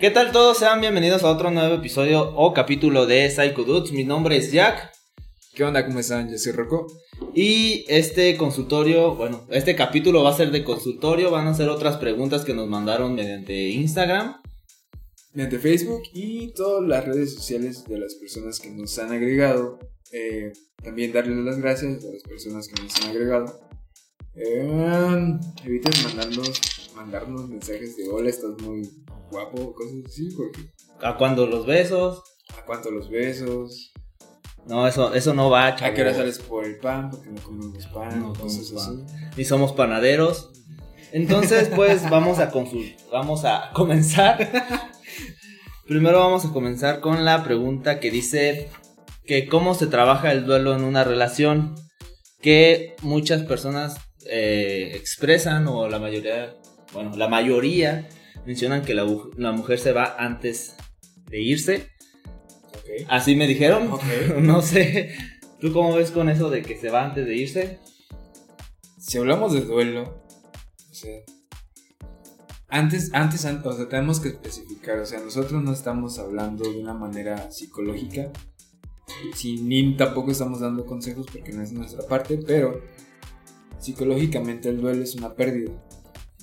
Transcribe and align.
¿Qué 0.00 0.12
tal 0.12 0.30
todos? 0.30 0.58
Sean 0.58 0.80
bienvenidos 0.80 1.24
a 1.24 1.30
otro 1.30 1.50
nuevo 1.50 1.74
episodio 1.74 2.32
o 2.36 2.54
capítulo 2.54 3.04
de 3.06 3.28
Psycho 3.28 3.64
Dudes. 3.64 3.90
Mi 3.90 4.04
nombre 4.04 4.36
es 4.36 4.52
Jack. 4.52 4.92
¿Qué 5.54 5.64
onda? 5.64 5.84
¿Cómo 5.84 5.98
están? 5.98 6.30
Yo 6.30 6.38
soy 6.38 6.52
Rocco. 6.52 6.86
Y 7.34 7.84
este 7.88 8.36
consultorio, 8.36 9.16
bueno, 9.16 9.44
este 9.50 9.74
capítulo 9.74 10.22
va 10.22 10.30
a 10.30 10.36
ser 10.36 10.52
de 10.52 10.62
consultorio. 10.62 11.32
Van 11.32 11.48
a 11.48 11.54
ser 11.54 11.68
otras 11.68 11.96
preguntas 11.96 12.44
que 12.44 12.54
nos 12.54 12.68
mandaron 12.68 13.16
mediante 13.16 13.70
Instagram. 13.70 14.40
Mediante 15.32 15.58
Facebook 15.58 16.02
y 16.12 16.52
todas 16.52 16.88
las 16.88 17.04
redes 17.04 17.34
sociales 17.34 17.84
de 17.88 17.98
las 17.98 18.14
personas 18.14 18.60
que 18.60 18.70
nos 18.70 18.96
han 19.00 19.10
agregado. 19.10 19.80
Eh, 20.12 20.52
también 20.80 21.12
darles 21.12 21.38
las 21.38 21.58
gracias 21.58 22.04
a 22.04 22.12
las 22.12 22.22
personas 22.22 22.68
que 22.68 22.80
nos 22.80 22.94
han 23.02 23.10
agregado. 23.10 23.60
Eh, 24.36 25.40
eviten 25.64 25.92
mandarnos, 26.04 26.60
mandarnos 26.98 27.48
mensajes 27.48 27.96
de 27.96 28.08
hola, 28.08 28.28
estás 28.28 28.60
muy 28.62 28.90
guapo, 29.30 29.72
cosas 29.72 29.98
así, 30.04 30.30
porque... 30.36 30.62
¿A 31.00 31.16
cuándo 31.16 31.46
los 31.46 31.64
besos? 31.64 32.24
¿A 32.58 32.64
cuánto 32.64 32.90
los 32.90 33.08
besos? 33.08 33.92
No, 34.66 34.86
eso, 34.86 35.14
eso 35.14 35.32
no 35.32 35.48
va, 35.48 35.68
¿A 35.68 35.94
qué 35.94 36.02
hora 36.02 36.12
sales 36.12 36.40
por 36.40 36.64
el 36.64 36.78
pan? 36.78 37.10
Porque 37.10 37.30
no 37.30 37.40
comemos 37.40 37.86
pan, 37.86 38.20
No 38.20 38.32
cosas 38.34 38.68
comemos 38.70 38.86
así. 38.88 39.30
Ni 39.36 39.44
somos 39.44 39.72
panaderos. 39.72 40.50
Entonces, 41.12 41.70
pues 41.74 42.02
vamos 42.10 42.40
a 42.40 42.50
vamos 43.12 43.44
a 43.44 43.70
comenzar. 43.72 44.50
Primero 45.86 46.18
vamos 46.18 46.44
a 46.44 46.52
comenzar 46.52 47.00
con 47.00 47.24
la 47.24 47.44
pregunta 47.44 48.00
que 48.00 48.10
dice 48.10 48.70
que 49.24 49.46
cómo 49.46 49.74
se 49.74 49.86
trabaja 49.86 50.32
el 50.32 50.44
duelo 50.44 50.74
en 50.74 50.82
una 50.82 51.04
relación 51.04 51.76
que 52.42 52.96
muchas 53.02 53.44
personas 53.44 53.96
eh, 54.26 54.92
expresan 54.94 55.66
o 55.68 55.88
la 55.88 55.98
mayoría, 55.98 56.54
bueno, 56.92 57.16
la 57.16 57.28
mayoría 57.28 58.08
mencionan 58.46 58.82
que 58.82 58.94
la, 58.94 59.06
la 59.36 59.52
mujer 59.52 59.78
se 59.78 59.92
va 59.92 60.16
antes 60.18 60.74
de 61.30 61.40
irse. 61.40 61.88
Así 63.08 63.36
me 63.36 63.46
dijeron. 63.46 63.90
No 64.40 64.62
sé. 64.62 65.14
¿Tú 65.60 65.72
cómo 65.72 65.94
ves 65.94 66.10
con 66.12 66.28
eso 66.28 66.50
de 66.50 66.62
que 66.62 66.76
se 66.76 66.88
va 66.90 67.04
antes 67.04 67.26
de 67.26 67.34
irse? 67.36 67.78
Si 68.98 69.18
hablamos 69.18 69.52
de 69.52 69.62
duelo, 69.62 70.22
o 70.90 70.94
sea, 70.94 71.18
antes, 72.68 73.10
antes, 73.14 73.44
an- 73.44 73.62
o 73.64 73.72
sea, 73.72 73.88
tenemos 73.88 74.20
que 74.20 74.28
especificar, 74.28 74.98
o 74.98 75.06
sea, 75.06 75.20
nosotros 75.20 75.62
no 75.62 75.72
estamos 75.72 76.18
hablando 76.18 76.70
de 76.70 76.78
una 76.78 76.92
manera 76.94 77.50
psicológica, 77.50 78.30
si, 79.34 79.56
ni 79.62 79.96
tampoco 79.96 80.30
estamos 80.30 80.60
dando 80.60 80.84
consejos 80.84 81.26
porque 81.32 81.52
no 81.52 81.62
es 81.62 81.72
nuestra 81.72 82.06
parte, 82.06 82.38
pero 82.46 82.80
psicológicamente 83.78 84.68
el 84.68 84.80
duelo 84.80 85.02
es 85.02 85.14
una 85.14 85.34
pérdida. 85.34 85.72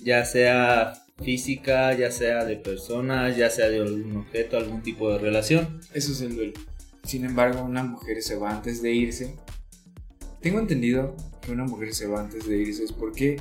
Ya 0.06 0.23
sea 0.23 0.94
física, 1.22 1.94
ya 1.94 2.11
sea 2.11 2.45
de 2.45 2.56
personas, 2.58 3.36
ya 3.36 3.50
sea 3.50 3.67
de 3.70 3.80
algún 3.81 4.16
objeto, 4.17 4.56
algún 4.58 4.81
tipo 4.84 5.12
de 5.12 5.17
relación. 5.20 5.81
Eso 5.94 6.12
es 6.14 6.22
el 6.22 6.36
duelo. 6.36 6.53
Sin 7.03 7.25
embargo, 7.25 7.62
una 7.64 7.84
mujer 7.84 8.22
se 8.22 8.36
va 8.36 8.52
antes 8.52 8.81
de 8.81 8.92
irse. 8.94 9.36
Tengo 10.42 10.59
entendido 10.59 11.16
que 11.42 11.52
una 11.52 11.66
mujer 11.66 11.94
se 11.94 12.08
va 12.08 12.22
antes 12.22 12.47
de 12.47 12.58
irse 12.58 12.84
es 12.84 12.92
porque 12.92 13.38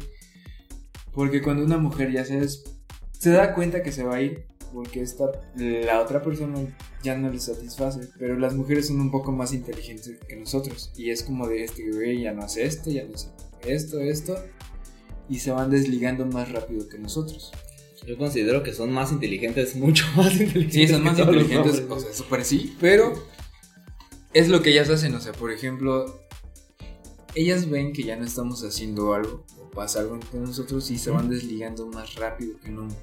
porque 1.12 1.42
cuando 1.42 1.64
una 1.64 1.78
mujer 1.78 2.10
ya 2.10 2.24
se 2.24 2.40
des- 2.40 2.64
se 3.12 3.30
da 3.30 3.54
cuenta 3.54 3.82
que 3.82 3.92
se 3.92 4.02
va 4.02 4.16
a 4.16 4.20
ir 4.22 4.46
porque 4.72 5.00
esta 5.00 5.26
la 5.56 6.00
otra 6.00 6.20
persona 6.22 6.58
ya 7.02 7.16
no 7.16 7.30
le 7.30 7.38
satisface, 7.38 8.08
pero 8.18 8.36
las 8.38 8.54
mujeres 8.54 8.88
son 8.88 9.00
un 9.00 9.10
poco 9.10 9.30
más 9.30 9.52
inteligentes 9.52 10.18
que 10.28 10.36
nosotros 10.36 10.90
y 10.96 11.10
es 11.10 11.22
como 11.22 11.46
de 11.46 11.64
este 11.64 11.88
güey 11.92 12.22
ya 12.22 12.32
no 12.32 12.42
hace 12.42 12.64
esto, 12.64 12.90
ya 12.90 13.04
no 13.04 13.14
hace 13.14 13.28
esto, 13.66 14.00
esto 14.00 14.36
y 15.28 15.38
se 15.38 15.50
van 15.50 15.70
desligando 15.70 16.26
más 16.26 16.50
rápido 16.52 16.88
que 16.88 16.98
nosotros. 16.98 17.52
Yo 18.06 18.18
considero 18.18 18.62
que 18.62 18.72
son 18.72 18.92
más 18.92 19.12
inteligentes, 19.12 19.76
mucho 19.76 20.04
más 20.16 20.32
inteligentes. 20.32 20.74
Sí, 20.74 20.88
son 20.88 21.04
más 21.04 21.18
inteligentes, 21.18 21.84
o 21.88 22.00
sea, 22.00 22.12
súper 22.12 22.44
sí, 22.44 22.76
pero 22.80 23.14
es 24.32 24.48
lo 24.48 24.62
que 24.62 24.70
ellas 24.70 24.90
hacen, 24.90 25.14
o 25.14 25.20
sea, 25.20 25.32
por 25.32 25.52
ejemplo, 25.52 26.20
ellas 27.34 27.68
ven 27.70 27.92
que 27.92 28.02
ya 28.02 28.16
no 28.16 28.24
estamos 28.24 28.62
haciendo 28.62 29.14
algo, 29.14 29.44
o 29.58 29.70
pasa 29.70 30.00
algo 30.00 30.16
entre 30.16 30.40
nosotros 30.40 30.90
y 30.90 30.98
se 30.98 31.10
van 31.10 31.30
desligando 31.30 31.86
más 31.86 32.14
rápido 32.16 32.58
que 32.60 32.68
nunca. 32.68 32.96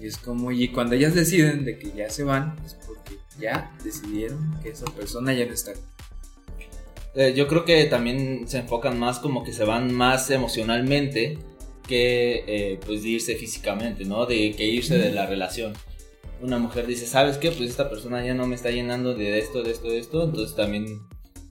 Y 0.00 0.06
es 0.06 0.18
como, 0.18 0.52
y 0.52 0.68
cuando 0.68 0.94
ellas 0.94 1.14
deciden 1.14 1.64
de 1.64 1.78
que 1.78 1.92
ya 1.92 2.10
se 2.10 2.22
van, 2.22 2.56
es 2.64 2.74
porque 2.74 3.16
ya 3.40 3.74
decidieron 3.82 4.58
que 4.62 4.70
esa 4.70 4.84
persona 4.86 5.32
ya 5.32 5.46
no 5.46 5.52
está. 5.52 5.72
Eh, 7.16 7.32
yo 7.34 7.48
creo 7.48 7.64
que 7.64 7.82
también 7.86 8.46
se 8.46 8.58
enfocan 8.58 8.98
más 8.98 9.18
como 9.18 9.42
que 9.42 9.52
se 9.52 9.64
van 9.64 9.92
más 9.92 10.30
emocionalmente 10.30 11.38
que 11.88 12.44
eh, 12.46 12.80
pues 12.84 13.02
de 13.02 13.08
irse 13.08 13.36
físicamente, 13.36 14.04
¿no? 14.04 14.26
De 14.26 14.52
que 14.52 14.66
irse 14.66 14.98
de 14.98 15.12
la 15.12 15.24
relación. 15.24 15.72
Una 16.42 16.58
mujer 16.58 16.86
dice, 16.86 17.06
¿sabes 17.06 17.38
qué? 17.38 17.50
Pues 17.50 17.70
esta 17.70 17.88
persona 17.88 18.22
ya 18.22 18.34
no 18.34 18.46
me 18.46 18.54
está 18.54 18.70
llenando 18.70 19.14
de 19.14 19.38
esto, 19.38 19.62
de 19.62 19.70
esto, 19.70 19.88
de 19.88 19.98
esto. 19.98 20.24
Entonces 20.24 20.54
también 20.54 21.00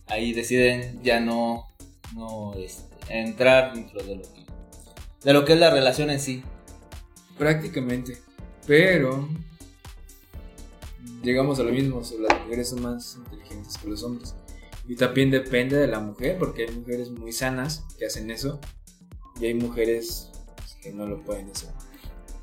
ahí 0.05 0.33
deciden 0.33 0.99
ya 1.01 1.19
no, 1.19 1.65
no 2.13 2.53
este, 2.53 2.83
entrar 3.09 3.73
dentro 3.73 4.03
de 4.03 4.17
lo, 4.17 4.21
que, 4.21 4.45
de 5.23 5.33
lo 5.33 5.45
que 5.45 5.53
es 5.53 5.59
la 5.59 5.71
relación 5.71 6.11
en 6.11 6.19
sí. 6.19 6.43
Prácticamente. 7.39 8.19
Pero 8.67 9.27
llegamos 11.23 11.59
a 11.59 11.63
lo 11.63 11.71
mismo, 11.71 12.03
las 12.19 12.41
mujeres 12.43 12.69
son 12.69 12.83
más 12.83 13.17
inteligentes 13.17 13.79
que 13.79 13.87
los 13.87 14.03
hombres. 14.03 14.35
Y 14.87 14.95
también 14.95 15.31
depende 15.31 15.77
de 15.77 15.87
la 15.87 15.99
mujer, 15.99 16.37
porque 16.37 16.65
hay 16.67 16.75
mujeres 16.75 17.09
muy 17.09 17.31
sanas 17.31 17.83
que 17.97 18.05
hacen 18.05 18.29
eso 18.29 18.59
y 19.39 19.45
hay 19.47 19.53
mujeres 19.55 20.29
que 20.81 20.91
no 20.91 21.07
lo 21.07 21.21
pueden 21.23 21.49
hacer. 21.49 21.69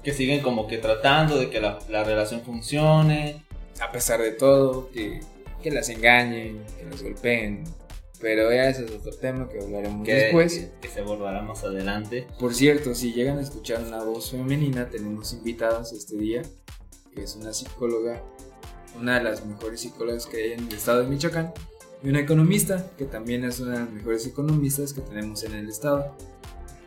Que 0.03 0.13
siguen 0.13 0.41
como 0.43 0.67
que 0.67 0.79
tratando 0.79 1.39
de 1.39 1.49
que 1.49 1.61
la, 1.61 1.79
la 1.89 2.03
relación 2.03 2.43
funcione. 2.43 3.45
A 3.81 3.91
pesar 3.91 4.21
de 4.21 4.33
todo, 4.33 4.91
que, 4.91 5.21
que 5.63 5.71
las 5.71 5.89
engañen, 5.89 6.65
que 6.79 6.85
las 6.85 7.03
golpeen. 7.03 7.65
Pero 8.21 8.53
ya 8.53 8.69
ese 8.69 8.85
es 8.85 8.91
otro 8.93 9.13
tema 9.13 9.49
que 9.49 9.61
hablaremos 9.61 10.07
Que, 10.07 10.15
después. 10.15 10.71
que, 10.81 10.89
se 10.89 11.01
abordará 11.01 11.43
más 11.43 11.65
adelante. 11.65 12.27
Por 12.39 12.55
cierto, 12.55 12.95
si 12.95 13.13
llegan 13.13 13.39
a 13.39 13.43
escuchar 13.43 13.83
una 13.83 14.03
voz 14.05 14.31
femenina, 14.31 14.89
tenemos 14.89 15.33
invitadas 15.33 15.93
este 15.93 16.17
día, 16.17 16.43
que 17.13 17.23
es 17.23 17.35
una 17.35 17.53
psicóloga, 17.53 18.23
una 19.01 19.19
de 19.19 19.25
las 19.25 19.45
mejores 19.45 19.81
psicólogas 19.81 20.27
que 20.27 20.37
hay 20.37 20.53
en 20.53 20.69
el 20.69 20.75
estado 20.75 21.03
de 21.03 21.09
Michoacán, 21.09 21.53
y 22.03 22.09
una 22.09 22.21
economista, 22.21 22.91
que 22.99 23.05
también 23.05 23.45
es 23.45 23.61
una 23.61 23.73
de 23.73 23.79
las 23.81 23.91
mejores 23.91 24.27
economistas 24.27 24.93
que 24.93 25.01
tenemos 25.01 25.45
en 25.45 25.55
el 25.55 25.69
estado. 25.69 26.17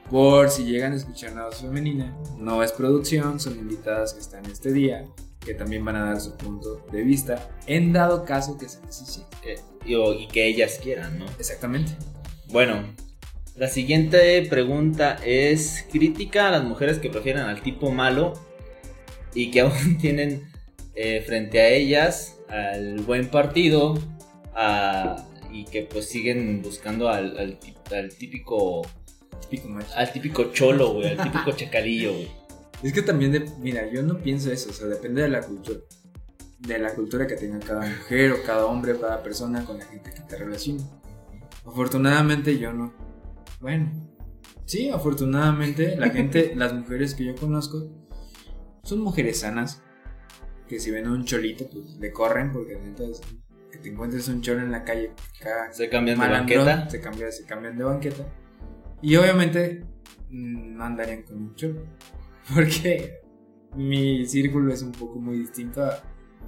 Por 0.09 0.49
si 0.49 0.65
llegan 0.65 0.93
a 0.93 0.97
escuchar 0.97 1.33
una 1.33 1.45
voz 1.45 1.61
femenina, 1.61 2.15
no 2.37 2.61
es 2.61 2.71
producción, 2.71 3.39
son 3.39 3.57
invitadas 3.57 4.13
que 4.13 4.19
están 4.19 4.45
este 4.45 4.71
día, 4.71 5.05
que 5.39 5.53
también 5.53 5.83
van 5.85 5.95
a 5.95 6.05
dar 6.05 6.21
su 6.21 6.35
punto 6.35 6.85
de 6.91 7.03
vista, 7.03 7.49
en 7.65 7.93
dado 7.93 8.25
caso 8.25 8.57
que 8.57 8.67
se 8.67 8.81
necesite. 8.81 9.25
eh, 9.43 9.59
y 9.85 10.27
que 10.27 10.47
ellas 10.47 10.79
quieran, 10.81 11.17
¿no? 11.19 11.25
Exactamente. 11.39 11.91
Bueno, 12.49 12.83
la 13.55 13.69
siguiente 13.69 14.41
pregunta 14.49 15.17
es 15.23 15.85
crítica 15.91 16.49
a 16.49 16.51
las 16.51 16.63
mujeres 16.63 16.99
que 16.99 17.09
prefieren 17.09 17.43
al 17.43 17.61
tipo 17.61 17.91
malo 17.91 18.33
y 19.33 19.49
que 19.49 19.61
aún 19.61 19.97
tienen 19.97 20.49
eh, 20.93 21.23
frente 21.25 21.61
a 21.61 21.69
ellas 21.69 22.37
al 22.49 23.01
buen 23.01 23.29
partido 23.29 23.95
a- 24.55 25.27
y 25.51 25.65
que 25.65 25.83
pues 25.83 26.09
siguen 26.09 26.61
buscando 26.61 27.07
al, 27.09 27.37
al 27.37 27.59
al 27.95 28.09
típico 28.17 28.81
al 29.95 30.11
típico 30.11 30.51
cholo, 30.51 30.93
güey, 30.93 31.07
al 31.17 31.17
típico 31.31 31.51
chacalillo, 31.55 32.11
güey. 32.13 32.31
Es 32.83 32.93
que 32.93 33.01
también, 33.01 33.31
de- 33.31 33.49
mira, 33.59 33.89
yo 33.91 34.01
no 34.03 34.17
pienso 34.17 34.51
eso, 34.51 34.69
o 34.69 34.73
sea, 34.73 34.87
depende 34.87 35.21
de 35.21 35.29
la 35.29 35.41
cultura. 35.41 35.79
De 36.59 36.79
la 36.79 36.93
cultura 36.95 37.27
que 37.27 37.35
tenga 37.35 37.59
cada 37.59 37.81
mujer 37.87 38.31
o 38.31 38.43
cada 38.43 38.65
hombre 38.65 38.93
o 38.93 38.99
cada 39.01 39.21
persona 39.21 39.63
con 39.65 39.77
la 39.77 39.85
gente 39.85 40.11
que 40.13 40.21
te 40.21 40.35
relaciona. 40.37 40.83
Afortunadamente 41.65 42.57
yo 42.57 42.73
no. 42.73 42.93
Bueno, 43.61 43.91
sí, 44.65 44.89
afortunadamente 44.89 45.95
la 45.95 46.09
gente, 46.09 46.53
las 46.55 46.73
mujeres 46.73 47.13
que 47.15 47.25
yo 47.25 47.35
conozco, 47.35 47.87
son 48.83 48.99
mujeres 49.01 49.39
sanas. 49.41 49.81
Que 50.67 50.79
si 50.79 50.89
ven 50.89 51.05
a 51.05 51.11
un 51.11 51.23
cholito, 51.25 51.69
pues 51.69 51.97
le 51.99 52.11
corren 52.11 52.51
porque 52.51 52.73
entonces 52.73 53.21
te 53.85 53.91
encuentres 53.91 54.27
un 54.29 54.41
cholo 54.41 54.61
en 54.61 54.71
la 54.71 54.83
calle, 54.83 55.11
Se 55.71 55.89
cambian 55.89 56.19
de 56.19 56.27
banqueta. 56.27 56.89
Se, 56.89 56.99
cambia, 56.99 57.31
se 57.31 57.45
cambian 57.45 57.77
de 57.77 57.83
banqueta. 57.83 58.25
Y 59.01 59.15
obviamente 59.15 59.85
mm, 60.29 60.75
no 60.77 60.83
andarían 60.83 61.21
con 61.23 61.37
un 61.37 61.55
cholo. 61.55 61.83
Porque 62.53 63.19
mi 63.75 64.25
círculo 64.25 64.73
es 64.73 64.81
un 64.81 64.91
poco 64.91 65.19
muy 65.19 65.37
distinto 65.37 65.83
a 65.83 66.01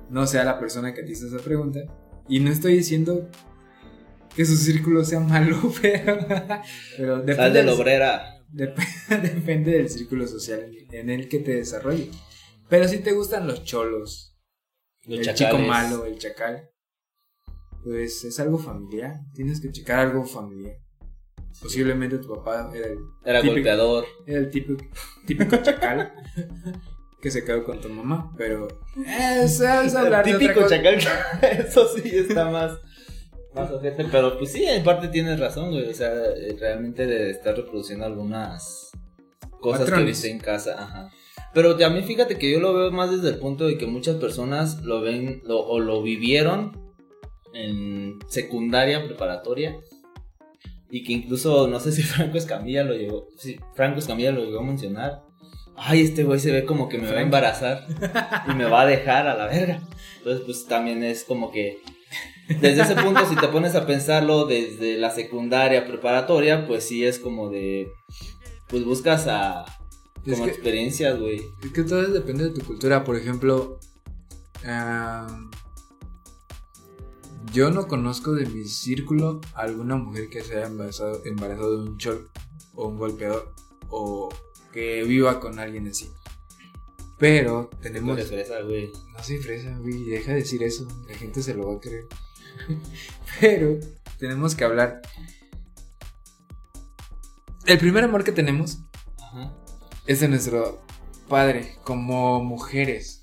no 0.10 0.26
sea 0.26 0.44
la 0.44 0.60
persona 0.60 0.94
que 0.94 1.04
te 1.04 1.12
hizo 1.12 1.28
esa 1.28 1.38
pregunta. 1.44 1.80
Y 2.28 2.40
no 2.40 2.50
estoy 2.50 2.76
diciendo 2.76 3.30
que 4.36 4.46
su 4.46 4.56
círculo 4.56 5.04
sea 5.06 5.20
malo, 5.20 5.58
pero, 5.82 6.18
pero 6.98 7.18
Sal 7.18 7.26
depende, 7.26 7.60
de 7.60 7.64
la 7.66 7.72
del, 7.72 7.80
obrera. 7.80 8.24
dep- 8.52 8.76
depende 9.22 9.72
del 9.74 9.90
círculo 9.90 10.26
social 10.28 10.72
en 10.92 11.10
el 11.12 11.30
que 11.30 11.40
te 11.40 11.54
desarrolles. 11.56 12.10
Pero 12.68 12.88
si 12.88 12.98
te 13.00 13.12
gustan 13.14 13.46
los 13.48 13.64
cholos, 13.64 14.36
Los 15.06 15.20
el 15.20 15.26
chacales. 15.26 15.52
chico 15.52 15.58
malo, 15.68 16.06
el 16.06 16.18
chacal, 16.18 16.70
pues 17.84 18.24
es 18.24 18.40
algo 18.40 18.58
familiar. 18.58 19.16
Tienes 19.34 19.62
que 19.62 19.72
checar 19.72 20.00
algo 20.00 20.24
familiar. 20.26 20.76
Posiblemente 21.62 22.20
tu 22.20 22.34
papá 22.36 22.70
era 22.74 22.88
el, 22.88 23.00
Era 23.26 23.42
típico- 23.42 23.54
golpeador. 23.56 24.06
era 24.28 24.40
el 24.40 24.50
típico, 24.52 24.84
típico 25.26 25.58
chacal. 25.58 26.14
que 27.22 27.32
se 27.32 27.44
quedó 27.44 27.64
con 27.64 27.82
tu 27.82 27.90
mamá, 27.90 28.32
pero 28.38 28.68
eso 28.96 29.68
es 29.82 29.96
hablar 29.96 30.24
de 30.24 30.34
Típico 30.38 30.64
otra 30.66 30.78
cosa. 30.84 31.00
chacal, 31.00 31.50
eso 31.66 31.88
sí 31.98 32.10
está 32.16 32.52
más, 32.52 32.74
más 33.56 33.72
ojete, 33.72 34.06
pero 34.12 34.38
pues 34.38 34.52
sí, 34.52 34.64
en 34.66 34.84
parte 34.84 35.08
tienes 35.08 35.40
razón, 35.40 35.72
güey, 35.72 35.90
o 35.90 35.94
sea, 35.96 36.12
eh, 36.14 36.56
realmente 36.60 37.08
de 37.08 37.32
estar 37.32 37.58
reproduciendo 37.58 38.06
algunas 38.06 38.92
cosas 39.60 39.90
que 39.90 40.04
viste 40.04 40.30
en 40.30 40.38
casa, 40.38 40.76
ajá. 40.80 41.10
Pero 41.56 41.76
a 41.84 41.90
mí 41.90 42.04
fíjate 42.04 42.38
que 42.38 42.52
yo 42.52 42.60
lo 42.60 42.72
veo 42.76 42.92
más 42.92 43.10
desde 43.10 43.30
el 43.30 43.40
punto 43.40 43.66
de 43.66 43.80
que 43.80 43.88
muchas 43.88 44.18
personas 44.18 44.84
lo 44.84 45.02
ven 45.02 45.42
lo- 45.44 45.66
o 45.66 45.80
lo 45.80 46.04
vivieron 46.04 46.80
en 47.54 48.20
secundaria, 48.28 49.04
preparatoria. 49.06 49.78
Y 50.90 51.04
que 51.04 51.14
incluso, 51.14 51.68
no 51.68 51.80
sé 51.80 51.92
si 51.92 52.02
Franco 52.04 52.38
Escamilla 52.38 52.84
lo 52.84 52.94
llegó, 52.94 53.28
sí, 53.38 53.60
Franco 53.76 54.00
Escamilla 54.00 54.32
lo 54.32 54.44
llegó 54.46 54.60
a 54.60 54.64
mencionar. 54.64 55.24
Ay, 55.76 56.02
este 56.02 56.24
güey 56.24 56.40
se 56.40 56.52
ve 56.52 56.66
como 56.66 56.90
que 56.90 56.98
me 56.98 57.12
va 57.12 57.20
a 57.20 57.22
embarazar 57.22 57.86
y 58.50 58.54
me 58.56 58.66
va 58.66 58.82
a 58.82 58.86
dejar 58.88 59.28
a 59.28 59.36
la 59.36 59.46
verga. 59.46 59.80
Entonces, 60.18 60.44
pues 60.46 60.66
también 60.66 61.04
es 61.04 61.24
como 61.24 61.52
que 61.52 61.78
desde 62.62 62.82
ese 62.82 62.96
punto, 62.96 63.26
si 63.28 63.36
te 63.36 63.48
pones 63.50 63.76
a 63.76 63.86
pensarlo 63.86 64.46
desde 64.46 64.98
la 64.98 65.12
secundaria, 65.12 65.86
preparatoria, 65.86 66.66
pues 66.66 66.86
sí 66.88 67.06
es 67.06 67.20
como 67.20 67.50
de, 67.50 67.92
pues 68.70 68.86
buscas 68.86 69.28
a 69.28 69.66
Es 70.26 70.34
como 70.34 70.46
que- 70.46 70.52
experiencias, 70.52 71.20
güey. 71.20 71.42
Es 71.64 71.72
que 71.74 71.84
todo 71.84 72.02
depende 72.08 72.46
de 72.46 72.52
tu 72.60 72.66
cultura. 72.66 73.04
Por 73.04 73.16
ejemplo, 73.18 73.80
ah, 74.66 75.28
yo 77.54 77.72
no 77.72 77.88
conozco 77.88 78.34
de 78.34 78.46
mi 78.46 78.66
círculo 78.66 79.42
alguna 79.54 79.96
mujer 79.96 80.30
que 80.30 80.42
se 80.42 80.58
haya 80.58 80.68
embarazado, 80.68 81.22
embarazado 81.26 81.84
de 81.84 81.90
un 81.90 81.98
chol 81.98 82.30
o 82.76 82.88
un 82.88 82.98
golpeador 82.98 83.54
o 83.90 84.30
que 84.72 85.04
viva 85.04 85.40
con 85.40 85.60
alguien 85.60 85.88
así. 85.88 86.12
Pero 87.18 87.70
tenemos. 87.82 88.18
Eres 88.18 88.30
fresa, 88.30 88.62
güey. 88.62 88.92
No 89.14 89.24
soy 89.24 89.38
fresa, 89.38 89.76
güey. 89.80 90.04
Deja 90.06 90.32
de 90.32 90.38
decir 90.38 90.62
eso. 90.64 90.88
La 91.08 91.16
gente 91.16 91.42
se 91.42 91.56
lo 91.56 91.68
va 91.68 91.76
a 91.76 91.80
creer. 91.80 92.06
Pero 93.42 93.80
tenemos 94.20 94.56
que 94.56 94.64
hablar. 94.64 95.02
El 97.66 97.80
primer 97.80 98.04
amor 98.04 98.24
que 98.24 98.32
tenemos 98.32 98.80
Ajá. 99.18 99.54
es 100.06 100.20
de 100.20 100.28
nuestro 100.28 100.82
padre, 101.28 101.78
como 101.84 102.44
mujeres. 102.44 103.22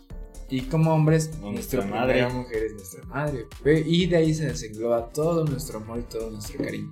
Y 0.51 0.63
como 0.63 0.95
hombres, 0.95 1.29
Como 1.41 1.53
nuestra 1.53 1.85
madre. 1.85 2.15
primera 2.15 2.29
mujer 2.35 2.65
es 2.65 2.73
nuestra 2.75 3.05
madre. 3.07 3.47
Y 3.87 4.07
de 4.07 4.17
ahí 4.17 4.35
se 4.35 4.47
desengloba 4.47 5.09
todo 5.11 5.45
nuestro 5.45 5.79
amor 5.79 5.99
y 5.99 6.03
todo 6.03 6.31
nuestro 6.31 6.63
cariño. 6.63 6.91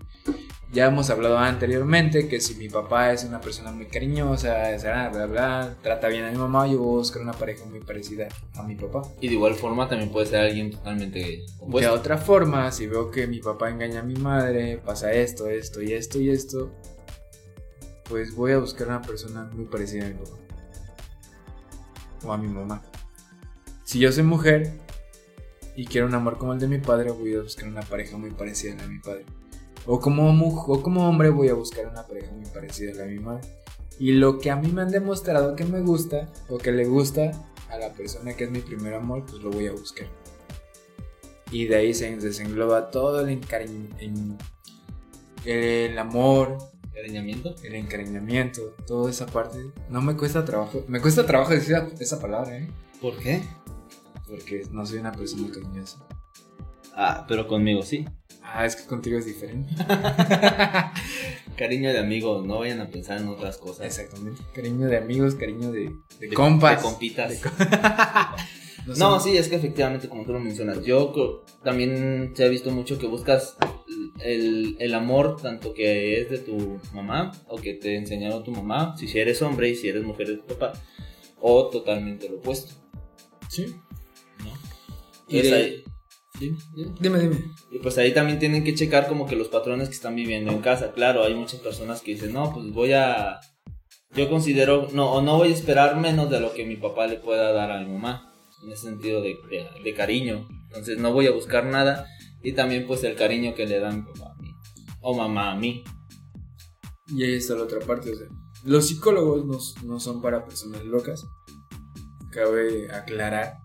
Ya 0.72 0.86
hemos 0.86 1.10
hablado 1.10 1.36
anteriormente 1.36 2.28
que 2.28 2.40
si 2.40 2.54
mi 2.54 2.70
papá 2.70 3.12
es 3.12 3.24
una 3.24 3.42
persona 3.42 3.72
muy 3.72 3.86
cariñosa, 3.88 4.74
bla, 4.80 5.10
bla, 5.10 5.26
bla, 5.26 5.76
trata 5.82 6.08
bien 6.08 6.24
a 6.24 6.30
mi 6.30 6.38
mamá, 6.38 6.66
yo 6.66 6.78
voy 6.78 6.94
a 6.94 6.98
buscar 7.00 7.20
una 7.20 7.32
pareja 7.34 7.66
muy 7.66 7.80
parecida 7.80 8.28
a 8.54 8.62
mi 8.62 8.74
papá. 8.74 9.02
Y 9.20 9.28
de 9.28 9.34
igual 9.34 9.54
forma 9.54 9.86
también 9.86 10.10
puede 10.10 10.26
ser 10.26 10.40
alguien 10.40 10.70
totalmente 10.70 11.18
De 11.18 11.44
opuesto. 11.60 11.92
otra 11.92 12.16
forma, 12.16 12.72
si 12.72 12.86
veo 12.86 13.10
que 13.10 13.26
mi 13.26 13.40
papá 13.40 13.68
engaña 13.68 14.00
a 14.00 14.02
mi 14.02 14.14
madre, 14.14 14.78
pasa 14.78 15.12
esto, 15.12 15.46
esto 15.50 15.82
y 15.82 15.92
esto 15.92 16.18
y 16.18 16.30
esto, 16.30 16.72
pues 18.08 18.34
voy 18.34 18.52
a 18.52 18.58
buscar 18.58 18.88
una 18.88 19.02
persona 19.02 19.44
muy 19.52 19.66
parecida 19.66 20.06
a 20.06 20.08
mi 20.08 20.14
papá. 20.14 20.36
O 22.24 22.32
a 22.32 22.38
mi 22.38 22.48
mamá. 22.48 22.82
Si 23.92 23.98
yo 23.98 24.10
soy 24.10 24.22
mujer 24.22 24.72
y 25.76 25.84
quiero 25.84 26.06
un 26.06 26.14
amor 26.14 26.38
como 26.38 26.54
el 26.54 26.58
de 26.58 26.66
mi 26.66 26.78
padre, 26.78 27.10
voy 27.10 27.34
a 27.34 27.42
buscar 27.42 27.68
una 27.68 27.82
pareja 27.82 28.16
muy 28.16 28.30
parecida 28.30 28.72
a 28.72 28.76
la 28.76 28.82
de 28.84 28.88
mi 28.88 28.98
padre. 29.00 29.26
O 29.84 30.00
como, 30.00 30.30
o 30.48 30.82
como 30.82 31.06
hombre 31.06 31.28
voy 31.28 31.50
a 31.50 31.54
buscar 31.54 31.86
una 31.88 32.06
pareja 32.06 32.32
muy 32.32 32.46
parecida 32.46 32.92
a 32.92 32.94
la 32.94 33.02
de 33.02 33.10
mi 33.12 33.18
madre. 33.18 33.46
Y 33.98 34.12
lo 34.12 34.38
que 34.38 34.50
a 34.50 34.56
mí 34.56 34.68
me 34.68 34.80
han 34.80 34.90
demostrado 34.90 35.54
que 35.56 35.66
me 35.66 35.82
gusta 35.82 36.32
o 36.48 36.56
que 36.56 36.72
le 36.72 36.86
gusta 36.86 37.32
a 37.68 37.76
la 37.76 37.92
persona 37.92 38.32
que 38.32 38.44
es 38.44 38.50
mi 38.50 38.60
primer 38.60 38.94
amor, 38.94 39.26
pues 39.26 39.42
lo 39.42 39.50
voy 39.50 39.66
a 39.66 39.72
buscar. 39.72 40.06
Y 41.50 41.66
de 41.66 41.76
ahí 41.76 41.92
se 41.92 42.16
desengloba 42.16 42.90
todo 42.90 43.20
el 43.20 43.38
encariñ- 43.42 43.94
en- 43.98 44.38
el 45.44 45.98
amor, 45.98 46.56
Cariñamiento. 46.94 47.54
el 47.62 47.74
encariñamiento, 47.74 48.74
toda 48.86 49.10
esa 49.10 49.26
parte. 49.26 49.58
No 49.90 50.00
me 50.00 50.16
cuesta 50.16 50.46
trabajo, 50.46 50.82
me 50.88 50.98
cuesta 51.02 51.26
trabajo 51.26 51.52
decir 51.52 51.76
esa 52.00 52.18
palabra, 52.18 52.56
¿eh? 52.56 52.70
¿Por 52.98 53.18
qué? 53.18 53.42
Porque 54.32 54.62
no 54.70 54.86
soy 54.86 54.98
una 55.00 55.12
persona 55.12 55.48
cariñosa. 55.52 55.98
Ah, 56.94 57.26
pero 57.28 57.46
conmigo 57.46 57.82
sí. 57.82 58.06
Ah, 58.42 58.64
es 58.64 58.76
que 58.76 58.86
contigo 58.86 59.18
es 59.18 59.26
diferente. 59.26 59.74
Cariño 61.56 61.90
de 61.92 61.98
amigo, 61.98 62.42
no 62.42 62.60
vayan 62.60 62.80
a 62.80 62.88
pensar 62.88 63.20
en 63.20 63.28
otras 63.28 63.58
cosas. 63.58 63.84
Exactamente. 63.86 64.40
Cariño 64.54 64.86
de 64.86 64.96
amigos, 64.96 65.34
cariño 65.34 65.70
de, 65.70 65.90
de 66.18 66.28
De- 66.28 66.34
compas. 66.34 66.78
de 66.78 66.82
compitas. 66.82 67.30
De 67.30 67.38
No, 68.98 69.20
sí, 69.20 69.36
es 69.36 69.48
que 69.48 69.56
efectivamente, 69.56 70.08
como 70.08 70.24
tú 70.24 70.32
lo 70.32 70.40
mencionas, 70.40 70.82
yo 70.82 71.12
creo- 71.12 71.44
también 71.62 72.32
se 72.34 72.44
ha 72.44 72.48
visto 72.48 72.70
mucho 72.70 72.98
que 72.98 73.06
buscas 73.06 73.56
el, 74.24 74.76
el 74.80 74.94
amor, 74.94 75.36
tanto 75.40 75.72
que 75.74 76.20
es 76.22 76.30
de 76.30 76.38
tu 76.38 76.80
mamá, 76.94 77.32
o 77.48 77.56
que 77.58 77.74
te 77.74 77.96
enseñaron 77.96 78.42
tu 78.44 78.50
mamá, 78.50 78.96
si 78.96 79.06
eres 79.18 79.40
hombre 79.42 79.68
y 79.68 79.76
si 79.76 79.88
eres 79.88 80.02
mujer 80.04 80.26
de 80.28 80.36
tu 80.38 80.46
papá, 80.46 80.72
o 81.40 81.68
totalmente 81.68 82.28
lo 82.30 82.36
opuesto. 82.38 82.74
Sí. 83.48 83.76
Y 85.38 85.42
de- 85.42 85.54
ahí- 85.54 85.84
sí. 86.38 86.56
Dime, 87.00 87.18
dime. 87.20 87.36
Y 87.70 87.78
pues 87.78 87.96
ahí 87.98 88.12
también 88.12 88.38
tienen 88.38 88.64
que 88.64 88.74
checar 88.74 89.06
como 89.08 89.26
que 89.26 89.36
los 89.36 89.48
patrones 89.48 89.88
que 89.88 89.94
están 89.94 90.14
viviendo 90.16 90.50
en 90.52 90.60
casa. 90.60 90.92
Claro, 90.92 91.24
hay 91.24 91.34
muchas 91.34 91.60
personas 91.60 92.00
que 92.00 92.12
dicen, 92.14 92.32
no, 92.32 92.52
pues 92.52 92.70
voy 92.72 92.92
a... 92.92 93.40
Yo 94.14 94.28
considero, 94.28 94.88
no, 94.92 95.10
o 95.12 95.22
no 95.22 95.38
voy 95.38 95.48
a 95.48 95.54
esperar 95.54 95.96
menos 95.98 96.28
de 96.30 96.38
lo 96.40 96.52
que 96.52 96.66
mi 96.66 96.76
papá 96.76 97.06
le 97.06 97.16
pueda 97.16 97.52
dar 97.52 97.70
a 97.70 97.80
mi 97.80 97.90
mamá. 97.92 98.34
En 98.64 98.70
ese 98.72 98.82
sentido 98.88 99.22
de, 99.22 99.36
de- 99.50 99.68
de 99.82 99.94
cariño. 99.94 100.46
Entonces 100.68 100.98
no 100.98 101.12
voy 101.12 101.26
a 101.26 101.32
buscar 101.32 101.64
nada. 101.64 102.06
Y 102.42 102.52
también 102.52 102.86
pues 102.86 103.02
el 103.04 103.14
cariño 103.16 103.54
que 103.54 103.66
le 103.66 103.78
da 103.80 103.90
mi 103.90 104.02
papá 104.02 104.32
a 104.36 104.42
mí. 104.42 104.50
O 105.00 105.14
mamá 105.16 105.52
a 105.52 105.56
mí. 105.56 105.82
Y 107.08 107.24
ahí 107.24 107.34
está 107.34 107.54
la 107.54 107.62
otra 107.64 107.80
parte, 107.80 108.10
o 108.10 108.16
sea, 108.16 108.26
los 108.64 108.86
psicólogos 108.88 109.44
no, 109.44 109.58
no 109.88 110.00
son 110.00 110.22
para 110.22 110.44
personas 110.46 110.84
locas. 110.84 111.24
Cabe 112.30 112.90
aclarar, 112.92 113.56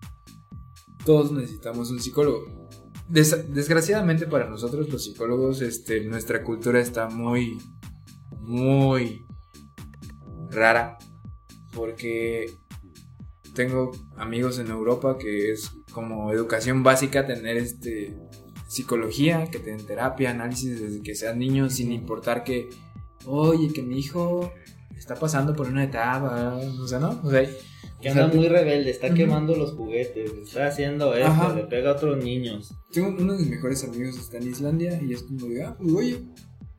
todos 1.08 1.32
necesitamos 1.32 1.90
un 1.90 2.00
psicólogo. 2.00 2.68
Des- 3.08 3.50
desgraciadamente 3.54 4.26
para 4.26 4.46
nosotros 4.46 4.90
los 4.90 5.02
psicólogos, 5.04 5.62
este, 5.62 6.04
nuestra 6.04 6.44
cultura 6.44 6.80
está 6.80 7.08
muy, 7.08 7.56
muy 8.42 9.24
rara. 10.50 10.98
Porque 11.72 12.50
tengo 13.54 13.92
amigos 14.18 14.58
en 14.58 14.66
Europa 14.66 15.16
que 15.16 15.50
es 15.52 15.70
como 15.92 16.30
educación 16.30 16.82
básica 16.82 17.26
tener 17.26 17.56
este 17.56 18.18
psicología, 18.66 19.46
que 19.50 19.60
te 19.60 19.70
den 19.70 19.86
terapia, 19.86 20.30
análisis 20.30 20.78
desde 20.78 21.00
que 21.00 21.14
sean 21.14 21.38
niños, 21.38 21.72
sin 21.76 21.90
importar 21.90 22.44
que, 22.44 22.68
oye, 23.24 23.72
que 23.72 23.82
mi 23.82 23.98
hijo 23.98 24.52
está 24.94 25.14
pasando 25.14 25.56
por 25.56 25.68
una 25.68 25.84
etapa, 25.84 26.54
o 26.82 26.86
sea, 26.86 26.98
¿no? 26.98 27.18
O 27.24 27.30
sea, 27.30 27.48
Que 28.00 28.10
o 28.10 28.12
sea, 28.12 28.24
anda 28.24 28.36
muy 28.36 28.48
rebelde, 28.48 28.90
está 28.90 29.12
quemando 29.12 29.56
los 29.56 29.72
juguetes, 29.72 30.30
está 30.44 30.68
haciendo 30.68 31.14
esto, 31.14 31.30
Ajá. 31.30 31.54
le 31.54 31.64
pega 31.64 31.90
a 31.90 31.94
otros 31.94 32.22
niños. 32.22 32.72
tengo 32.92 33.08
uno 33.08 33.32
de 33.32 33.40
mis 33.40 33.50
mejores 33.50 33.82
amigos 33.82 34.16
está 34.18 34.36
en 34.38 34.48
Islandia 34.48 35.00
y 35.02 35.12
es 35.12 35.24
como 35.24 35.46
de, 35.46 35.64
ah, 35.64 35.76
pues, 35.76 35.92
oye, 35.92 36.24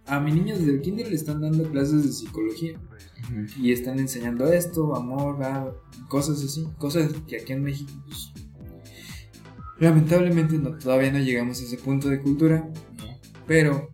a 0.05 0.19
mi 0.19 0.31
niño 0.31 0.57
desde 0.57 0.71
el 0.71 0.81
kinder 0.81 1.09
le 1.09 1.15
están 1.15 1.41
dando 1.41 1.69
clases 1.69 2.05
de 2.05 2.11
psicología 2.13 2.79
y 3.61 3.73
están 3.73 3.99
enseñando 3.99 4.51
esto, 4.51 4.95
amor, 4.95 5.43
ah, 5.43 5.71
cosas 6.07 6.41
así, 6.43 6.65
cosas 6.77 7.11
que 7.27 7.37
aquí 7.37 7.51
en 7.51 7.63
México, 7.63 7.91
pues, 8.07 8.31
lamentablemente 9.77 10.57
no, 10.57 10.77
todavía 10.77 11.11
no 11.11 11.19
llegamos 11.19 11.59
a 11.59 11.63
ese 11.63 11.77
punto 11.77 12.07
de 12.09 12.21
cultura, 12.21 12.69
¿no? 12.97 13.19
Pero 13.45 13.91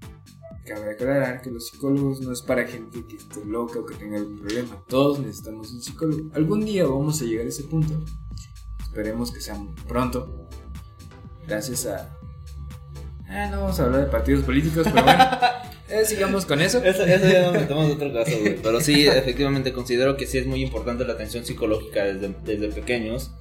cabe 0.66 0.92
aclarar 0.92 1.42
que 1.42 1.52
los 1.52 1.68
psicólogos 1.68 2.20
no 2.22 2.34
es 2.34 2.42
para 2.42 2.66
gente 2.68 3.06
que 3.06 3.16
esté 3.16 3.46
loca 3.46 3.80
o 3.80 3.86
que 3.86 3.96
tenga 3.96 4.18
algún 4.18 4.40
problema. 4.40 4.84
Todos 4.88 5.20
necesitamos 5.20 5.72
un 5.72 5.82
psicólogo. 5.82 6.30
Algún 6.34 6.66
día 6.66 6.86
vamos 6.86 7.22
a 7.22 7.26
llegar 7.26 7.46
a 7.46 7.50
ese 7.50 7.64
punto. 7.64 7.94
Esperemos 8.82 9.32
que 9.32 9.42
sea 9.42 9.56
muy 9.56 9.74
pronto. 9.88 10.48
Gracias 11.48 11.86
a... 11.86 12.10
Ah, 13.28 13.50
no 13.52 13.62
vamos 13.62 13.80
a 13.80 13.86
hablar 13.86 14.06
de 14.06 14.08
partidos 14.08 14.44
políticos, 14.44 14.88
pero 14.92 15.04
bueno. 15.04 15.24
eh, 15.90 16.06
sigamos 16.06 16.46
con 16.46 16.62
eso. 16.62 16.84
Eso, 16.84 17.04
eso 17.04 17.28
ya 17.28 17.44
nos 17.44 17.54
metemos 17.54 17.92
otro 17.92 18.14
caso, 18.14 18.32
güey. 18.40 18.56
Pero 18.64 18.82
sí, 18.82 19.08
efectivamente 19.08 19.74
considero 19.74 20.16
que 20.16 20.28
sí 20.28 20.38
es 20.38 20.46
muy 20.46 20.62
importante 20.62 21.06
la 21.06 21.14
atención 21.14 21.44
psicológica 21.44 22.04
desde, 22.04 22.36
desde 22.44 22.70
pequeños. 22.70 23.32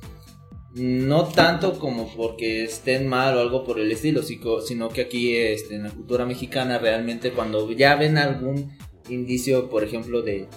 No 0.75 1.25
tanto 1.29 1.79
como 1.79 2.13
porque 2.17 2.65
estén 2.65 3.07
mal 3.07 3.37
o 3.37 3.41
algo 3.41 3.65
por 3.65 3.79
el 3.79 3.93
estilo, 3.93 4.23
sino 4.23 4.89
que 4.89 5.03
aquí 5.03 5.37
este, 5.37 5.77
en 5.77 5.85
la 5.85 5.91
cultura 5.91 6.27
mexicana 6.27 6.79
realmente 6.79 7.31
cuando 7.31 7.71
ya 7.71 7.95
ven 7.95 8.19
algún 8.19 8.77
indicio, 9.09 9.71
por 9.71 9.85
ejemplo, 9.85 10.23
de, 10.23 10.49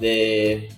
de, 0.00 0.68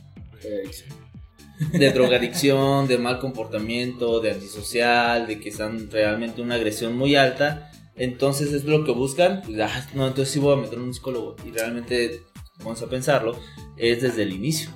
de 1.72 1.92
drogadicción, 1.92 2.86
de 2.88 2.98
mal 2.98 3.18
comportamiento, 3.20 4.20
de 4.20 4.32
antisocial, 4.32 5.26
de 5.26 5.40
que 5.40 5.48
están 5.48 5.90
realmente 5.90 6.42
una 6.42 6.56
agresión 6.56 6.96
muy 6.96 7.16
alta, 7.16 7.70
entonces 7.96 8.52
es 8.52 8.64
lo 8.64 8.84
que 8.84 8.92
buscan. 8.92 9.42
pues, 9.42 9.58
ah, 9.60 9.86
no, 9.94 10.06
entonces 10.06 10.32
sí 10.32 10.38
voy 10.38 10.58
a 10.58 10.62
meter 10.62 10.78
un 10.78 10.94
psicólogo. 10.94 11.36
Y 11.44 11.50
realmente, 11.50 12.22
vamos 12.58 12.80
a 12.82 12.88
pensarlo, 12.88 13.38
es 13.76 14.02
desde 14.02 14.22
el 14.22 14.32
inicio. 14.32 14.70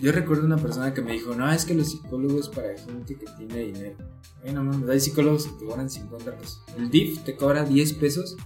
Yo 0.00 0.12
recuerdo 0.12 0.46
una 0.46 0.56
persona 0.56 0.94
que 0.94 1.02
me 1.02 1.12
dijo, 1.12 1.34
no, 1.34 1.52
es 1.52 1.66
que 1.66 1.74
los 1.74 1.90
psicólogos 1.90 2.48
para 2.48 2.68
gente 2.78 3.16
que 3.16 3.26
tiene 3.36 3.58
dinero. 3.58 3.96
Bueno, 4.42 4.64
mames, 4.64 4.88
hay 4.88 4.98
psicólogos 4.98 5.46
que 5.46 5.58
te 5.58 5.66
cobran 5.66 5.90
50 5.90 6.38
pesos. 6.38 6.62
El 6.78 6.90
DIF 6.90 7.22
te 7.24 7.36
cobra 7.36 7.64
10 7.64 7.92
pesos. 7.94 8.38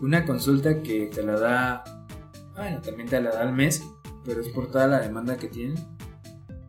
Una 0.00 0.24
consulta 0.24 0.80
que 0.80 1.06
te 1.06 1.24
la 1.24 1.40
da, 1.40 2.06
bueno, 2.54 2.80
también 2.80 3.08
te 3.08 3.20
la 3.20 3.30
da 3.30 3.42
al 3.42 3.52
mes, 3.52 3.82
pero 4.24 4.40
es 4.40 4.48
por 4.50 4.70
toda 4.70 4.86
la 4.86 5.00
demanda 5.00 5.36
que 5.36 5.48
tienen. 5.48 5.84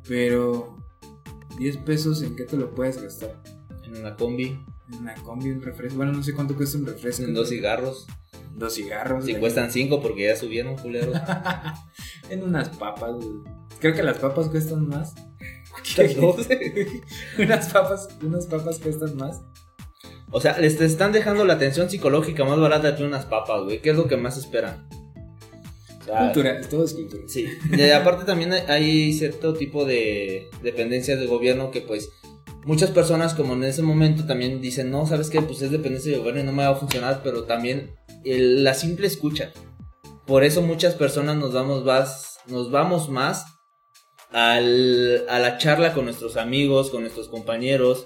Pero 0.07 0.75
10 1.59 1.77
pesos, 1.77 2.23
¿en 2.23 2.35
qué 2.35 2.45
te 2.45 2.57
lo 2.57 2.73
puedes 2.73 2.99
gastar? 2.99 3.39
En 3.83 3.97
una 3.97 4.15
combi, 4.15 4.59
En 4.91 5.01
una 5.01 5.13
combi, 5.13 5.51
un 5.51 5.61
refresco. 5.61 5.97
Bueno, 5.97 6.13
no 6.13 6.23
sé 6.23 6.33
cuánto 6.33 6.55
cuesta 6.55 6.79
un 6.79 6.87
refresco. 6.87 7.25
en 7.25 7.35
dos 7.35 7.49
cigarros. 7.49 8.07
Dos 8.55 8.73
cigarros. 8.73 9.25
Si 9.25 9.35
cuestan 9.35 9.71
cinco 9.71 10.01
porque 10.01 10.23
ya 10.23 10.35
subieron, 10.35 10.75
culeros. 10.77 11.15
en 12.31 12.41
unas 12.41 12.69
papas, 12.69 13.13
güey. 13.13 13.58
Creo 13.79 13.93
que 13.93 14.03
las 14.03 14.17
papas 14.17 14.47
cuestan 14.49 14.87
más. 14.87 15.13
unas 17.37 17.69
papas, 17.69 18.07
unas 18.21 18.45
papas 18.47 18.79
cuestan 18.79 19.15
más. 19.17 19.41
O 20.31 20.39
sea, 20.39 20.57
les 20.59 20.79
están 20.79 21.11
dejando 21.11 21.45
la 21.45 21.53
atención 21.53 21.89
psicológica 21.89 22.43
más 22.45 22.59
barata 22.59 22.95
que 22.95 23.03
unas 23.03 23.25
papas, 23.25 23.63
güey. 23.63 23.81
¿Qué 23.81 23.91
es 23.91 23.95
lo 23.97 24.07
que 24.07 24.17
más 24.17 24.37
esperan? 24.37 24.87
O 26.01 26.03
sea, 26.05 26.19
Cultura, 26.25 26.61
todo 26.69 26.83
es 26.85 26.93
cultura. 26.93 27.23
Sí, 27.27 27.47
de, 27.71 27.93
aparte 27.93 28.25
también 28.25 28.53
hay- 28.53 29.13
cierto 29.13 29.53
tipo 29.53 29.85
de 29.85 30.49
dependencias 30.61 31.19
del 31.19 31.27
gobierno 31.27 31.71
que 31.71 31.81
pues 31.81 32.09
muchas 32.65 32.91
personas 32.91 33.33
como 33.33 33.53
en 33.53 33.63
ese 33.63 33.81
momento 33.81 34.25
también 34.25 34.61
dicen, 34.61 34.91
no, 34.91 35.05
sabes 35.07 35.29
qué, 35.29 35.41
pues 35.41 35.61
es 35.61 35.71
dependencia 35.71 36.11
del 36.11 36.19
gobierno 36.19 36.41
y 36.41 36.45
no 36.45 36.51
me 36.51 36.63
va 36.63 36.69
a 36.71 36.75
funcionar, 36.75 37.21
pero 37.23 37.43
también 37.45 37.91
el- 38.23 38.63
la 38.63 38.73
simple 38.75 39.07
escucha. 39.07 39.51
Por 40.27 40.43
eso 40.43 40.61
muchas 40.61 40.93
personas 40.93 41.37
nos 41.37 41.53
vamos 41.53 41.83
más, 41.83 42.37
nos 42.47 42.69
vamos 42.69 43.09
más 43.09 43.45
al- 44.31 45.25
a 45.29 45.39
la 45.39 45.57
charla 45.57 45.93
con 45.93 46.05
nuestros 46.05 46.37
amigos, 46.37 46.89
con 46.89 47.01
nuestros 47.01 47.27
compañeros, 47.29 48.05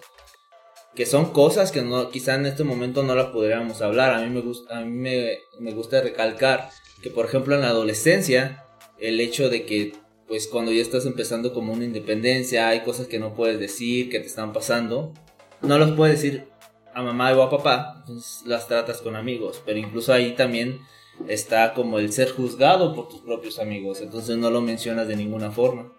que 0.95 1.05
son 1.05 1.31
cosas 1.31 1.71
que 1.71 1.81
no, 1.81 2.09
quizá 2.11 2.35
en 2.35 2.45
este 2.45 2.63
momento 2.63 3.03
no 3.03 3.15
la 3.15 3.31
podríamos 3.31 3.81
hablar. 3.81 4.13
A 4.13 4.21
mí 4.21 4.29
me 4.29 4.41
gusta, 4.41 4.77
a 4.77 4.81
mí 4.81 4.91
me, 4.91 5.39
me 5.59 5.71
gusta 5.73 6.01
recalcar 6.01 6.69
que 7.01 7.09
por 7.09 7.25
ejemplo 7.25 7.55
en 7.55 7.61
la 7.61 7.69
adolescencia, 7.69 8.65
el 8.99 9.19
hecho 9.19 9.49
de 9.49 9.65
que 9.65 9.93
pues 10.27 10.47
cuando 10.47 10.71
ya 10.71 10.81
estás 10.81 11.05
empezando 11.05 11.53
como 11.53 11.73
una 11.73 11.83
independencia, 11.83 12.69
hay 12.69 12.81
cosas 12.81 13.07
que 13.07 13.19
no 13.19 13.33
puedes 13.33 13.59
decir, 13.59 14.09
que 14.09 14.19
te 14.19 14.27
están 14.27 14.53
pasando, 14.53 15.13
no 15.61 15.77
los 15.77 15.91
puedes 15.91 16.21
decir 16.21 16.47
a 16.93 17.01
mamá 17.01 17.31
o 17.33 17.41
a 17.41 17.49
papá, 17.49 17.95
entonces 17.99 18.43
las 18.45 18.67
tratas 18.67 19.01
con 19.01 19.15
amigos, 19.15 19.61
pero 19.65 19.79
incluso 19.79 20.13
ahí 20.13 20.33
también 20.35 20.79
está 21.27 21.73
como 21.73 21.99
el 21.99 22.13
ser 22.13 22.31
juzgado 22.31 22.95
por 22.95 23.09
tus 23.09 23.21
propios 23.21 23.59
amigos, 23.59 23.99
entonces 24.01 24.37
no 24.37 24.49
lo 24.49 24.61
mencionas 24.61 25.07
de 25.07 25.15
ninguna 25.15 25.51
forma. 25.51 25.91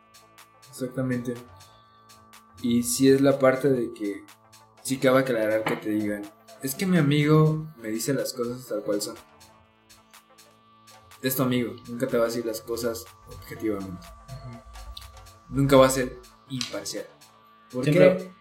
Exactamente. 0.74 1.34
Y 2.60 2.82
si 2.82 3.08
es 3.08 3.20
la 3.20 3.38
parte 3.38 3.68
de 3.70 3.92
que 3.92 4.24
sí 4.82 4.96
cabe 4.98 5.20
aclarar 5.20 5.62
que 5.62 5.76
te 5.76 5.90
digan, 5.90 6.22
es 6.62 6.74
que 6.74 6.84
mi 6.84 6.98
amigo 6.98 7.64
me 7.80 7.90
dice 7.90 8.12
las 8.12 8.32
cosas 8.32 8.66
tal 8.66 8.82
cual 8.82 9.00
son. 9.00 9.14
Es 11.22 11.36
tu 11.36 11.44
amigo, 11.44 11.74
nunca 11.88 12.08
te 12.08 12.16
va 12.18 12.24
a 12.24 12.26
decir 12.26 12.44
las 12.44 12.60
cosas 12.60 13.04
objetivamente. 13.28 14.04
Nunca 15.48 15.76
va 15.76 15.86
a 15.86 15.90
ser 15.90 16.18
imparcial. 16.48 17.06
¿Por 17.70 17.84
Siempre- 17.84 18.16
qué? 18.16 18.34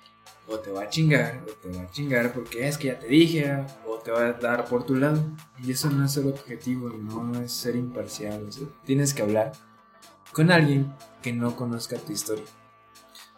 O 0.46 0.60
te 0.60 0.72
va 0.72 0.82
a 0.84 0.90
chingar, 0.90 1.42
o 1.48 1.52
te 1.54 1.78
va 1.78 1.84
a 1.84 1.92
chingar 1.92 2.34
porque 2.34 2.68
es 2.68 2.78
que 2.78 2.88
ya 2.88 3.00
te 3.00 3.08
dije, 3.08 3.64
o 3.88 3.98
te 4.00 4.12
va 4.12 4.26
a 4.26 4.34
dar 4.34 4.66
por 4.66 4.86
tu 4.86 4.96
lado. 4.96 5.24
Y 5.64 5.72
eso 5.72 5.90
no 5.90 6.04
es 6.04 6.12
ser 6.14 6.26
objetivo, 6.26 6.90
no 6.90 7.40
es 7.40 7.52
ser 7.54 7.76
imparcial. 7.76 8.46
o 8.50 8.52
sea, 8.52 8.68
tienes 8.84 9.14
que 9.14 9.22
hablar 9.22 9.54
con 10.34 10.52
alguien 10.52 10.92
que 11.22 11.32
no 11.32 11.56
conozca 11.56 11.98
tu 11.98 12.12
historia. 12.12 12.44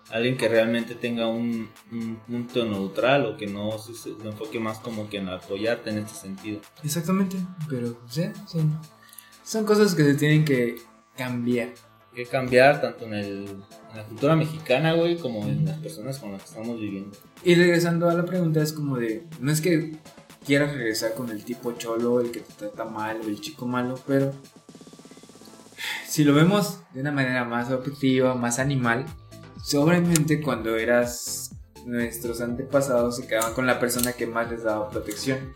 Alguien 0.09 0.37
que 0.37 0.47
realmente 0.47 0.95
tenga 0.95 1.27
un, 1.27 1.69
un 1.91 2.15
punto 2.27 2.63
neutral 2.65 3.25
o 3.25 3.37
que 3.37 3.47
no 3.47 3.77
se, 3.77 3.93
se 3.93 4.09
enfoque 4.09 4.59
más 4.59 4.79
como 4.79 5.09
que 5.09 5.17
en 5.17 5.29
apoyarte 5.29 5.89
en 5.89 5.99
este 5.99 6.15
sentido. 6.15 6.61
Exactamente, 6.83 7.37
pero 7.67 7.97
sea, 8.07 8.31
son, 8.47 8.79
son 9.43 9.65
cosas 9.65 9.95
que 9.95 10.03
se 10.03 10.13
tienen 10.13 10.45
que 10.45 10.77
cambiar. 11.17 11.73
que 12.13 12.25
cambiar 12.25 12.81
tanto 12.81 13.05
en, 13.05 13.13
el, 13.15 13.47
en 13.91 13.97
la 13.97 14.05
cultura 14.05 14.35
mexicana, 14.35 14.93
güey, 14.93 15.17
como 15.17 15.45
en 15.47 15.65
las 15.65 15.79
personas 15.79 16.19
con 16.19 16.31
las 16.31 16.43
que 16.43 16.49
estamos 16.49 16.79
viviendo. 16.79 17.17
Y 17.43 17.55
regresando 17.55 18.07
a 18.07 18.13
la 18.13 18.25
pregunta, 18.25 18.61
es 18.61 18.73
como 18.73 18.97
de, 18.97 19.25
no 19.39 19.51
es 19.51 19.59
que 19.59 19.97
quieras 20.45 20.71
regresar 20.71 21.15
con 21.15 21.31
el 21.31 21.43
tipo 21.43 21.71
cholo, 21.73 22.21
el 22.21 22.31
que 22.31 22.41
te 22.41 22.53
trata 22.53 22.85
mal 22.85 23.19
o 23.25 23.27
el 23.27 23.41
chico 23.41 23.65
malo, 23.65 23.99
pero 24.05 24.31
si 26.15 26.23
lo 26.23 26.33
vemos 26.33 26.79
de 26.93 27.01
una 27.01 27.11
manera 27.11 27.43
más 27.43 27.69
objetiva, 27.71 28.35
más 28.35 28.59
animal, 28.59 29.05
sobremente 29.61 30.41
cuando 30.41 30.77
eras 30.77 31.53
nuestros 31.85 32.39
antepasados 32.39 33.17
se 33.17 33.27
quedaban 33.27 33.53
con 33.53 33.67
la 33.67 33.81
persona 33.81 34.13
que 34.13 34.25
más 34.25 34.49
les 34.49 34.63
daba 34.63 34.89
protección. 34.89 35.53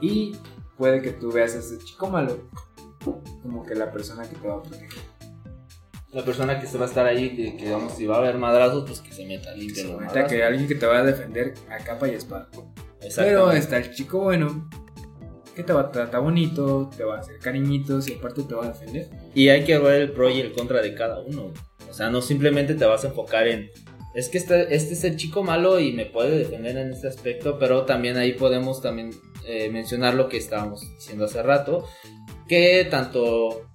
Y 0.00 0.36
puede 0.78 1.02
que 1.02 1.10
tú 1.10 1.30
veas 1.30 1.54
a 1.54 1.58
ese 1.58 1.76
chico 1.76 2.08
malo 2.08 2.48
como 3.42 3.62
que 3.62 3.74
la 3.74 3.92
persona 3.92 4.26
que 4.26 4.36
te 4.36 4.48
va 4.48 4.54
a 4.54 4.62
proteger. 4.62 5.02
La 6.12 6.24
persona 6.24 6.58
que 6.58 6.66
se 6.66 6.78
va 6.78 6.86
a 6.86 6.88
estar 6.88 7.04
ahí, 7.04 7.36
que, 7.36 7.58
que 7.58 7.64
digamos, 7.66 7.92
si 7.92 8.06
va 8.06 8.14
a 8.14 8.18
haber 8.20 8.38
madrazos, 8.38 8.84
pues 8.86 9.00
que 9.02 9.12
se 9.12 9.26
meta 9.26 9.52
limpio 9.54 9.82
los 9.82 9.92
Ahorita 9.92 10.06
madrazos. 10.14 10.32
que 10.32 10.44
alguien 10.44 10.66
que 10.66 10.76
te 10.76 10.86
va 10.86 10.96
a 10.96 11.04
defender 11.04 11.52
a 11.68 11.84
capa 11.84 12.08
y 12.08 12.12
espada. 12.12 12.48
Pero 13.14 13.52
está 13.52 13.76
el 13.76 13.92
chico 13.92 14.20
bueno, 14.20 14.66
que 15.56 15.64
te 15.64 15.72
va 15.72 15.80
a 15.80 15.90
tratar 15.90 16.20
bonito, 16.20 16.90
te 16.94 17.02
va 17.02 17.16
a 17.16 17.20
hacer 17.20 17.38
cariñitos 17.38 18.08
y 18.08 18.14
aparte 18.14 18.42
te 18.42 18.54
va 18.54 18.66
a 18.66 18.68
defender. 18.68 19.08
Y 19.34 19.48
hay 19.48 19.64
que 19.64 19.78
ver 19.78 20.02
el 20.02 20.12
pro 20.12 20.28
y 20.28 20.38
el 20.38 20.52
contra 20.52 20.82
de 20.82 20.94
cada 20.94 21.20
uno. 21.20 21.52
O 21.88 21.94
sea, 21.94 22.10
no 22.10 22.20
simplemente 22.20 22.74
te 22.74 22.84
vas 22.84 23.04
a 23.04 23.08
enfocar 23.08 23.48
en. 23.48 23.70
Es 24.14 24.28
que 24.28 24.36
este, 24.38 24.74
este 24.74 24.92
es 24.92 25.04
el 25.04 25.16
chico 25.16 25.42
malo 25.42 25.80
y 25.80 25.92
me 25.92 26.04
puede 26.04 26.38
defender 26.38 26.76
en 26.76 26.92
este 26.92 27.08
aspecto, 27.08 27.58
pero 27.58 27.84
también 27.84 28.18
ahí 28.18 28.34
podemos 28.34 28.82
también 28.82 29.10
eh, 29.46 29.70
mencionar 29.70 30.14
lo 30.14 30.28
que 30.28 30.36
estábamos 30.36 30.82
diciendo 30.94 31.24
hace 31.24 31.42
rato, 31.42 31.86
que 32.48 32.86
tanto, 32.90 33.68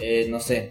eh, 0.00 0.26
no 0.28 0.40
sé, 0.40 0.70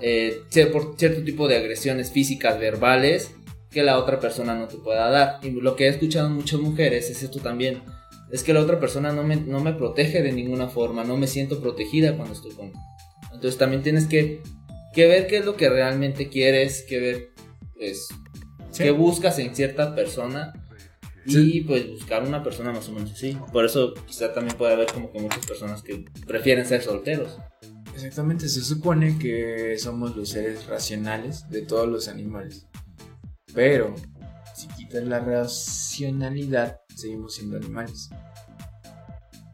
eh, 0.00 0.42
por 0.72 0.96
cierto 0.96 1.22
tipo 1.22 1.48
de 1.48 1.56
agresiones 1.56 2.10
físicas, 2.10 2.58
verbales, 2.58 3.34
que 3.70 3.82
la 3.82 3.98
otra 3.98 4.20
persona 4.20 4.54
no 4.54 4.68
te 4.68 4.76
pueda 4.76 5.10
dar. 5.10 5.38
Y 5.42 5.50
lo 5.50 5.76
que 5.76 5.86
he 5.86 5.88
escuchado 5.88 6.28
en 6.28 6.34
muchas 6.34 6.60
mujeres 6.60 7.10
es 7.10 7.22
esto 7.22 7.40
también. 7.40 7.82
Es 8.32 8.42
que 8.42 8.52
la 8.54 8.60
otra 8.60 8.80
persona 8.80 9.12
no 9.12 9.22
me, 9.22 9.36
no 9.36 9.60
me 9.60 9.74
protege 9.74 10.22
de 10.22 10.32
ninguna 10.32 10.68
forma, 10.68 11.04
no 11.04 11.16
me 11.16 11.26
siento 11.26 11.60
protegida 11.60 12.16
cuando 12.16 12.34
estoy 12.34 12.52
con 12.52 12.72
entonces 13.32 13.58
también 13.58 13.82
tienes 13.82 14.06
que, 14.06 14.42
que 14.94 15.06
ver 15.06 15.26
qué 15.26 15.38
es 15.38 15.44
lo 15.44 15.56
que 15.56 15.68
realmente 15.68 16.28
quieres, 16.28 16.84
que 16.88 16.98
ver 17.00 17.28
pues 17.74 18.08
Sí. 18.70 18.84
qué 18.84 18.90
buscas 18.90 19.38
en 19.38 19.54
cierta 19.54 19.94
persona 19.94 20.52
y 21.26 21.32
Sí. 21.32 21.60
pues 21.66 21.88
buscar 21.90 22.22
una 22.24 22.42
persona 22.42 22.72
más 22.72 22.88
o 22.88 22.92
menos 22.92 23.12
así. 23.12 23.36
Por 23.52 23.64
eso 23.64 23.94
quizá 24.06 24.32
también 24.32 24.56
puede 24.56 24.72
haber 24.74 24.92
como 24.92 25.10
que 25.12 25.20
muchas 25.20 25.44
personas 25.46 25.82
que 25.82 26.04
prefieren 26.26 26.64
ser 26.66 26.82
solteros. 26.82 27.38
Exactamente, 27.94 28.48
se 28.48 28.62
supone 28.62 29.18
que 29.18 29.76
somos 29.78 30.16
los 30.16 30.28
seres 30.30 30.66
racionales 30.66 31.48
de 31.50 31.62
todos 31.62 31.88
los 31.88 32.08
animales. 32.08 32.66
Pero 33.54 33.94
si 34.54 34.68
quitas 34.68 35.04
la 35.04 35.20
racionalidad, 35.20 36.80
seguimos 36.96 37.34
siendo 37.34 37.56
animales. 37.56 38.10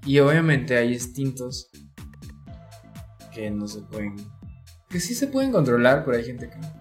Y 0.05 0.19
obviamente 0.21 0.77
hay 0.77 0.95
instintos 0.95 1.71
que 3.35 3.51
no 3.51 3.69
se 3.69 3.83
pueden. 3.83 4.17
que 4.89 5.01
sí 5.01 5.15
se 5.15 5.27
pueden 5.27 5.53
controlar, 5.53 6.05
pero 6.05 6.17
hay 6.17 6.25
gente 6.25 6.49
que 6.49 6.57
no. 6.57 6.73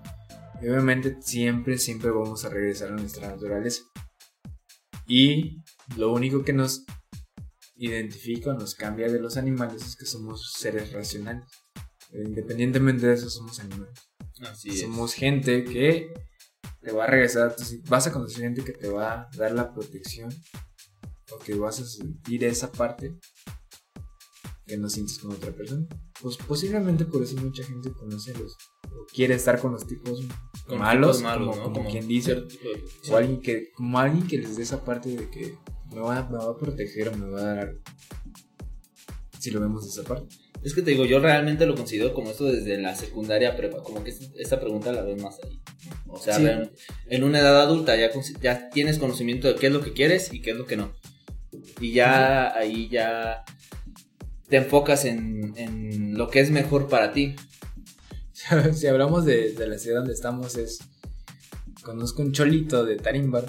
Y 0.62 0.70
obviamente 0.70 1.18
siempre, 1.22 1.78
siempre 1.78 2.10
vamos 2.10 2.46
a 2.46 2.50
regresar 2.50 2.92
a 2.92 2.96
nuestra 2.96 3.28
naturaleza. 3.28 3.84
Y 5.08 5.64
lo 5.96 6.12
único 6.14 6.44
que 6.44 6.54
nos 6.54 6.86
identifica 7.76 8.52
o 8.52 8.54
nos 8.54 8.76
cambia 8.76 9.08
de 9.08 9.20
los 9.20 9.38
animales 9.38 9.86
es 9.86 9.96
que 9.96 10.06
somos 10.06 10.54
seres 10.54 10.94
racionales. 10.94 11.46
Independientemente 12.12 13.08
de 13.08 13.14
eso, 13.14 13.30
somos 13.30 13.60
animales. 13.60 14.00
Así 14.42 14.70
es. 14.70 14.82
Somos 14.82 15.14
gente 15.14 15.64
que 15.64 16.14
te 16.88 16.94
va 16.94 17.04
a 17.04 17.08
regresar, 17.08 17.54
tu- 17.54 17.64
vas 17.90 18.08
a 18.08 18.14
conocer 18.14 18.44
gente 18.44 18.64
que 18.64 18.72
te 18.72 18.88
va 18.90 19.22
a 19.24 19.30
dar 19.36 19.52
la 19.52 19.74
protección 19.74 20.34
o 21.34 21.38
que 21.40 21.54
vas 21.54 21.82
a 21.82 21.86
sentir 21.86 22.46
esa 22.46 22.72
parte 22.72 23.14
que 24.66 24.78
no 24.78 24.90
sientes 24.90 25.20
con 25.20 25.34
otra 25.34 25.52
persona. 25.52 25.86
Pues 26.22 26.38
posiblemente 26.38 27.04
por 27.04 27.22
eso 27.24 27.36
mucha 27.38 27.64
gente 27.66 27.92
conoce 27.92 28.32
a 28.32 28.38
los 28.40 28.56
o 28.86 29.06
quiere 29.14 29.36
estar 29.36 29.60
con 29.60 29.74
los 29.74 29.86
tipos 29.86 30.22
Con 30.66 30.80
malos, 30.80 31.18
tipos 31.18 31.24
malos, 31.24 31.48
como, 31.48 31.58
¿no? 31.58 31.64
como 31.64 31.76
Como 31.76 31.90
quien 31.90 32.08
dice, 32.08 32.36
de- 32.36 32.48
o 33.12 33.18
alguien 33.18 33.42
que 33.42 33.70
como 33.76 34.00
alguien 34.00 34.26
que 34.26 34.38
les 34.38 34.56
dé 34.56 34.64
esa 34.64 34.84
parte 34.86 35.10
de 35.10 35.30
que 35.30 35.58
me 35.94 36.00
va, 36.00 36.24
me 36.30 36.38
va 36.38 36.52
a 36.52 36.58
proteger 36.58 37.10
o 37.10 37.18
me 37.18 37.30
va 37.30 37.40
a 37.40 37.44
dar 37.44 37.60
algo. 37.68 37.82
Si 39.40 39.52
lo 39.52 39.60
vemos 39.60 39.84
de 39.84 39.90
esa 39.90 40.04
parte. 40.04 40.34
Es 40.64 40.74
que 40.74 40.82
te 40.82 40.92
digo, 40.92 41.06
yo 41.06 41.20
realmente 41.20 41.66
lo 41.66 41.76
considero 41.76 42.14
como 42.14 42.32
esto 42.32 42.46
desde 42.46 42.78
la 42.82 42.96
secundaria 42.96 43.56
prepa, 43.56 43.84
como 43.84 44.04
que 44.04 44.10
es- 44.12 44.32
esta 44.38 44.60
pregunta 44.60 44.92
la 44.92 45.02
ves 45.04 45.22
más 45.22 45.38
ahí. 45.44 45.60
O 46.08 46.18
sea, 46.20 46.36
Sí. 46.38 46.70
en 47.10 47.24
una 47.24 47.40
edad 47.40 47.62
adulta 47.62 47.96
ya, 47.96 48.10
ya 48.42 48.70
tienes 48.70 48.98
conocimiento 48.98 49.48
de 49.48 49.56
qué 49.56 49.68
es 49.68 49.74
lo 49.74 49.82
que 49.82 49.94
quieres 49.94 50.34
y 50.34 50.42
qué 50.42 50.52
es 50.52 50.58
lo 50.58 50.66
que 50.66 50.78
no. 50.78 50.92
Y 51.80 51.94
ya 51.94 52.56
ahí 52.58 52.90
ya 52.90 53.44
te 54.50 54.58
enfocas 54.58 55.06
en, 55.06 55.54
en 55.58 56.18
lo 56.18 56.30
que 56.30 56.40
es 56.40 56.50
mejor 56.52 56.88
para 56.90 57.14
ti. 57.14 57.36
si 58.74 58.88
hablamos 58.88 59.26
de, 59.26 59.54
de 59.54 59.68
la 59.68 59.78
ciudad 59.78 60.00
donde 60.00 60.14
estamos, 60.14 60.56
es. 60.58 60.80
Conozco 61.84 62.22
un 62.22 62.32
cholito 62.34 62.84
de 62.86 62.98
Tarimbar 62.98 63.46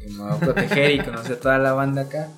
que 0.00 0.08
me 0.08 0.18
va 0.18 0.34
a 0.34 0.40
proteger 0.40 0.92
y 0.92 0.98
conoce 1.00 1.34
a 1.34 1.40
toda 1.40 1.58
la 1.58 1.72
banda 1.72 2.02
acá. 2.02 2.28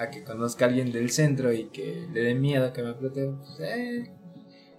A 0.00 0.10
que 0.10 0.24
conozca 0.24 0.64
a 0.64 0.68
alguien 0.68 0.92
del 0.92 1.10
centro 1.10 1.52
y 1.52 1.64
que 1.66 2.06
le 2.12 2.20
dé 2.22 2.34
miedo 2.34 2.72
que 2.72 2.82
me 2.82 2.94
proteja. 2.94 3.32
Pues, 3.38 3.60
eh, 3.60 4.10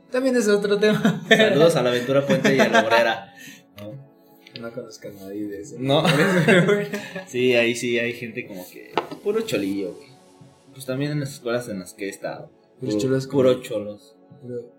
también 0.10 0.36
es 0.36 0.48
otro 0.48 0.78
tema. 0.80 1.24
Saludos 1.30 1.76
a 1.76 1.84
la 1.84 1.90
Aventura 1.92 2.26
Puente 2.26 2.56
y 2.56 2.60
a 2.60 2.68
la 2.70 2.84
Obrera. 2.84 3.34
¿no? 3.78 4.12
No 4.62 4.72
conozco 4.74 5.08
a 5.08 5.12
nadie 5.12 5.48
de 5.48 5.62
eso. 5.62 5.76
No. 5.80 6.04
Sí, 7.28 7.54
ahí 7.54 7.76
sí 7.76 8.00
hay 8.00 8.14
gente 8.14 8.48
como 8.48 8.66
que. 8.70 8.92
Puro 9.24 9.42
cholillo, 9.42 9.94
güey. 9.94 10.08
Pues 10.74 10.86
también 10.86 11.12
en 11.12 11.20
las 11.20 11.34
escuelas 11.34 11.70
en 11.70 11.80
las 11.80 11.94
que 11.94 12.08
he 12.08 12.10
estado. 12.10 12.50
Puro- 12.80 12.98
cholos 12.98 13.28
Puro 13.28 13.62
cholos. 13.62 14.16
Pero- 14.42 14.74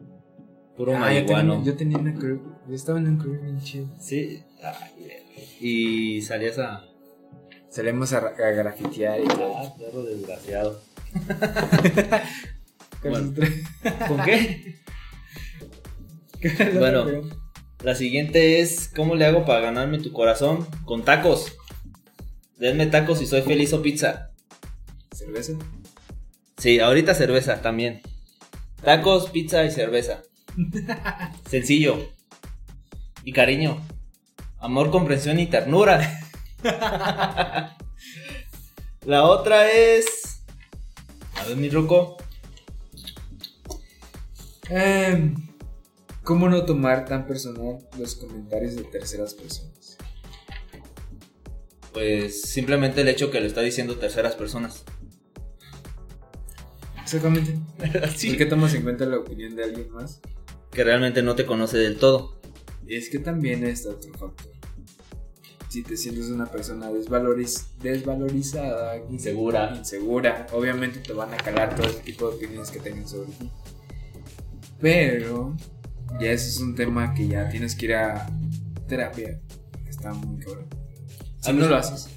Puro 0.76 0.96
Ah, 0.96 1.12
yo, 1.12 1.24
tenía, 1.26 1.62
yo 1.64 1.76
tenía 1.76 1.98
una 1.98 2.14
crew. 2.14 2.40
Yo 2.68 2.74
estaba 2.74 2.98
en 2.98 3.06
un 3.08 3.16
crew 3.18 3.38
bien 3.40 3.60
chido. 3.60 3.86
Sí. 4.00 4.42
Ay, 4.62 5.12
y 5.60 6.22
salías 6.22 6.58
a. 6.58 6.84
Salimos 7.72 8.12
a, 8.12 8.18
a 8.18 8.50
grafitear 8.50 9.18
y 9.20 9.24
todo. 9.28 9.56
Ah, 9.56 9.74
perro 9.78 10.02
desgraciado. 10.02 10.82
Con 13.02 13.34
Bueno. 13.34 13.34
¿Con 14.08 14.22
qué? 14.24 14.76
Bueno. 16.78 17.04
Bueno. 17.04 17.22
La 17.82 17.94
siguiente 17.94 18.60
es: 18.60 18.90
¿Cómo 18.94 19.14
le 19.14 19.24
hago 19.24 19.46
para 19.46 19.60
ganarme 19.60 19.98
tu 20.00 20.12
corazón? 20.12 20.66
Con 20.84 21.02
tacos. 21.02 21.56
Denme 22.58 22.86
tacos 22.86 23.22
y 23.22 23.26
soy 23.26 23.40
feliz 23.42 23.72
o 23.72 23.80
pizza. 23.80 24.30
¿Cerveza? 25.12 25.54
Sí, 26.58 26.78
ahorita 26.78 27.14
cerveza 27.14 27.62
también. 27.62 28.02
Tacos, 28.84 29.30
pizza 29.30 29.64
y 29.64 29.70
cerveza. 29.70 30.22
Sencillo. 31.48 32.10
Y 33.24 33.32
cariño. 33.32 33.80
Amor, 34.58 34.90
comprensión 34.90 35.40
y 35.40 35.46
ternura. 35.46 36.20
La 39.04 39.24
otra 39.24 39.70
es. 39.70 40.42
A 41.34 41.44
ver, 41.44 41.56
mi 41.56 41.68
ruco. 41.68 42.16
Em, 44.68 45.34
¿Cómo 46.22 46.48
no 46.48 46.64
tomar 46.64 47.04
tan 47.04 47.26
personal 47.26 47.78
los 47.98 48.14
comentarios 48.14 48.76
de 48.76 48.84
terceras 48.84 49.34
personas? 49.34 49.98
Pues 51.92 52.42
simplemente 52.42 53.00
el 53.00 53.08
hecho 53.08 53.30
que 53.30 53.40
lo 53.40 53.46
está 53.46 53.60
diciendo 53.60 53.96
terceras 53.96 54.36
personas. 54.36 54.84
Exactamente. 57.02 57.58
Sí. 58.16 58.28
¿Por 58.28 58.38
qué 58.38 58.46
tomas 58.46 58.72
en 58.74 58.82
cuenta 58.82 59.04
la 59.04 59.18
opinión 59.18 59.56
de 59.56 59.64
alguien 59.64 59.90
más? 59.90 60.20
Que 60.70 60.84
realmente 60.84 61.22
no 61.22 61.34
te 61.34 61.44
conoce 61.44 61.76
del 61.76 61.98
todo. 61.98 62.40
Y 62.86 62.96
es 62.96 63.10
que 63.10 63.18
también 63.18 63.64
está 63.64 63.90
otro 63.90 64.12
factor. 64.14 64.51
Si 65.72 65.82
te 65.82 65.96
sientes 65.96 66.28
una 66.28 66.44
persona 66.44 66.90
desvaloriz- 66.90 67.64
desvalorizada, 67.80 68.98
Insegura. 69.08 69.72
insegura, 69.74 70.46
obviamente 70.52 70.98
te 70.98 71.14
van 71.14 71.32
a 71.32 71.38
calar 71.38 71.74
todo 71.74 71.86
ese 71.86 72.00
tipo 72.00 72.28
de 72.28 72.36
opiniones 72.36 72.70
que 72.70 72.78
tengan 72.78 73.08
sobre 73.08 73.30
ti. 73.32 73.50
Pero 74.82 75.56
ya 76.20 76.30
ese 76.30 76.50
es 76.50 76.60
un 76.60 76.74
tema 76.74 77.14
que 77.14 77.26
ya 77.26 77.48
tienes 77.48 77.74
que 77.74 77.86
ir 77.86 77.94
a 77.94 78.26
terapia. 78.86 79.40
Está 79.88 80.12
muy 80.12 80.44
cabrón. 80.44 80.66
Si 81.40 81.48
A 81.50 81.54
no 81.54 81.66
lo 81.66 81.76
haces. 81.76 82.10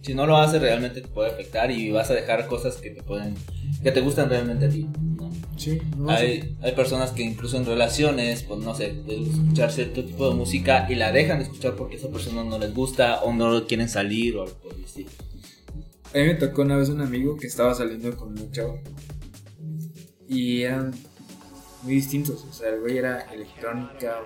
Si 0.00 0.14
no 0.14 0.26
lo 0.26 0.38
haces, 0.38 0.62
realmente 0.62 1.02
te 1.02 1.08
puede 1.08 1.32
afectar 1.32 1.70
y 1.70 1.90
vas 1.90 2.10
a 2.10 2.14
dejar 2.14 2.46
cosas 2.46 2.76
que 2.76 2.92
te 2.92 3.02
pueden. 3.02 3.34
que 3.82 3.92
te 3.92 4.00
gustan 4.00 4.30
realmente 4.30 4.64
a 4.64 4.68
ti. 4.70 4.88
Sí, 5.56 5.80
no 5.96 6.10
Hay, 6.10 6.56
hay 6.62 6.72
personas 6.72 7.12
que 7.12 7.22
incluso 7.22 7.56
en 7.56 7.64
relaciones, 7.66 8.42
pues 8.42 8.60
no 8.60 8.74
sé, 8.74 8.92
gusta 9.06 9.12
escuchar 9.40 9.72
cierto 9.72 10.04
tipo 10.04 10.28
de 10.28 10.34
música 10.34 10.86
y 10.90 10.94
la 10.96 11.12
dejan 11.12 11.38
de 11.38 11.44
escuchar 11.44 11.74
porque 11.76 11.96
a 11.96 11.98
esa 11.98 12.08
persona 12.08 12.42
no 12.44 12.58
les 12.58 12.74
gusta 12.74 13.22
o 13.22 13.32
no 13.32 13.66
quieren 13.66 13.88
salir 13.88 14.36
o 14.36 14.42
algo 14.42 14.56
estilo. 14.84 15.10
A 16.14 16.18
mí 16.18 16.24
me 16.24 16.34
tocó 16.34 16.62
una 16.62 16.76
vez 16.76 16.88
un 16.88 17.00
amigo 17.00 17.36
que 17.36 17.46
estaba 17.46 17.74
saliendo 17.74 18.14
con 18.16 18.30
un 18.38 18.50
chavo 18.50 18.78
y 20.28 20.62
eran 20.62 20.92
muy 21.82 21.94
distintos. 21.94 22.44
O 22.48 22.52
sea, 22.52 22.68
el 22.70 22.80
güey 22.80 22.98
era 22.98 23.20
electrónica, 23.32 24.20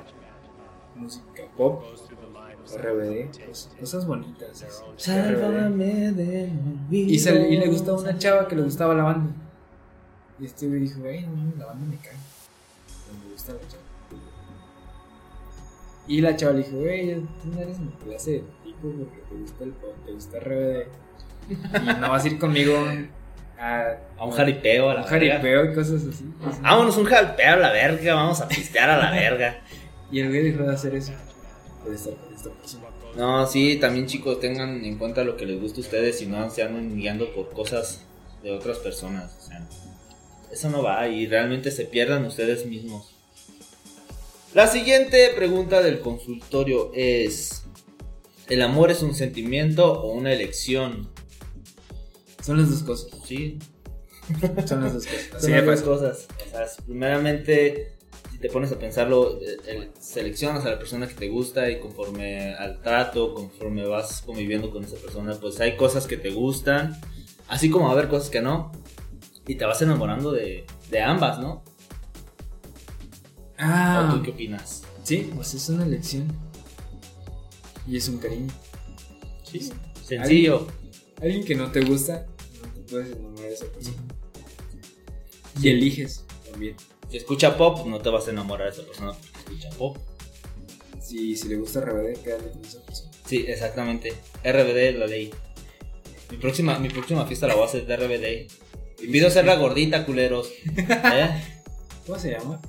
música 0.94 1.42
pop, 1.56 1.82
RBD, 2.76 3.30
cosas, 3.46 3.72
cosas 3.78 4.06
bonitas. 4.06 4.62
así, 4.96 5.10
RBD. 5.10 6.12
de 6.12 6.50
Y, 6.90 7.18
sal- 7.18 7.46
y 7.52 7.56
le 7.58 7.68
gustaba 7.68 7.98
una 8.00 8.18
chava 8.18 8.48
que 8.48 8.56
le 8.56 8.62
gustaba 8.62 8.94
la 8.94 9.04
banda. 9.04 9.34
Y 10.38 10.44
este 10.46 10.66
güey 10.68 10.80
dijo, 10.80 11.00
güey, 11.00 11.22
no, 11.22 11.52
la 11.58 11.66
banda 11.66 11.86
me 11.86 11.96
cae. 11.96 12.12
Me 13.24 13.32
gusta 13.32 13.52
la 13.52 13.60
chava. 13.60 13.82
Y 16.08 16.20
la 16.20 16.36
chava 16.36 16.52
le 16.52 16.58
dijo, 16.62 16.76
güey, 16.78 17.14
tú 17.14 17.48
no 17.52 17.60
eres 17.60 17.78
mi 17.78 17.90
clase 18.04 18.30
de 18.32 18.44
tipo 18.64 18.90
porque 18.92 19.18
te 19.28 19.34
gusta 19.34 19.64
el 19.64 19.70
pop, 19.72 19.94
te 20.04 20.12
gusta 20.12 20.38
RBD. 20.40 20.86
Y 21.48 22.00
no 22.00 22.10
vas 22.10 22.24
a 22.24 22.28
ir 22.28 22.38
conmigo 22.38 22.74
a, 23.58 23.96
A 24.18 24.24
un 24.24 24.32
jaripeo, 24.32 24.88
a 24.88 24.92
a 24.92 24.94
la 24.94 25.04
un 25.04 25.10
verga. 25.10 25.28
jaripeo 25.36 25.64
y 25.64 25.74
cosas 25.74 26.02
así. 26.06 26.24
Así. 26.44 26.60
Vámonos 26.62 26.96
un 26.96 27.04
jaripeo 27.06 27.54
a 27.54 27.56
la 27.56 27.72
verga, 27.72 28.14
vamos 28.14 28.40
a 28.40 28.48
pistear 28.48 28.90
a 28.90 28.98
la 28.98 29.10
verga. 29.18 29.60
Y 30.12 30.20
el 30.20 30.28
güey 30.28 30.42
dejó 30.52 30.62
de 30.64 30.74
hacer 30.74 30.94
eso. 30.94 31.12
Por 31.82 31.92
estar 31.92 32.14
con 32.14 32.34
esta 32.34 32.50
persona. 32.50 32.84
No, 33.16 33.46
sí, 33.46 33.78
también 33.80 34.06
chicos, 34.06 34.38
tengan 34.40 34.84
en 34.84 34.98
cuenta 34.98 35.24
lo 35.24 35.36
que 35.36 35.46
les 35.46 35.60
gusta 35.60 35.80
a 35.80 35.84
ustedes 35.84 36.20
y 36.22 36.26
no 36.26 36.48
se 36.50 36.62
anden 36.62 36.94
guiando 36.96 37.32
por 37.32 37.50
cosas 37.50 38.04
de 38.42 38.52
otras 38.52 38.78
personas. 38.78 39.36
O 39.38 39.42
sea, 39.48 39.66
eso 40.56 40.70
no 40.70 40.82
va 40.82 41.06
y 41.08 41.26
realmente 41.26 41.70
se 41.70 41.84
pierdan 41.84 42.24
ustedes 42.24 42.66
mismos. 42.66 43.14
La 44.54 44.66
siguiente 44.66 45.30
pregunta 45.36 45.82
del 45.82 46.00
consultorio 46.00 46.90
es: 46.94 47.64
¿El 48.48 48.62
amor 48.62 48.90
es 48.90 49.02
un 49.02 49.14
sentimiento 49.14 49.92
o 49.92 50.12
una 50.12 50.32
elección? 50.32 51.08
Son 52.42 52.58
las 52.58 52.70
dos 52.70 52.82
cosas. 52.82 53.10
Sí, 53.24 53.58
Son 54.66 54.82
las 54.82 54.94
dos 54.94 55.06
cosas. 55.06 55.42
Son 55.42 55.50
me 55.50 55.56
las 55.62 55.66
dos 55.66 55.80
pasa. 55.80 55.84
cosas. 55.84 56.28
O 56.46 56.50
sea, 56.50 56.84
primeramente, 56.84 57.96
si 58.32 58.38
te 58.38 58.48
pones 58.48 58.72
a 58.72 58.78
pensarlo, 58.78 59.38
eh, 59.42 59.90
seleccionas 60.00 60.64
a 60.64 60.70
la 60.70 60.78
persona 60.78 61.06
que 61.06 61.14
te 61.14 61.28
gusta 61.28 61.70
y 61.70 61.78
conforme 61.80 62.54
al 62.54 62.80
trato, 62.80 63.34
conforme 63.34 63.86
vas 63.86 64.22
conviviendo 64.22 64.70
con 64.70 64.84
esa 64.84 64.96
persona, 64.96 65.34
pues 65.40 65.60
hay 65.60 65.76
cosas 65.76 66.06
que 66.06 66.16
te 66.16 66.30
gustan, 66.30 66.98
así 67.48 67.68
como 67.70 67.84
va 67.86 67.90
a 67.90 67.94
haber 67.94 68.08
cosas 68.08 68.30
que 68.30 68.40
no, 68.40 68.72
y 69.46 69.54
te 69.54 69.64
vas 69.64 69.80
enamorando 69.82 70.32
de, 70.32 70.66
de 70.90 71.02
ambas, 71.02 71.38
¿no? 71.38 71.62
Ah, 73.58 74.10
¿O 74.10 74.16
tú 74.16 74.22
qué 74.22 74.30
opinas? 74.30 74.82
sí, 75.02 75.30
pues 75.34 75.54
es 75.54 75.68
una 75.68 75.84
elección. 75.84 76.26
Y 77.86 77.96
es 77.96 78.08
un 78.08 78.18
cariño. 78.18 78.52
Sí. 79.44 79.70
Sencillo. 80.04 80.66
Alguien 81.22 81.44
que 81.44 81.54
no 81.54 81.70
te 81.70 81.80
gusta, 81.82 82.26
no 82.62 82.72
te 82.72 82.80
puedes 82.90 83.12
enamorar 83.12 83.48
de 83.48 83.54
esa 83.54 83.66
persona. 83.66 83.96
Y 85.62 85.68
eliges 85.68 86.24
también. 86.50 86.76
Si 87.08 87.16
escucha 87.16 87.56
pop, 87.56 87.86
no 87.86 88.00
te 88.00 88.10
vas 88.10 88.26
a 88.26 88.30
enamorar 88.32 88.66
de 88.68 88.74
esa 88.74 88.86
persona 88.86 89.12
porque 89.12 89.38
escucha 89.38 89.70
pop. 89.78 89.96
Si, 91.00 91.36
si 91.36 91.48
le 91.48 91.56
gusta 91.56 91.80
RBD, 91.80 92.20
quédate 92.22 92.50
con 92.50 92.64
esa 92.64 92.84
persona. 92.84 93.12
Sí, 93.24 93.44
exactamente. 93.46 94.12
RBD 94.42 94.98
la 94.98 95.06
ley. 95.06 95.32
Mi 96.30 96.36
próxima, 96.38 96.78
mi 96.80 96.88
próxima 96.88 97.24
fiesta 97.24 97.46
la 97.46 97.54
voy 97.54 97.62
a 97.62 97.66
hacer 97.66 97.86
de 97.86 97.96
RBD. 97.96 98.65
Y 99.02 99.08
pido 99.08 99.30
ser 99.30 99.44
la 99.44 99.56
gordita, 99.56 100.04
culeros. 100.06 100.50
¿Eh? 100.76 101.30
¿Cómo 102.06 102.18
se 102.18 102.30
llama? 102.32 102.60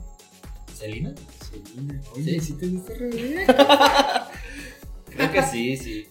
¿Celina? 0.77 1.13
Selena. 1.49 2.01
Oye, 2.15 2.23
Sí. 2.33 2.39
si 2.41 2.53
te 2.53 2.67
gusta 2.67 2.93
RBD? 2.93 3.45
Creo 5.15 5.31
que 5.31 5.43
sí, 5.43 5.77
sí. 5.77 6.07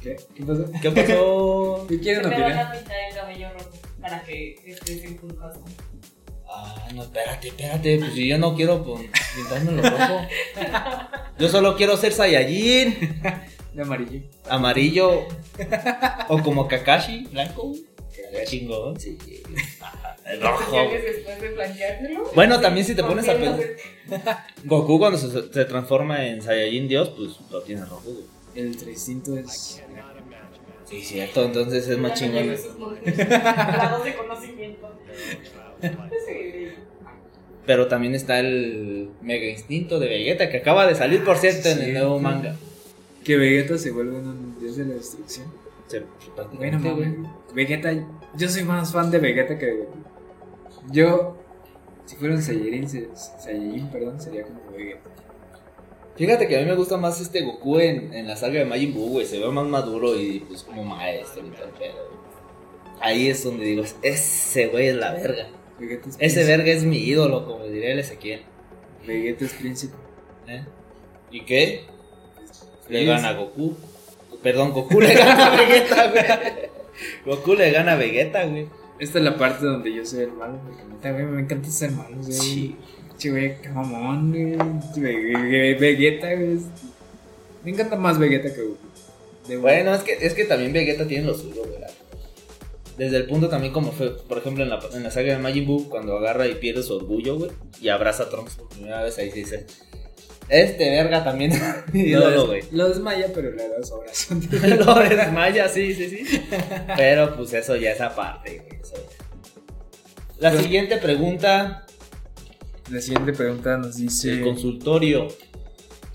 ¿Qué? 0.00 0.16
¿Qué 0.34 0.44
pasó? 0.44 0.64
¿Qué 0.80 0.90
pasó? 0.90 1.86
¿Qué 1.88 2.00
quieren 2.00 2.22
Te 2.22 2.28
van 2.28 2.42
opinar? 2.42 2.66
a 2.66 2.72
pintar 2.72 2.96
el 3.08 3.14
cabello 3.14 3.48
rojo 3.54 3.70
para 4.00 4.22
que 4.22 4.54
estés 4.66 5.04
en 5.04 5.16
puntos. 5.16 5.56
Ah, 6.48 6.88
no, 6.94 7.02
espérate, 7.02 7.48
espérate. 7.48 7.98
Pues 7.98 8.12
si 8.14 8.28
yo 8.28 8.38
no 8.38 8.54
quiero 8.54 8.84
pues, 8.84 9.00
pintármelo 9.34 9.82
rojo. 9.82 10.20
Yo 11.38 11.48
solo 11.48 11.76
quiero 11.76 11.96
ser 11.96 12.12
Saiyajin. 12.12 13.20
De 13.74 13.82
amarillo. 13.82 14.20
Amarillo. 14.48 15.26
O 16.28 16.38
como 16.42 16.68
Kakashi, 16.68 17.26
blanco. 17.32 17.72
Qué 18.38 18.44
chingón, 18.44 18.98
sí. 18.98 19.16
Ajá, 19.80 20.16
el 20.26 20.40
rojo. 20.40 20.72
Ya 20.74 20.90
que 20.90 20.98
después 21.02 21.40
de 21.40 21.48
planteártelo. 21.50 22.30
Bueno, 22.34 22.60
también 22.60 22.86
si 22.86 22.94
te 22.94 23.02
pones 23.04 23.28
a 23.28 23.32
¿por 23.32 23.40
qué 23.40 23.46
no 23.48 23.56
pensar. 23.56 24.46
se- 24.62 24.62
Goku 24.68 24.98
cuando 24.98 25.18
se, 25.18 25.30
se 25.52 25.64
transforma 25.66 26.26
en 26.26 26.42
Saiyajin 26.42 26.88
Dios, 26.88 27.10
pues 27.16 27.30
lo 27.50 27.62
tiene 27.62 27.82
rojo. 27.84 28.02
güey. 28.04 28.24
El 28.54 28.76
trestinto 28.76 29.36
es. 29.36 29.82
Sí, 30.88 31.02
cierto, 31.02 31.44
entonces 31.44 31.88
es 31.88 31.98
más 31.98 32.14
chingón. 32.18 32.54
Grados 33.04 34.04
de 34.04 34.14
conocimiento. 34.14 34.92
Sí. 35.80 35.88
Pero 37.66 37.88
también 37.88 38.14
está 38.14 38.40
el 38.40 39.08
Mega 39.22 39.46
Instinto 39.46 39.98
de 39.98 40.08
Vegeta, 40.08 40.50
que 40.50 40.58
acaba 40.58 40.86
de 40.86 40.94
salir, 40.94 41.24
por 41.24 41.38
cierto, 41.38 41.68
en 41.70 41.80
el 41.80 41.94
nuevo 41.94 42.18
manga. 42.20 42.54
Que 43.24 43.36
Vegeta 43.38 43.78
se 43.78 43.90
vuelve 43.90 44.16
un 44.18 44.58
dios 44.60 44.76
de 44.76 44.84
la 44.84 44.94
destrucción. 44.94 45.46
Bueno, 46.56 46.80
güey. 46.96 47.14
Vegeta, 47.54 47.92
yo 48.36 48.48
soy 48.48 48.64
más 48.64 48.92
fan 48.92 49.10
de 49.10 49.18
Vegeta 49.18 49.58
que 49.58 49.66
de 49.66 49.76
Goku. 49.76 49.98
Yo 50.90 51.36
Si 52.06 52.16
fuera 52.16 52.34
un 52.34 52.42
Saiyajin, 52.42 52.88
Saiyajin, 53.16 53.88
perdón, 53.90 54.20
sería 54.20 54.44
como 54.44 54.60
Vegeta. 54.72 55.10
Fíjate 56.16 56.46
que 56.46 56.56
a 56.56 56.60
mí 56.60 56.66
me 56.66 56.76
gusta 56.76 56.96
más 56.96 57.20
este 57.20 57.42
Goku 57.42 57.78
en, 57.80 58.12
en 58.14 58.26
la 58.28 58.36
saga 58.36 58.60
de 58.60 58.64
Majin 58.64 58.94
Buu, 58.94 59.08
güey. 59.10 59.26
Se 59.26 59.38
ve 59.38 59.48
más 59.50 59.66
maduro 59.66 60.18
y 60.20 60.40
pues 60.40 60.62
como 60.62 60.84
maestro 60.84 61.46
y 61.46 61.50
tal, 61.50 61.70
pero. 61.78 61.94
Ahí 63.00 63.28
es 63.28 63.42
donde 63.44 63.64
digo, 63.64 63.82
ese 64.02 64.68
güey 64.68 64.88
es 64.88 64.96
la 64.96 65.12
verga. 65.12 65.48
Vegeta 65.78 66.08
es 66.08 66.14
Ese 66.16 66.18
príncipe. 66.18 66.44
verga 66.56 66.72
es 66.72 66.84
mi 66.84 66.98
ídolo, 66.98 67.44
como 67.46 67.64
diría 67.66 67.92
el 67.92 67.98
Ezequiel. 67.98 68.42
Vegeta 69.06 69.44
es 69.44 69.52
príncipe. 69.54 69.94
¿eh? 70.46 70.64
¿Y 71.30 71.44
qué? 71.44 71.84
Le 72.88 73.04
gana 73.04 73.30
a 73.30 73.32
Goku. 73.34 73.74
Perdón, 74.44 74.72
Goku 74.72 75.00
le 75.00 75.14
gana 75.14 75.46
a 75.46 75.56
Vegeta, 75.56 76.10
güey. 76.10 76.24
Goku 77.24 77.54
le 77.54 77.70
gana 77.70 77.92
a 77.92 77.96
Vegeta, 77.96 78.44
güey. 78.44 78.68
Esta 78.98 79.18
es 79.18 79.24
la 79.24 79.38
parte 79.38 79.64
donde 79.64 79.92
yo 79.92 80.04
soy 80.04 80.24
el 80.24 80.32
malo, 80.32 80.60
porque 80.64 80.84
neta, 80.84 81.10
güey, 81.12 81.24
me 81.24 81.40
encanta 81.40 81.70
ser 81.70 81.90
malo, 81.90 82.16
güey. 82.18 82.32
Sí. 82.32 82.76
Che, 83.16 83.30
güey, 83.30 83.60
qué 83.62 83.70
mamón, 83.70 84.30
güey. 84.30 85.74
Vegeta, 85.74 86.34
güey. 86.34 86.58
Me 87.64 87.70
encanta 87.70 87.96
más 87.96 88.18
Vegeta 88.18 88.54
que 88.54 88.60
Goku. 88.60 88.76
De 89.48 89.56
Bueno, 89.56 89.94
es 89.94 90.02
que, 90.02 90.12
es 90.20 90.34
que 90.34 90.44
también 90.44 90.74
Vegeta 90.74 91.08
tiene 91.08 91.26
lo 91.26 91.34
suyo, 91.34 91.62
güey. 91.64 91.82
Desde 92.98 93.16
el 93.16 93.26
punto 93.26 93.48
también 93.48 93.72
como 93.72 93.92
fue, 93.92 94.16
por 94.28 94.38
ejemplo, 94.38 94.62
en 94.62 94.70
la, 94.70 94.78
en 94.92 95.02
la 95.02 95.10
saga 95.10 95.32
de 95.32 95.42
Majin 95.42 95.66
Buu, 95.66 95.88
cuando 95.88 96.18
agarra 96.18 96.46
y 96.46 96.54
pierde 96.56 96.82
su 96.82 96.94
orgullo, 96.94 97.36
güey, 97.36 97.50
y 97.80 97.88
abraza 97.88 98.24
a 98.24 98.28
Trunks 98.28 98.54
por 98.54 98.68
primera 98.68 99.02
vez, 99.02 99.18
ahí 99.18 99.30
se 99.30 99.38
dice, 99.38 99.66
este 100.48 100.90
verga 100.90 101.24
también 101.24 101.52
lo, 101.92 102.48
des- 102.50 102.72
lo 102.72 102.88
desmaya, 102.88 103.28
pero 103.34 103.50
le 103.50 103.68
da 103.68 103.82
su 103.82 103.94
abrazo. 103.94 104.34
Lo 104.84 104.94
desmaya, 105.08 105.68
sí, 105.68 105.94
sí, 105.94 106.08
sí. 106.08 106.42
Pero 106.96 107.34
pues 107.36 107.52
eso 107.54 107.76
ya 107.76 107.92
es 107.92 108.00
aparte, 108.00 108.58
güey. 108.58 108.80
La 110.38 110.50
Pero- 110.50 110.62
siguiente 110.62 110.96
pregunta 110.98 111.86
La 112.90 113.00
siguiente 113.00 113.32
pregunta 113.32 113.76
nos 113.78 113.96
dice: 113.96 114.28
del 114.32 114.42
consultorio. 114.44 115.28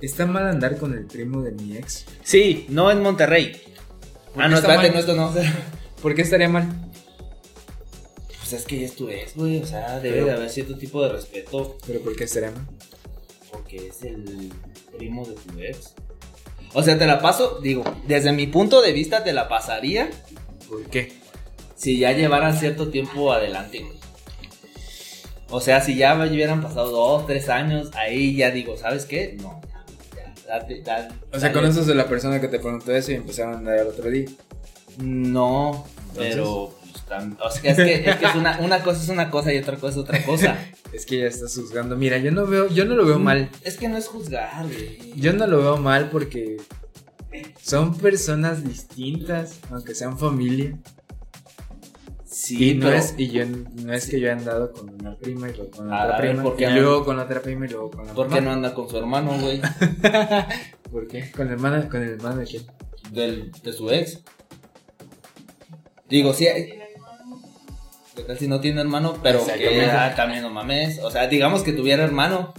¿Está 0.01 0.25
mal 0.25 0.47
andar 0.47 0.77
con 0.77 0.93
el 0.93 1.05
primo 1.05 1.41
de 1.41 1.51
mi 1.51 1.75
ex? 1.75 2.05
Sí, 2.23 2.65
no 2.69 2.89
en 2.91 3.01
Monterrey. 3.01 3.61
¿Por 4.33 4.43
Ah, 4.43 4.47
no, 4.47 4.55
está 4.57 4.75
espérate, 4.75 4.87
mal? 4.95 5.17
no, 5.17 5.29
esto 5.31 5.43
no. 5.43 5.51
¿Por 6.01 6.15
qué 6.15 6.21
estaría 6.21 6.47
mal? 6.47 6.67
Pues 8.39 8.53
es 8.53 8.63
que 8.65 8.79
ya 8.79 8.85
es 8.85 8.95
tu 8.95 9.09
ex, 9.09 9.35
güey. 9.35 9.61
O 9.61 9.65
sea, 9.65 9.99
debe 9.99 10.15
Pero- 10.17 10.25
de 10.27 10.31
haber 10.33 10.49
cierto 10.49 10.77
tipo 10.77 11.03
de 11.03 11.09
respeto. 11.11 11.77
¿Pero 11.85 11.99
por 12.01 12.15
qué 12.15 12.23
estaría 12.23 12.51
mal? 12.51 12.65
Porque 13.51 13.87
es 13.87 14.03
el 14.03 14.51
primo 14.97 15.25
de 15.25 15.33
tu 15.35 15.59
ex. 15.59 15.93
O 16.73 16.83
sea, 16.83 16.97
te 16.99 17.07
la 17.07 17.19
paso, 17.19 17.59
digo, 17.61 17.83
desde 18.07 18.31
mi 18.31 18.45
punto 18.47 18.81
de 18.81 18.91
vista 18.91 19.23
te 19.23 19.33
la 19.33 19.47
pasaría 19.49 20.09
¿Por 20.67 20.85
qué? 20.85 21.13
si 21.75 21.97
ya 21.97 22.11
llevaran 22.11 22.55
cierto 22.55 22.89
tiempo 22.89 23.31
adelante, 23.33 23.79
güey. 23.79 23.97
O 25.49 25.61
sea, 25.61 25.81
si 25.81 25.95
ya 25.95 26.15
hubieran 26.15 26.61
pasado 26.61 26.91
dos, 26.91 27.25
tres 27.25 27.49
años, 27.49 27.89
ahí 27.95 28.35
ya 28.35 28.51
digo, 28.51 28.77
¿sabes 28.77 29.05
qué? 29.05 29.35
No, 29.41 29.59
ya, 30.15 30.33
date, 30.47 30.81
date, 30.81 31.15
O 31.29 31.39
sea, 31.39 31.49
dale. 31.49 31.53
conoces 31.53 31.89
a 31.89 31.95
la 31.95 32.07
persona 32.07 32.39
que 32.39 32.47
te 32.47 32.59
preguntó 32.59 32.95
eso 32.95 33.11
y 33.11 33.15
empezaron 33.15 33.55
a 33.55 33.57
andar 33.57 33.79
el 33.79 33.87
otro 33.87 34.11
día. 34.11 34.29
No, 34.99 35.87
pero 36.15 36.75
o 37.39 37.49
sea, 37.51 37.71
es 37.71 37.77
que, 37.77 38.09
es, 38.09 38.15
que 38.17 38.25
es 38.25 38.35
una, 38.35 38.59
una 38.59 38.81
cosa 38.83 39.01
es 39.01 39.09
una 39.09 39.29
cosa 39.29 39.53
y 39.53 39.57
otra 39.57 39.77
cosa 39.77 39.91
es 39.93 39.97
otra 39.97 40.23
cosa. 40.25 40.57
Es 40.91 41.05
que 41.05 41.19
ya 41.19 41.25
estás 41.27 41.55
juzgando. 41.55 41.95
Mira, 41.95 42.17
yo 42.17 42.31
no 42.31 42.47
veo, 42.47 42.67
yo 42.67 42.83
no 42.83 42.95
lo 42.95 43.05
veo 43.05 43.19
mal. 43.19 43.47
Es 43.63 43.77
que 43.77 43.87
no 43.87 43.95
es 43.97 44.07
juzgar, 44.07 44.65
güey. 44.65 45.13
Yo 45.15 45.33
no 45.33 45.45
lo 45.45 45.59
veo 45.59 45.77
mal 45.77 46.09
porque 46.09 46.57
son 47.61 47.95
personas 47.95 48.63
distintas, 48.63 49.59
aunque 49.69 49.93
sean 49.93 50.17
familia. 50.17 50.79
Sí, 52.25 52.71
y 52.71 52.73
no 52.73 52.87
pero- 52.87 52.97
es, 52.97 53.13
y 53.17 53.29
yo 53.29 53.43
no 53.45 53.93
es 53.93 54.07
que 54.07 54.19
yo 54.19 54.29
he 54.29 54.31
andado 54.31 54.71
con 54.71 54.89
una 54.89 55.15
prima 55.15 55.47
y 55.49 55.53
luego 55.53 55.69
con 55.69 55.93
A 55.93 56.05
otra 56.05 56.17
ver, 56.17 56.27
prima. 56.29 56.43
¿por 56.43 56.55
qué 56.55 56.63
y 56.69 56.73
luego 56.73 57.05
con 57.05 57.19
otra 57.19 57.39
prima 57.41 57.65
y 57.65 57.69
luego 57.69 57.91
con 57.91 58.07
la 58.07 58.13
¿Por 58.13 58.27
qué 58.27 58.35
mamá. 58.35 58.45
no 58.45 58.51
anda 58.53 58.73
con 58.73 58.89
su 58.89 58.97
hermano, 58.97 59.37
güey? 59.39 59.61
¿Por 60.91 61.07
qué? 61.07 61.29
¿Con 61.31 61.47
el 61.47 61.53
hermano, 61.53 61.87
con 61.87 62.01
el 62.01 62.09
hermano 62.13 62.37
de 62.37 62.45
quién? 62.45 62.63
Del, 63.11 63.51
de 63.63 63.73
su 63.73 63.91
ex. 63.91 64.23
Digo, 66.09 66.33
sí, 66.33 66.47
hay- 66.47 66.73
¿qué 68.19 68.25
tal 68.25 68.37
si 68.37 68.47
no 68.47 68.59
tiene 68.59 68.81
hermano? 68.81 69.17
Pero 69.23 69.45
que 69.45 69.85
ah, 69.85 70.13
también 70.15 70.41
no 70.41 70.49
mames. 70.49 70.99
O 70.99 71.09
sea, 71.09 71.27
digamos 71.27 71.63
que 71.63 71.71
tuviera 71.71 72.03
hermano. 72.03 72.53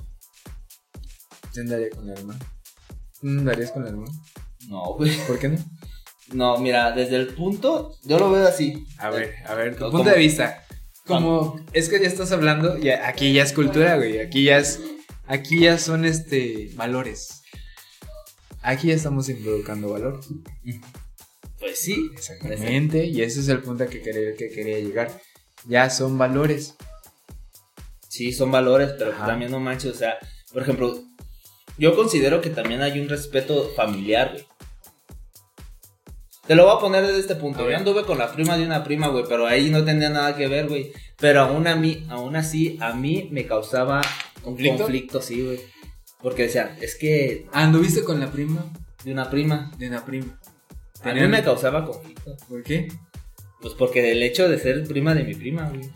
Yo 1.55 1.63
andaría 1.63 1.91
con 1.91 2.09
el 2.09 2.19
hermano. 2.19 2.41
¿No 3.23 3.41
andarías 3.41 3.71
con 3.73 3.83
el 3.83 3.89
hermano? 3.89 4.13
No, 4.69 4.95
güey. 4.95 5.17
¿Por 5.27 5.39
qué 5.39 5.49
no? 5.49 5.59
No, 6.33 6.59
mira, 6.59 6.93
desde 6.93 7.17
el 7.17 7.29
punto, 7.29 7.97
yo 8.05 8.19
lo 8.19 8.31
veo 8.31 8.47
así. 8.47 8.87
A 8.99 9.11
ver, 9.11 9.35
a 9.47 9.55
ver, 9.55 9.75
tu 9.75 9.81
¿Cómo? 9.81 9.99
punto 9.99 10.11
de 10.11 10.19
vista. 10.19 10.65
Como 11.07 11.61
es 11.73 11.89
que 11.89 12.01
ya 12.01 12.07
estás 12.07 12.31
hablando, 12.31 12.79
ya, 12.79 13.09
aquí 13.09 13.33
ya 13.33 13.43
es 13.43 13.53
cultura, 13.53 13.97
güey. 13.97 14.21
Aquí 14.21 14.45
ya 14.45 14.59
es, 14.59 14.81
aquí 15.27 15.61
ya 15.61 15.77
son 15.77 16.05
este 16.05 16.71
valores. 16.75 17.43
Aquí 18.63 18.89
ya 18.89 18.95
estamos 18.95 19.29
involucrando 19.29 19.91
valores. 19.91 20.27
Pues 21.59 21.81
sí. 21.81 22.11
Exactamente. 22.13 23.05
Y 23.07 23.23
ese 23.23 23.41
es 23.41 23.49
el 23.49 23.61
punto 23.61 23.85
a 23.85 23.87
que 23.89 24.01
quería, 24.01 24.35
que 24.35 24.49
quería 24.51 24.79
llegar. 24.79 25.11
Ya 25.67 25.91
son 25.91 26.19
valores. 26.19 26.75
Sí, 28.09 28.33
son 28.33 28.51
valores, 28.51 28.93
pero 28.99 29.13
Ajá. 29.13 29.27
también 29.27 29.51
no 29.51 29.61
manches. 29.61 29.93
O 29.93 29.95
sea, 29.99 30.19
por 30.53 30.63
ejemplo, 30.63 30.99
yo 31.79 31.95
considero 31.95 32.41
que 32.41 32.51
también 32.51 32.83
hay 32.83 32.99
un 33.01 33.09
respeto 33.09 33.71
familiar, 33.77 34.33
güey. 34.33 34.47
Te 36.47 36.57
lo 36.57 36.65
voy 36.67 36.77
a 36.77 36.81
poner 36.81 37.07
desde 37.07 37.21
este 37.21 37.37
punto. 37.37 37.69
Yo 37.71 37.77
anduve 37.77 38.05
con 38.05 38.19
la 38.19 38.33
prima 38.33 38.57
de 38.57 38.65
una 38.67 38.83
prima, 38.83 39.07
güey, 39.09 39.25
pero 39.29 39.47
ahí 39.47 39.71
no 39.71 39.85
tenía 39.85 40.11
nada 40.11 40.35
que 40.37 40.49
ver, 40.49 40.67
güey. 40.69 40.93
Pero 41.17 41.43
aún 41.43 41.69
a 41.69 41.77
mí, 41.77 42.05
aún 42.09 42.35
así, 42.35 42.77
a 42.81 42.93
mí 42.93 43.29
me 43.31 43.47
causaba 43.47 44.01
un 44.39 44.43
¿Conflicto? 44.55 44.79
conflicto, 44.79 45.23
sí, 45.23 45.45
güey. 45.45 45.61
Porque 46.21 46.45
decían, 46.45 46.77
es 46.81 46.97
que 46.97 47.47
¿Anduviste 47.53 48.03
con 48.03 48.19
la 48.19 48.33
prima 48.33 48.65
de 49.05 49.13
una 49.13 49.31
prima. 49.31 49.71
de 49.79 49.89
una 49.89 50.05
prima? 50.05 50.41
A 51.05 51.13
mí 51.15 51.21
me 51.29 51.43
causaba 51.45 51.85
conflicto. 51.85 52.37
¿Por 52.49 52.63
qué? 52.65 52.89
Pues 53.61 53.75
porque 53.75 54.13
el 54.13 54.23
hecho 54.23 54.49
de 54.49 54.59
ser 54.59 54.87
prima 54.87 55.15
de 55.15 55.25
mi 55.25 55.35
prima, 55.35 55.69
güey. 55.69 55.89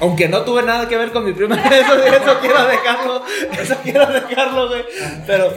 Aunque 0.00 0.28
no 0.28 0.42
tuve 0.42 0.62
nada 0.62 0.88
que 0.88 0.96
ver 0.96 1.12
con 1.12 1.24
mi 1.24 1.32
prima, 1.32 1.56
eso, 1.68 1.94
eso 2.04 2.38
quiero 2.40 2.66
dejarlo, 2.66 3.22
eso 3.60 3.76
quiero 3.82 4.06
dejarlo, 4.12 4.68
güey. 4.68 4.82
Pero 5.26 5.54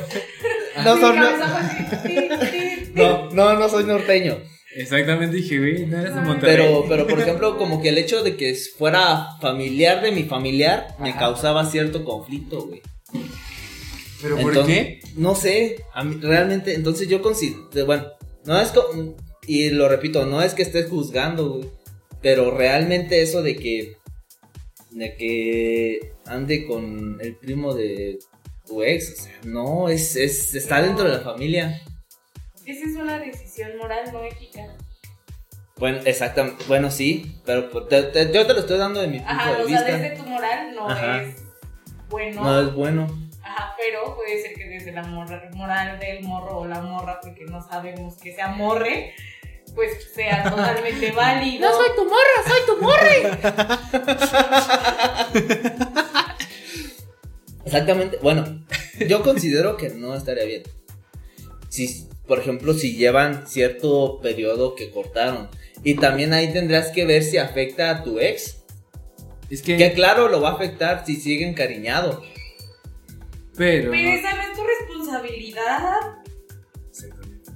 no, 0.84 0.96
Sí, 0.96 1.02
son- 1.02 1.20
no, 2.94 3.30
no, 3.32 3.54
no 3.60 3.70
soy 3.70 3.84
norteño. 3.84 4.38
Exactamente 4.76 5.36
dije, 5.38 5.58
güey, 5.58 5.86
no 5.88 6.00
eres 6.00 6.14
de 6.14 6.22
Monterrey. 6.22 6.56
Pero, 6.68 6.86
pero 6.88 7.08
por 7.08 7.20
ejemplo, 7.20 7.58
como 7.58 7.82
que 7.82 7.90
el 7.90 7.98
hecho 7.98 8.22
de 8.24 8.38
que 8.38 8.54
fuera 8.78 9.30
familiar 9.42 10.02
de 10.02 10.12
mi 10.12 10.24
familiar 10.24 10.96
me 11.00 11.10
Ajá. 11.10 11.20
causaba 11.20 11.66
cierto 11.66 12.04
conflicto, 12.06 12.68
güey. 12.68 12.82
¿Pero 14.22 14.36
por 14.38 14.52
Entonces, 14.52 14.76
qué? 14.76 15.00
No 15.16 15.34
sé, 15.36 15.84
a 15.94 16.04
mí, 16.04 16.20
realmente, 16.22 16.76
entonces 16.76 17.08
yo 17.08 17.22
considero, 17.24 17.86
bueno, 17.88 18.06
no 18.46 18.60
es, 18.62 18.70
co- 18.70 19.16
y 19.48 19.70
lo 19.72 19.88
repito, 19.90 20.26
no 20.26 20.42
es 20.42 20.54
que 20.54 20.62
estés 20.62 20.90
juzgando, 20.90 21.50
güey, 21.50 21.70
pero 22.22 22.56
realmente 22.56 23.22
eso 23.22 23.42
de 23.42 23.56
que, 23.56 23.98
de 24.92 25.16
que 25.16 26.14
ande 26.26 26.66
con 26.68 27.18
el 27.22 27.36
primo 27.36 27.74
de 27.74 28.20
tu 28.68 28.84
ex, 28.84 29.14
o 29.20 29.24
sea, 29.24 29.34
no, 29.46 29.90
es, 29.90 30.16
es, 30.16 30.54
está 30.54 30.82
dentro 30.82 31.06
de 31.06 31.12
la 31.18 31.22
familia. 31.22 31.82
Esa 32.66 32.86
es 32.86 32.96
una 32.98 33.18
decisión 33.20 33.78
moral, 33.78 34.12
no 34.12 34.24
ética. 34.24 34.76
Bueno, 35.78 36.00
exactamente, 36.06 36.64
bueno, 36.68 36.90
sí, 36.92 37.40
pero 37.46 37.70
pues, 37.70 37.88
te- 37.88 38.04
te- 38.04 38.32
yo 38.34 38.46
te 38.48 38.54
lo 38.54 38.60
estoy 38.62 38.78
dando 38.80 39.00
de 39.00 39.08
mi 39.08 39.20
punto 39.20 39.32
Ajá, 39.32 39.50
de 39.58 39.64
o 39.64 39.68
sea, 39.68 39.78
vista. 39.84 39.98
desde 39.98 40.18
tu 40.18 40.24
moral 40.28 40.76
no 40.76 40.90
Ajá. 40.90 41.22
es 41.24 41.36
bueno. 42.10 42.44
No 42.44 42.62
es 42.68 42.74
bueno. 42.74 43.30
Ajá, 43.44 43.74
pero 43.78 44.16
puede 44.16 44.42
ser 44.42 44.56
que 44.56 44.66
desde 44.68 44.92
la 44.92 45.04
mora- 45.04 45.50
moral 45.54 46.00
del 46.00 46.24
morro 46.24 46.60
o 46.62 46.68
la 46.68 46.82
morra, 46.82 47.20
porque 47.22 47.46
no 47.46 47.62
sabemos 47.66 48.18
que 48.18 48.34
sea 48.34 48.48
morre, 48.50 49.14
pues 49.78 50.12
sea 50.12 50.50
totalmente 50.50 51.12
válido. 51.16 51.70
tu 51.96 52.06
morra, 52.06 52.44
soy 52.48 52.62
tu 52.66 52.82
morre. 52.82 53.38
Exactamente. 57.64 58.18
Bueno, 58.24 58.66
yo 59.08 59.22
considero 59.22 59.78
que 59.78 59.90
no 59.90 60.16
estaría 60.16 60.46
bien. 60.46 60.64
Si, 61.70 62.08
por 62.26 62.40
ejemplo, 62.40 62.74
si 62.74 62.96
llevan 62.96 63.46
cierto 63.48 64.20
periodo 64.20 64.74
que 64.74 64.90
cortaron. 64.90 65.48
Y 65.84 65.94
también 65.94 66.34
ahí 66.34 66.52
tendrás 66.52 66.90
que 66.90 67.06
ver 67.06 67.24
si 67.24 67.38
afecta 67.38 67.92
a 67.92 68.04
tu 68.04 68.20
ex. 68.20 68.64
Es 69.52 69.62
que, 69.62 69.78
Que 69.78 69.94
claro, 69.94 70.28
lo 70.28 70.42
va 70.42 70.50
a 70.50 70.54
afectar 70.54 71.06
si 71.06 71.18
sigue 71.18 71.48
encariñado. 71.48 72.24
pero... 73.56 73.92
Pero 73.92 74.10
esa 74.10 74.34
no 74.34 74.42
es 74.42 74.54
tu 74.54 74.64
responsabilidad. 74.64 75.92
Exactamente. 76.90 77.52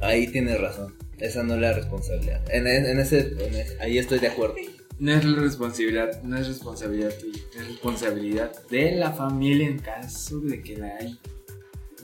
Ahí 0.00 0.28
tienes 0.28 0.60
razón. 0.60 0.99
Esa 1.20 1.42
no 1.42 1.54
es 1.54 1.60
la 1.60 1.72
responsabilidad. 1.74 2.42
En, 2.50 2.66
en- 2.66 2.98
ese, 2.98 3.20
en 3.20 3.54
ese- 3.54 3.76
ahí 3.80 3.98
estoy 3.98 4.18
de 4.18 4.28
acuerdo. 4.28 4.54
No 4.98 5.12
es 5.12 5.24
la 5.24 5.40
responsabilidad, 5.40 6.22
no 6.22 6.36
es 6.38 6.46
responsabilidad 6.48 7.10
tuya, 7.18 7.40
es 7.58 7.68
responsabilidad 7.68 8.52
de 8.68 8.92
la 8.96 9.12
familia 9.12 9.66
en 9.66 9.78
caso 9.78 10.40
de 10.40 10.62
que 10.62 10.76
la 10.76 10.96
hay. 11.00 11.18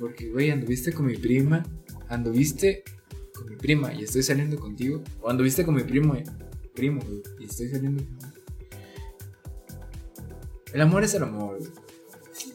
Porque, 0.00 0.28
güey, 0.30 0.50
anduviste 0.50 0.92
con 0.92 1.06
mi 1.06 1.16
prima, 1.16 1.62
anduviste 2.08 2.84
con 3.34 3.48
mi 3.50 3.56
prima 3.56 3.92
y 3.92 4.04
estoy 4.04 4.22
saliendo 4.22 4.58
contigo. 4.58 5.02
O 5.20 5.28
anduviste 5.30 5.64
con 5.64 5.74
mi 5.74 5.82
primo, 5.82 6.14
eh, 6.14 6.24
primo, 6.74 7.00
güey, 7.02 7.22
y 7.40 7.44
estoy 7.44 7.68
saliendo 7.68 8.02
contigo. 8.02 8.32
El 10.72 10.80
amor 10.80 11.04
es 11.04 11.14
el 11.14 11.22
amor. 11.22 11.58
güey. 11.58 11.70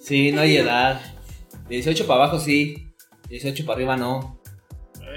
Sí, 0.01 0.31
no 0.31 0.41
hay 0.41 0.57
edad. 0.57 1.01
De 1.67 1.75
18 1.75 2.05
para 2.05 2.23
abajo 2.23 2.39
sí. 2.39 2.93
De 3.29 3.35
18 3.35 3.65
para 3.65 3.75
arriba 3.77 3.97
no. 3.97 4.40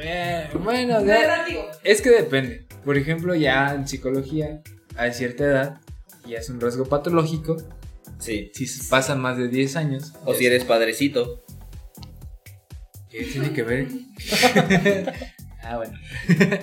Eh, 0.06 0.50
bueno, 0.62 0.98
Es 0.98 1.06
de- 1.06 1.64
es 1.82 2.02
que 2.02 2.10
depende. 2.10 2.66
Por 2.84 2.98
ejemplo, 2.98 3.34
ya 3.34 3.74
en 3.74 3.88
psicología, 3.88 4.60
a 4.96 5.10
cierta 5.12 5.44
edad, 5.44 5.80
ya 6.26 6.38
es 6.38 6.50
un 6.50 6.60
rasgo 6.60 6.84
patológico. 6.84 7.56
Sí. 8.18 8.50
Si 8.54 8.66
pasan 8.88 9.20
más 9.20 9.38
de 9.38 9.48
10 9.48 9.76
años. 9.76 10.12
O 10.24 10.34
si 10.34 10.46
eres 10.46 10.64
padrecito. 10.64 11.44
¿Qué 13.10 13.24
tiene 13.24 13.52
que 13.52 13.62
ver? 13.62 13.88
ah, 15.62 15.76
bueno. 15.78 15.98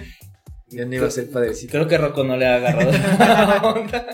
Yo 0.70 0.86
no 0.86 0.96
iba 0.96 1.08
a 1.08 1.12
ser 1.12 1.30
padrecito. 1.30 1.72
Creo 1.72 1.88
que 1.88 1.98
Rocco 1.98 2.24
no 2.24 2.38
le 2.38 2.46
ha 2.48 2.56
agarrado 2.56 2.92
la 2.92 3.62
onda. 3.64 4.08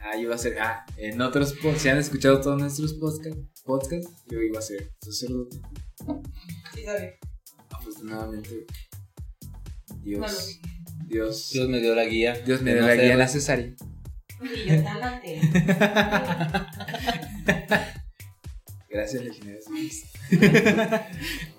Ah, 0.00 0.14
yo 0.14 0.22
iba 0.22 0.34
a 0.34 0.38
ser. 0.38 0.58
Ah, 0.58 0.86
en 0.96 1.20
otros 1.20 1.52
podcasts, 1.54 1.82
si 1.82 1.88
han 1.90 1.98
escuchado 1.98 2.40
todos 2.40 2.58
nuestros 2.58 2.94
podcasts, 2.94 3.62
podcast, 3.64 4.08
yo 4.30 4.40
iba 4.40 4.58
a 4.58 4.62
ser 4.62 4.92
sacerdote. 5.02 5.58
Sí, 6.74 6.84
sabe. 6.84 7.18
Afortunadamente, 7.86 8.66
No 10.04 10.18
lo 10.18 10.26
Dios. 10.26 10.60
Dios, 11.06 11.50
Dios 11.52 11.68
me 11.68 11.78
dio 11.80 11.94
la 11.94 12.04
guía. 12.04 12.34
Dios 12.44 12.62
me 12.62 12.72
dio 12.72 12.82
no 12.82 12.88
la 12.88 12.96
guía 12.96 13.16
necesaria. 13.16 13.72
Y 14.42 14.68
yo 14.68 14.82
tan. 14.82 15.22
Gracias, 18.90 19.22
legionarios. 19.22 19.66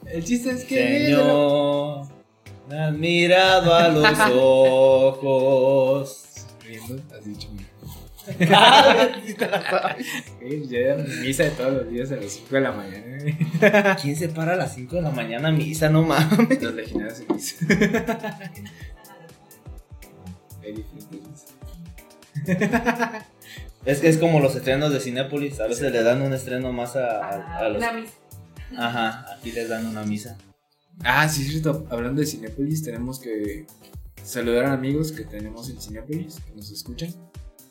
El 0.05 0.25
chiste 0.25 0.51
es 0.51 0.65
que. 0.65 1.05
Señor, 1.05 2.09
me 2.67 2.77
has 2.77 2.93
mirado 2.93 3.73
a 3.73 3.87
los 3.87 4.19
ojos. 4.33 6.25
Riendo, 6.61 7.01
has 7.15 7.23
dicho. 7.23 7.47
Sí 8.27 9.33
te 9.35 9.47
la 9.47 9.61
sabes. 9.69 10.07
Yo 10.69 10.77
era 10.77 10.95
mi 10.97 11.13
misa 11.27 11.43
de 11.43 11.51
todos 11.51 11.73
los 11.73 11.89
días 11.89 12.11
a 12.11 12.15
las 12.17 12.31
5 12.31 12.47
de 12.55 12.61
la 12.61 12.71
mañana. 12.71 13.95
¿Quién 14.01 14.15
se 14.15 14.29
para 14.29 14.53
a 14.53 14.55
las 14.57 14.75
5 14.75 14.95
de 14.97 15.01
la 15.01 15.11
mañana 15.11 15.47
a 15.49 15.51
misa? 15.51 15.89
No 15.89 16.03
mames. 16.03 16.61
Los 16.61 16.73
legionarios 16.73 17.19
en 17.21 17.35
misa. 17.35 17.55
Es 23.85 23.99
que 24.01 24.09
es 24.09 24.17
como 24.17 24.39
los 24.39 24.55
estrenos 24.55 24.91
de 24.91 24.99
Cinépolis. 24.99 25.59
A 25.59 25.67
veces 25.67 25.91
le 25.91 26.03
dan 26.03 26.21
un 26.21 26.33
estreno 26.33 26.73
más 26.73 26.95
a, 26.95 27.23
a- 27.25 27.57
a 27.59 27.69
los. 27.69 27.77
Una 27.77 27.93
misa. 27.93 28.13
Ajá, 28.77 29.25
aquí 29.37 29.51
les 29.51 29.69
dan 29.69 29.85
una 29.85 30.03
misa. 30.03 30.37
Ah, 31.03 31.29
sí, 31.29 31.43
es 31.43 31.49
cierto. 31.51 31.85
Hablando 31.89 32.19
de 32.21 32.27
Cinepolis, 32.27 32.83
tenemos 32.83 33.19
que 33.19 33.65
saludar 34.23 34.65
a 34.65 34.73
amigos 34.73 35.11
que 35.13 35.23
tenemos 35.23 35.69
en 35.69 35.79
Cinepolis, 35.79 36.39
que 36.45 36.51
nos 36.53 36.69
escuchan. 36.71 37.13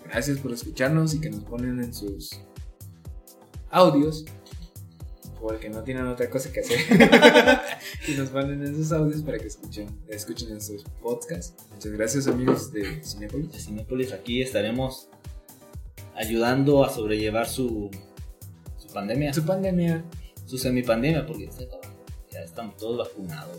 Gracias 0.09 0.39
por 0.39 0.53
escucharnos 0.53 1.15
y 1.15 1.21
que 1.21 1.31
nos 1.31 1.45
ponen 1.45 1.81
en 1.83 1.93
sus 1.93 2.31
audios. 3.71 4.25
Porque 5.41 5.69
no 5.69 5.83
tienen 5.83 6.07
otra 6.07 6.31
cosa 6.31 6.51
que 6.51 6.61
hacer. 6.61 6.79
y 8.09 8.13
nos 8.13 8.31
ponen 8.31 8.65
en 8.67 8.75
sus 8.75 8.91
audios 8.93 9.23
para 9.23 9.39
que 9.39 9.47
escuchen, 9.47 9.89
escuchen 10.09 10.49
nuestros 10.51 10.85
podcasts. 11.03 11.55
Muchas 11.73 11.93
gracias, 11.93 12.27
amigos 12.27 12.73
de 12.73 13.03
Cinepolis. 13.05 13.53
De 13.53 13.59
Cinépolis 13.59 14.13
aquí 14.13 14.41
estaremos 14.43 15.09
ayudando 16.15 16.83
a 16.85 16.91
sobrellevar 16.91 17.47
su, 17.49 17.91
su 18.79 18.89
pandemia, 18.89 19.35
Su 19.35 19.45
pandemia. 19.45 20.05
su 20.47 20.57
semipandemia, 20.57 21.27
porque 21.27 21.51
ya 22.31 22.41
estamos 22.41 22.77
todos 22.79 23.07
vacunados. 23.07 23.59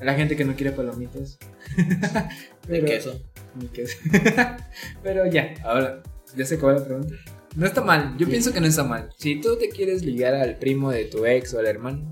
A 0.00 0.04
la 0.04 0.14
gente 0.14 0.36
que 0.36 0.44
no 0.44 0.54
quiere 0.56 0.72
palomitas. 0.72 1.38
De 2.68 2.84
queso. 2.84 3.20
Ni 3.54 3.68
queso. 3.68 3.96
Pero 5.02 5.26
ya, 5.26 5.54
ahora, 5.62 6.02
ya 6.36 6.44
se 6.44 6.56
acabó 6.56 6.72
la 6.72 6.84
pregunta. 6.84 7.14
No 7.56 7.66
está 7.66 7.82
mal, 7.82 8.16
yo 8.18 8.28
pienso 8.28 8.52
que 8.52 8.60
no 8.60 8.66
está 8.66 8.82
mal. 8.82 9.10
Si 9.16 9.40
tú 9.40 9.56
te 9.56 9.68
quieres 9.68 10.02
ligar 10.04 10.34
al 10.34 10.56
primo 10.56 10.90
de 10.90 11.04
tu 11.04 11.24
ex 11.24 11.54
o 11.54 11.60
al 11.60 11.66
hermano, 11.66 12.10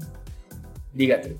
dígatelo. 0.92 1.36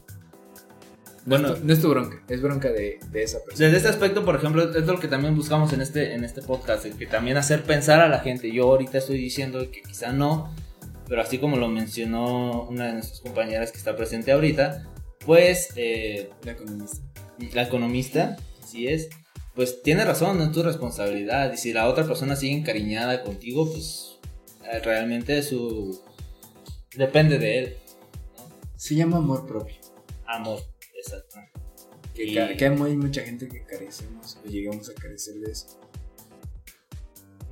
No, 1.24 1.38
Bueno. 1.38 1.48
es, 1.52 1.60
tu, 1.60 1.66
no 1.66 1.72
es 1.72 1.80
tu 1.80 1.88
bronca, 1.90 2.22
es 2.28 2.42
bronca 2.42 2.68
de, 2.70 2.98
de 3.12 3.22
esa 3.22 3.38
persona. 3.44 3.66
Desde 3.66 3.76
este 3.76 3.88
aspecto, 3.90 4.24
por 4.24 4.34
ejemplo, 4.34 4.76
es 4.76 4.86
lo 4.86 4.98
que 4.98 5.06
también 5.06 5.36
buscamos 5.36 5.72
en 5.72 5.80
este, 5.82 6.14
en 6.14 6.24
este 6.24 6.42
podcast, 6.42 6.84
el 6.84 6.96
que 6.96 7.06
también 7.06 7.36
hacer 7.36 7.62
pensar 7.62 8.00
a 8.00 8.08
la 8.08 8.18
gente. 8.18 8.50
Yo 8.50 8.64
ahorita 8.64 8.98
estoy 8.98 9.18
diciendo 9.18 9.70
que 9.70 9.82
quizá 9.82 10.12
no, 10.12 10.52
pero 11.08 11.22
así 11.22 11.38
como 11.38 11.56
lo 11.56 11.68
mencionó 11.68 12.64
una 12.64 12.86
de 12.88 12.94
nuestras 12.94 13.20
compañeras 13.20 13.70
que 13.70 13.78
está 13.78 13.94
presente 13.94 14.32
ahorita, 14.32 14.84
pues 15.26 15.70
eh, 15.76 16.30
La 16.44 16.52
economista. 16.52 17.02
la 17.54 17.62
economista, 17.62 18.36
así 18.62 18.88
es, 18.88 19.08
pues 19.54 19.82
tiene 19.82 20.04
razón, 20.04 20.38
no 20.38 20.44
es 20.44 20.52
tu 20.52 20.62
responsabilidad. 20.62 21.52
Y 21.52 21.56
si 21.56 21.72
la 21.72 21.88
otra 21.88 22.04
persona 22.06 22.36
sigue 22.36 22.54
encariñada 22.56 23.22
contigo, 23.22 23.70
pues 23.70 24.16
eh, 24.70 24.78
realmente 24.80 25.42
su... 25.42 26.00
Depende 26.96 27.38
de 27.38 27.58
él. 27.58 27.76
Se 28.76 28.94
llama 28.94 29.18
amor 29.18 29.46
propio. 29.46 29.76
Amor, 30.26 30.60
exacto. 30.96 31.36
Que, 32.14 32.24
Y- 32.24 32.56
que 32.56 32.64
hay 32.64 32.70
mucha 32.96 33.22
gente 33.22 33.48
que 33.48 33.62
carecemos 33.64 34.38
o 34.44 34.48
llegamos 34.48 34.90
a 34.90 34.94
carecer 34.94 35.34
de 35.36 35.52
eso. 35.52 35.78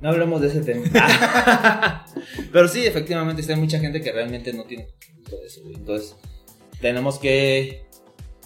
No 0.01 0.09
hablemos 0.09 0.41
de 0.41 0.47
ese 0.47 0.61
tema. 0.61 0.83
Pero 2.51 2.67
sí, 2.67 2.85
efectivamente, 2.85 3.43
hay 3.51 3.59
mucha 3.59 3.79
gente 3.79 4.01
que 4.01 4.11
realmente 4.11 4.51
no 4.53 4.63
tiene 4.65 4.87
de 5.29 5.45
eso. 5.45 5.61
Entonces, 5.73 6.15
tenemos 6.81 7.19
que. 7.19 7.85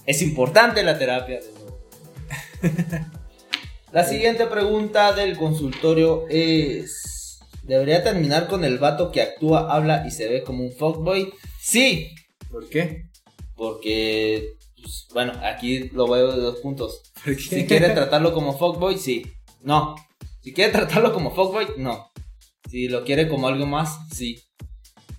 Es 0.05 0.21
importante 0.21 0.83
la 0.83 0.97
terapia. 0.99 1.39
de 1.41 1.51
nuevo. 1.51 1.79
La 3.91 4.03
siguiente 4.03 4.45
pregunta 4.47 5.13
del 5.13 5.37
consultorio 5.37 6.25
es: 6.29 7.39
¿Debería 7.63 8.03
terminar 8.03 8.47
con 8.47 8.65
el 8.65 8.77
vato 8.77 9.11
que 9.11 9.21
actúa, 9.21 9.73
habla 9.73 10.03
y 10.05 10.11
se 10.11 10.27
ve 10.27 10.43
como 10.43 10.63
un 10.65 10.71
fuckboy? 10.73 11.31
Sí, 11.61 12.13
¿Por 12.51 12.67
qué? 12.69 13.05
porque. 13.55 14.57
pues, 14.81 15.07
bueno, 15.13 15.33
aquí 15.43 15.89
lo 15.93 16.07
veo 16.09 16.31
de 16.33 16.41
dos 16.41 16.57
puntos. 16.57 17.13
Porque 17.23 17.39
Si 17.41 17.65
quiere 17.65 17.89
tratarlo 17.91 18.33
como 18.33 18.57
fuckboy, 18.57 18.97
sí. 18.97 19.25
No. 19.61 19.95
Si 20.41 20.53
quiere 20.53 20.71
tratarlo 20.73 21.13
como 21.13 21.33
fuckboy, 21.33 21.67
no. 21.77 22.11
Si 22.69 22.87
lo 22.89 23.03
quiere 23.05 23.27
como 23.29 23.47
algo 23.47 23.65
más, 23.65 23.97
sí. 24.13 24.43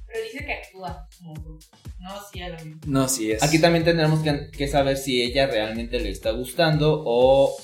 Pero 0.07 0.22
dice 0.22 0.44
que 0.44 0.52
actúa 0.52 1.09
como. 1.18 1.59
No, 2.07 2.23
sí, 2.33 2.40
a 2.40 2.49
lo 2.51 2.64
mismo. 2.64 2.81
No, 2.87 3.09
sí 3.09 3.33
es. 3.33 3.42
Aquí 3.42 3.59
también 3.59 3.85
tendremos 3.85 4.21
que, 4.21 4.49
que 4.53 4.69
saber 4.69 4.97
si 4.97 5.23
ella 5.23 5.49
realmente 5.49 5.99
le 5.99 6.11
está 6.11 6.31
gustando 6.31 7.03
o 7.05 7.57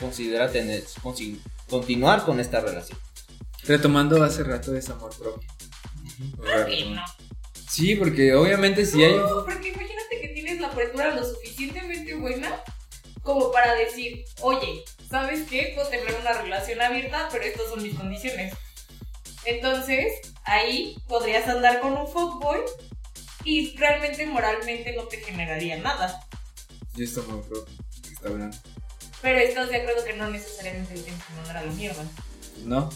considera 0.00 0.50
tener, 0.50 0.82
continuar 1.68 2.24
con 2.24 2.40
esta 2.40 2.60
relación. 2.60 2.98
Retomando 3.62 4.22
hace 4.24 4.42
rato 4.42 4.74
es 4.74 4.90
amor 4.90 5.16
propio. 5.16 5.48
Que 6.66 6.84
no. 6.86 7.02
Sí, 7.68 7.94
porque 7.94 8.34
obviamente 8.34 8.86
si 8.86 9.04
hay 9.04 9.16
No, 9.16 9.44
porque 9.44 9.68
imagínate 9.68 10.20
que 10.20 10.28
tienes 10.28 10.60
la 10.60 10.68
apertura 10.68 11.14
lo 11.14 11.24
suficientemente 11.24 12.14
buena 12.14 12.62
como 13.22 13.52
para 13.52 13.74
decir, 13.74 14.24
oye, 14.40 14.84
¿sabes 15.08 15.46
qué? 15.48 15.72
Puedo 15.74 15.88
tener 15.88 16.14
una 16.20 16.32
relación 16.42 16.80
abierta, 16.80 17.28
pero 17.30 17.44
estas 17.44 17.68
son 17.68 17.82
mis 17.82 17.94
condiciones. 17.94 18.54
Entonces, 19.44 20.12
ahí 20.44 20.96
podrías 21.06 21.46
andar 21.48 21.80
con 21.80 21.92
un 21.92 22.06
fuckboy 22.06 22.60
y 23.46 23.74
realmente 23.76 24.26
moralmente 24.26 24.94
no 24.96 25.04
te 25.04 25.18
generaría 25.18 25.78
nada. 25.78 26.20
Yo 26.94 27.04
estoy 27.04 27.24
amor 27.24 27.42
propio. 27.48 27.74
que 28.02 28.08
Está 28.12 28.28
hablando. 28.28 28.56
Pero 29.22 29.38
estás 29.38 29.68
de 29.70 29.76
acuerdo 29.76 30.04
que 30.04 30.12
no 30.14 30.30
necesariamente 30.30 30.94
le 30.94 31.00
tienes 31.02 31.22
que 31.24 31.32
mandar 31.34 31.56
a 31.58 31.62
la 31.64 31.72
mierda. 31.72 32.04
No. 32.64 32.90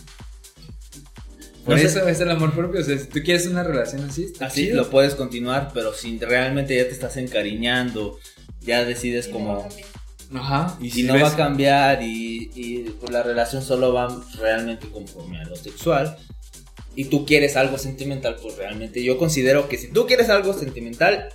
Por 1.64 1.74
No 1.74 1.80
sé- 1.80 1.86
eso 1.86 2.08
es 2.08 2.20
el 2.20 2.30
amor 2.30 2.54
propio. 2.54 2.80
O 2.80 2.84
sea, 2.84 2.98
si 2.98 3.06
tú 3.06 3.20
quieres 3.22 3.46
una 3.46 3.62
relación 3.62 4.04
así, 4.08 4.24
está 4.24 4.46
Así 4.46 4.66
chido. 4.66 4.76
lo 4.76 4.90
puedes 4.90 5.14
continuar, 5.14 5.70
pero 5.74 5.92
si 5.92 6.18
realmente 6.18 6.76
ya 6.76 6.84
te 6.84 6.90
estás 6.90 7.16
encariñando, 7.16 8.18
ya 8.60 8.84
decides 8.84 9.28
Y 9.28 9.30
como... 9.32 9.68
Ajá. 10.34 10.76
Y 10.80 10.86
Y 10.86 10.90
si 10.90 11.02
no 11.02 11.14
ves- 11.14 11.24
va 11.24 11.28
a 11.32 11.36
cambiar 11.36 12.02
y, 12.02 12.50
y, 12.54 12.90
pues, 13.00 13.10
la 13.12 13.22
relación 13.22 13.62
solo 13.62 13.92
va 13.92 14.08
realmente 14.38 14.88
conforme 14.88 15.40
a 15.40 15.44
lo 15.44 15.56
sexual 15.56 16.16
y 17.00 17.06
tú 17.06 17.24
quieres 17.24 17.56
algo 17.56 17.78
sentimental, 17.78 18.36
pues 18.42 18.58
realmente 18.58 19.02
yo 19.02 19.16
considero 19.16 19.70
que 19.70 19.78
si 19.78 19.90
tú 19.90 20.06
quieres 20.06 20.28
algo 20.28 20.52
sentimental, 20.52 21.30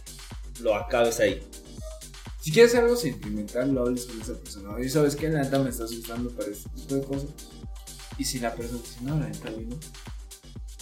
lo 0.60 0.75
acabes 0.75 1.19
ahí. 1.19 1.41
Si 2.39 2.51
quieres 2.51 2.75
algo 2.75 2.95
sentimental, 2.95 3.73
lo 3.73 3.82
hables 3.82 4.06
con 4.06 4.21
esa 4.21 4.36
persona. 4.36 4.75
Oye, 4.75 4.88
¿sabes 4.89 5.15
qué? 5.15 5.28
La 5.28 5.41
neta 5.41 5.58
me 5.58 5.71
estás 5.71 5.91
gustando 5.91 6.30
para 6.30 6.51
este 6.51 6.69
tipo 6.69 6.93
de 6.93 7.01
cosas. 7.01 7.30
Y 8.19 8.25
si 8.25 8.38
la 8.38 8.54
persona 8.54 8.80
dice, 8.80 8.99
no, 9.01 9.19
la 9.19 9.28
neta, 9.28 9.49
no. 9.49 9.75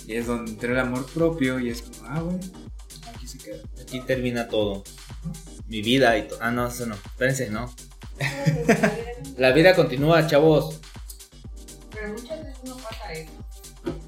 Y 0.06 0.16
es 0.16 0.28
donde 0.28 0.52
entra 0.52 0.74
el 0.74 0.80
amor 0.80 1.06
propio 1.14 1.62
y 1.62 1.70
es 1.70 1.82
como, 1.82 2.06
ah, 2.10 2.22
bueno, 2.22 2.44
aquí 3.08 3.26
se 3.26 3.38
queda. 3.38 3.64
Aquí 3.82 4.02
termina 4.02 4.50
todo. 4.50 4.84
Mi 5.66 5.82
vida 5.82 6.18
y 6.18 6.28
todo. 6.28 6.40
Ah, 6.42 6.52
no, 6.52 6.68
eso 6.68 6.86
no. 6.88 6.96
Espérense, 6.96 7.50
no. 7.50 7.74
La 9.38 9.54
vida 9.54 9.78
continúa, 9.78 10.28
chavos. 10.28 10.82
Pero 11.94 12.12
muchas 12.12 12.44
veces 12.44 12.64
no 12.66 12.76
pasa 12.76 13.14
eso. 13.14 13.32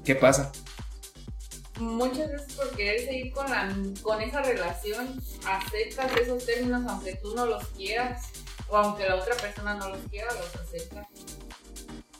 ¿Qué 0.04 0.14
pasa? 0.14 0.52
Muchas 1.78 2.30
veces 2.30 2.54
por 2.54 2.70
querer 2.70 3.04
seguir 3.04 3.32
con, 3.32 3.50
la, 3.50 3.74
con 4.02 4.22
esa 4.22 4.42
relación, 4.42 5.22
aceptas 5.46 6.16
esos 6.16 6.44
términos 6.46 6.84
aunque 6.88 7.16
tú 7.16 7.34
no 7.34 7.44
los 7.44 7.66
quieras 7.68 8.30
o 8.68 8.76
aunque 8.76 9.06
la 9.06 9.16
otra 9.16 9.36
persona 9.36 9.74
no 9.74 9.90
los 9.90 10.00
quiera, 10.10 10.32
los 10.32 10.54
acepta. 10.56 11.06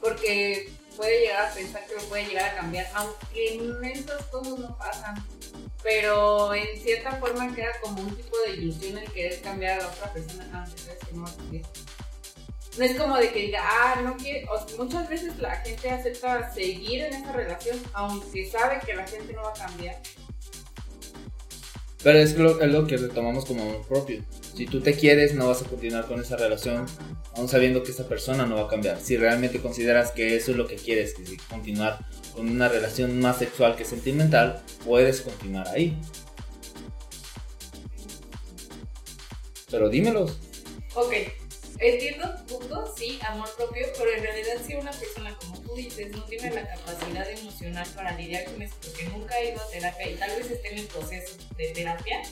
Porque 0.00 0.70
puede 0.96 1.20
llegar 1.20 1.46
a 1.46 1.54
pensar 1.54 1.86
que 1.86 1.94
lo 1.94 2.02
puede 2.02 2.26
llegar 2.26 2.50
a 2.50 2.56
cambiar, 2.56 2.86
aunque 2.94 3.54
en 3.54 3.84
esas 3.84 4.22
cosas 4.26 4.58
no 4.58 4.76
pasan. 4.76 5.26
Pero 5.82 6.52
en 6.54 6.80
cierta 6.80 7.12
forma 7.12 7.54
queda 7.54 7.80
como 7.80 8.02
un 8.02 8.14
tipo 8.16 8.36
de 8.46 8.54
ilusión 8.56 8.98
el 8.98 9.10
querer 9.12 9.40
cambiar 9.40 9.78
a 9.78 9.82
la 9.84 9.88
otra 9.88 10.12
persona 10.12 10.48
antes 10.52 10.86
de 10.86 10.96
que 10.98 11.14
no 11.14 11.24
cambiar. 11.24 11.64
No 12.78 12.84
es 12.84 12.96
como 12.96 13.16
de 13.16 13.30
que 13.32 13.40
diga, 13.40 13.60
ah, 13.62 14.00
no 14.02 14.16
quiere. 14.16 14.46
O 14.50 14.58
sea, 14.58 14.76
muchas 14.76 15.08
veces 15.08 15.38
la 15.38 15.56
gente 15.56 15.88
acepta 15.88 16.52
seguir 16.52 17.04
en 17.04 17.14
esa 17.14 17.32
relación, 17.32 17.78
aunque 17.94 18.50
sabe 18.50 18.80
que 18.84 18.94
la 18.94 19.06
gente 19.06 19.32
no 19.32 19.42
va 19.42 19.50
a 19.50 19.66
cambiar. 19.66 19.96
Pero 22.02 22.18
es 22.18 22.36
lo, 22.36 22.60
es 22.60 22.70
lo 22.70 22.86
que 22.86 22.98
retomamos 22.98 23.46
como 23.46 23.62
amor 23.62 23.86
propio. 23.88 24.22
Si 24.54 24.66
tú 24.66 24.80
te 24.80 24.94
quieres, 24.94 25.34
no 25.34 25.48
vas 25.48 25.62
a 25.62 25.64
continuar 25.64 26.06
con 26.06 26.20
esa 26.20 26.36
relación, 26.36 26.86
aún 27.34 27.48
sabiendo 27.48 27.82
que 27.82 27.90
esa 27.90 28.06
persona 28.06 28.46
no 28.46 28.56
va 28.56 28.62
a 28.62 28.68
cambiar. 28.68 29.00
Si 29.00 29.16
realmente 29.16 29.60
consideras 29.60 30.12
que 30.12 30.36
eso 30.36 30.50
es 30.50 30.56
lo 30.56 30.66
que 30.66 30.76
quieres, 30.76 31.14
que 31.14 31.24
si 31.24 31.36
continuar 31.36 31.98
con 32.34 32.48
una 32.48 32.68
relación 32.68 33.18
más 33.18 33.38
sexual 33.38 33.74
que 33.74 33.84
sentimental, 33.84 34.62
puedes 34.84 35.22
continuar 35.22 35.66
ahí. 35.68 35.98
Pero 39.70 39.88
dímelos. 39.88 40.38
Ok, 40.94 41.12
entiendo 41.78 42.34
tu 42.36 42.58
punto, 42.58 42.94
sí, 42.96 43.18
amor 43.28 43.48
propio, 43.56 43.86
pero 43.98 44.12
en 44.12 44.22
realidad 44.22 44.54
si 44.66 44.74
una 44.74 44.90
persona, 44.90 45.36
como 45.36 45.60
tú 45.60 45.74
dices, 45.74 46.10
no 46.12 46.22
tiene 46.24 46.50
la 46.50 46.66
capacidad 46.66 47.28
emocional 47.30 47.86
para 47.94 48.12
lidiar 48.12 48.44
con 48.44 48.62
esto, 48.62 48.76
porque 48.82 49.08
nunca 49.08 49.34
ha 49.34 49.44
ido 49.44 49.60
a 49.60 49.68
terapia 49.68 50.10
y 50.10 50.14
tal 50.16 50.30
vez 50.30 50.50
esté 50.50 50.72
en 50.72 50.78
el 50.78 50.86
proceso 50.86 51.36
de 51.56 51.68
terapia, 51.68 52.22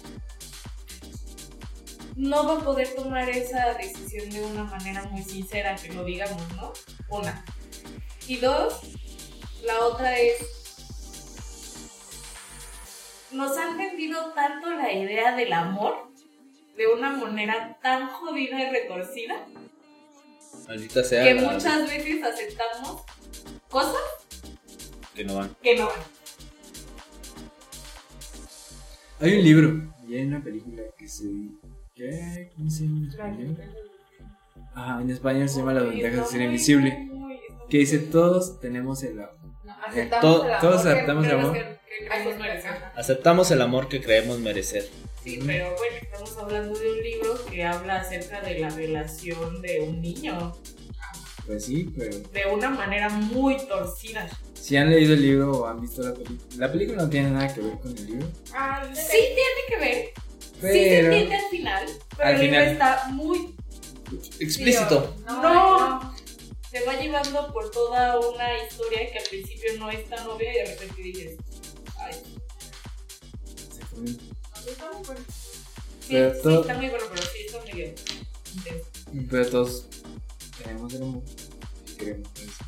no 2.16 2.46
va 2.46 2.60
a 2.60 2.64
poder 2.64 2.94
tomar 2.94 3.28
esa 3.28 3.74
decisión 3.74 4.30
de 4.30 4.42
una 4.42 4.64
manera 4.64 5.02
muy 5.04 5.22
sincera, 5.22 5.74
que 5.74 5.92
lo 5.92 6.04
digamos, 6.04 6.40
¿no? 6.54 6.72
Una. 7.08 7.44
Y 8.26 8.36
dos, 8.36 8.80
la 9.64 9.78
otra 9.80 10.18
es, 10.18 10.36
nos 13.32 13.56
han 13.58 13.76
vendido 13.76 14.32
tanto 14.32 14.70
la 14.70 14.92
idea 14.92 15.34
del 15.34 15.52
amor 15.52 16.13
de 16.76 16.86
una 16.88 17.10
manera 17.16 17.78
tan 17.82 18.08
jodida 18.08 18.60
y 18.62 18.70
retorcida 18.70 19.46
Maldita 20.68 21.02
sea. 21.04 21.24
que 21.24 21.34
la- 21.34 21.52
muchas 21.52 21.88
veces 21.88 22.22
aceptamos 22.22 23.02
cosas 23.68 24.00
Que 25.14 25.24
no 25.24 25.36
van. 25.36 25.54
que 25.62 25.76
no 25.76 25.86
van. 25.86 26.00
Hay 29.20 29.36
un 29.38 29.44
libro 29.44 29.92
y 30.08 30.16
hay 30.16 30.22
una 30.26 30.42
película 30.42 30.82
que 30.98 31.08
se. 31.08 31.24
¿Qué? 31.94 32.50
¿Cómo 32.56 32.70
se 32.70 32.82
llama 32.84 32.98
en 32.98 33.08
español? 33.08 33.56
Ajá, 34.74 35.00
en 35.00 35.10
español 35.10 35.48
se 35.48 35.58
llama 35.58 35.74
Las 35.74 35.84
ventajas 35.88 36.16
de 36.18 36.26
ser 36.26 36.40
invisible. 36.42 37.08
Que 37.70 37.78
dice: 37.78 37.98
Todos 38.00 38.60
tenemos 38.60 39.02
el. 39.04 39.20
Aceptamos 39.86 40.20
to- 40.20 40.44
el 40.44 40.50
amor 40.54 40.60
todos 40.60 40.82
que 40.82 40.88
aceptamos 40.88 41.24
el 41.24 41.30
creemos 41.30 41.50
amor. 41.50 41.62
que- 41.62 41.78
que 41.98 42.06
creemos 42.08 42.38
merecer. 42.38 42.70
Aceptamos 42.96 43.50
el 43.52 43.62
amor 43.62 43.88
que 43.88 44.00
creemos 44.02 44.38
merecer. 44.40 44.88
Sí, 45.24 45.40
pero 45.44 45.74
bueno, 45.76 45.96
estamos 46.02 46.36
hablando 46.36 46.78
de 46.78 46.90
un 46.92 47.02
libro 47.02 47.44
que 47.46 47.64
habla 47.64 47.96
acerca 47.96 48.42
de 48.42 48.58
la 48.58 48.68
relación 48.68 49.62
de 49.62 49.80
un 49.80 50.00
niño 50.02 50.54
Pues 51.46 51.64
sí, 51.64 51.90
pero. 51.96 52.18
de 52.18 52.46
una 52.52 52.68
manera 52.70 53.08
muy 53.08 53.56
torcida. 53.66 54.28
Si 54.52 54.76
han 54.76 54.90
leído 54.90 55.14
el 55.14 55.22
libro 55.22 55.50
o 55.52 55.66
han 55.66 55.80
visto 55.80 56.02
la 56.02 56.12
película. 56.14 56.38
La 56.58 56.70
película 56.72 57.02
no 57.04 57.08
tiene 57.10 57.30
nada 57.30 57.52
que 57.54 57.60
ver 57.62 57.78
con 57.80 57.96
el 57.96 58.06
libro. 58.06 58.26
Sí 58.94 59.18
tiene 59.34 59.60
que 59.68 59.76
ver, 59.78 60.12
sí 60.14 60.60
se 60.60 60.60
Pero. 60.60 61.06
entiende 61.12 61.36
al 61.36 61.50
final, 61.50 61.86
pero 62.16 62.28
Al 62.28 62.34
el 62.34 62.40
libro 62.42 62.60
está 62.60 63.04
muy 63.10 63.54
Explícito. 64.40 65.16
No, 65.26 66.14
se 66.70 66.84
va 66.84 66.92
llevando 67.00 67.50
por 67.52 67.70
toda 67.70 68.20
una 68.20 68.62
historia 68.62 69.10
que 69.10 69.18
al 69.18 69.24
principio 69.24 69.72
no 69.78 69.90
es 69.90 70.04
tan 70.08 70.26
obvia 70.28 70.52
y 70.52 70.56
de 70.58 70.64
repente 70.74 71.02
dices, 71.02 71.36
ay, 71.98 72.14
Exactamente. 73.66 74.24
Está 74.70 74.90
muy 74.92 75.02
bueno. 75.04 75.20
Sí, 76.00 76.08
sí, 76.08 76.16
está 76.60 76.74
muy 76.74 76.88
bueno, 76.88 77.04
pero 77.10 77.22
sí 77.22 77.38
está 77.46 77.60
medio 77.64 77.86
intenso. 78.54 78.86
Pero 79.30 79.46
todos 79.50 79.86
tenemos 80.62 80.92
el 80.94 81.02
amor 81.02 81.22
y 81.86 81.92
queremos 81.96 82.28
eso. 82.36 82.64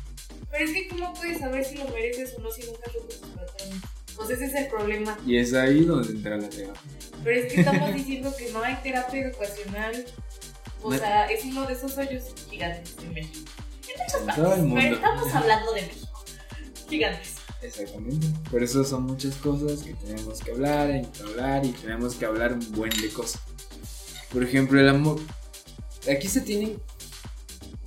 Pero 0.51 0.65
es 0.65 0.71
que, 0.71 0.87
¿cómo 0.87 1.13
puedes 1.13 1.39
saber 1.39 1.63
si 1.65 1.75
lo 1.77 1.87
mereces 1.89 2.33
o 2.37 2.41
no 2.41 2.51
si 2.51 2.63
nunca 2.65 2.91
lo 2.93 3.01
totalmente? 3.01 3.87
Pues 4.15 4.29
ese 4.31 4.45
es 4.45 4.55
el 4.55 4.67
problema. 4.67 5.17
Y 5.27 5.37
es 5.37 5.53
ahí 5.53 5.85
donde 5.85 6.09
entra 6.09 6.37
la 6.37 6.49
terapia. 6.49 6.81
Pero 7.23 7.39
es 7.39 7.53
que 7.53 7.59
estamos 7.61 7.93
diciendo 7.93 8.33
que 8.35 8.49
no 8.51 8.63
hay 8.63 8.75
terapia 8.81 9.21
educacional. 9.27 10.05
O 10.81 10.91
No. 10.91 10.97
sea, 10.97 11.25
es 11.25 11.43
uno 11.45 11.65
de 11.65 11.73
esos 11.73 11.97
hoyos 11.97 12.23
gigantes 12.49 12.95
en 13.03 13.13
México. 13.13 13.51
En 13.87 14.03
muchas 14.03 14.21
partes, 14.21 14.35
todo 14.43 14.53
el 14.55 14.73
Pero 14.73 14.95
estamos 14.95 15.33
hablando 15.35 15.73
de 15.73 15.81
México. 15.83 16.23
Gigantes. 16.89 17.35
Exactamente. 17.61 18.27
Por 18.51 18.63
eso 18.63 18.83
son 18.83 19.03
muchas 19.03 19.35
cosas 19.35 19.81
que 19.83 19.93
tenemos 19.95 20.39
que 20.39 20.51
hablar, 20.51 20.89
que 21.11 21.23
hablar 21.23 21.65
y 21.65 21.69
tenemos 21.71 22.15
que 22.15 22.25
hablar 22.25 22.53
un 22.53 22.71
buen 22.73 22.91
de 23.01 23.09
cosas. 23.09 23.41
Por 24.31 24.43
ejemplo, 24.43 24.79
el 24.79 24.89
amor. 24.89 25.19
Aquí 26.09 26.27
se 26.27 26.41
tienen 26.41 26.79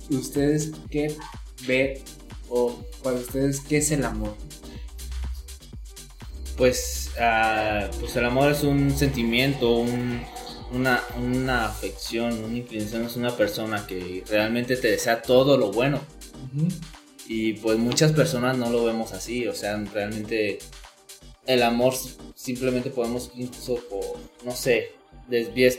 ustedes 0.09 0.71
que 0.89 1.15
ver 1.65 2.01
o 2.49 2.83
para 3.03 3.15
ustedes 3.17 3.61
qué 3.61 3.77
es 3.77 3.91
el 3.91 4.03
amor. 4.03 4.35
Pues, 6.57 7.11
ah, 7.19 7.89
pues 7.99 8.15
el 8.15 8.25
amor 8.25 8.51
es 8.51 8.63
un 8.63 8.91
sentimiento, 8.95 9.77
un- 9.77 10.21
una, 10.71 11.01
una 11.17 11.65
afección, 11.65 12.43
una 12.43 12.57
inclinación, 12.57 13.05
es 13.05 13.15
una 13.15 13.35
persona 13.35 13.85
que 13.87 14.23
realmente 14.29 14.75
te 14.77 14.89
desea 14.89 15.21
todo 15.21 15.57
lo 15.57 15.71
bueno. 15.71 15.99
Y 17.33 17.53
pues 17.53 17.77
muchas 17.77 18.11
personas 18.11 18.57
no 18.57 18.69
lo 18.69 18.83
vemos 18.83 19.13
así, 19.13 19.47
o 19.47 19.55
sea, 19.55 19.81
realmente 19.93 20.59
el 21.47 21.63
amor 21.63 21.93
simplemente 22.35 22.89
podemos 22.89 23.31
incluso 23.35 23.79
no 24.43 24.51
sé, 24.51 24.89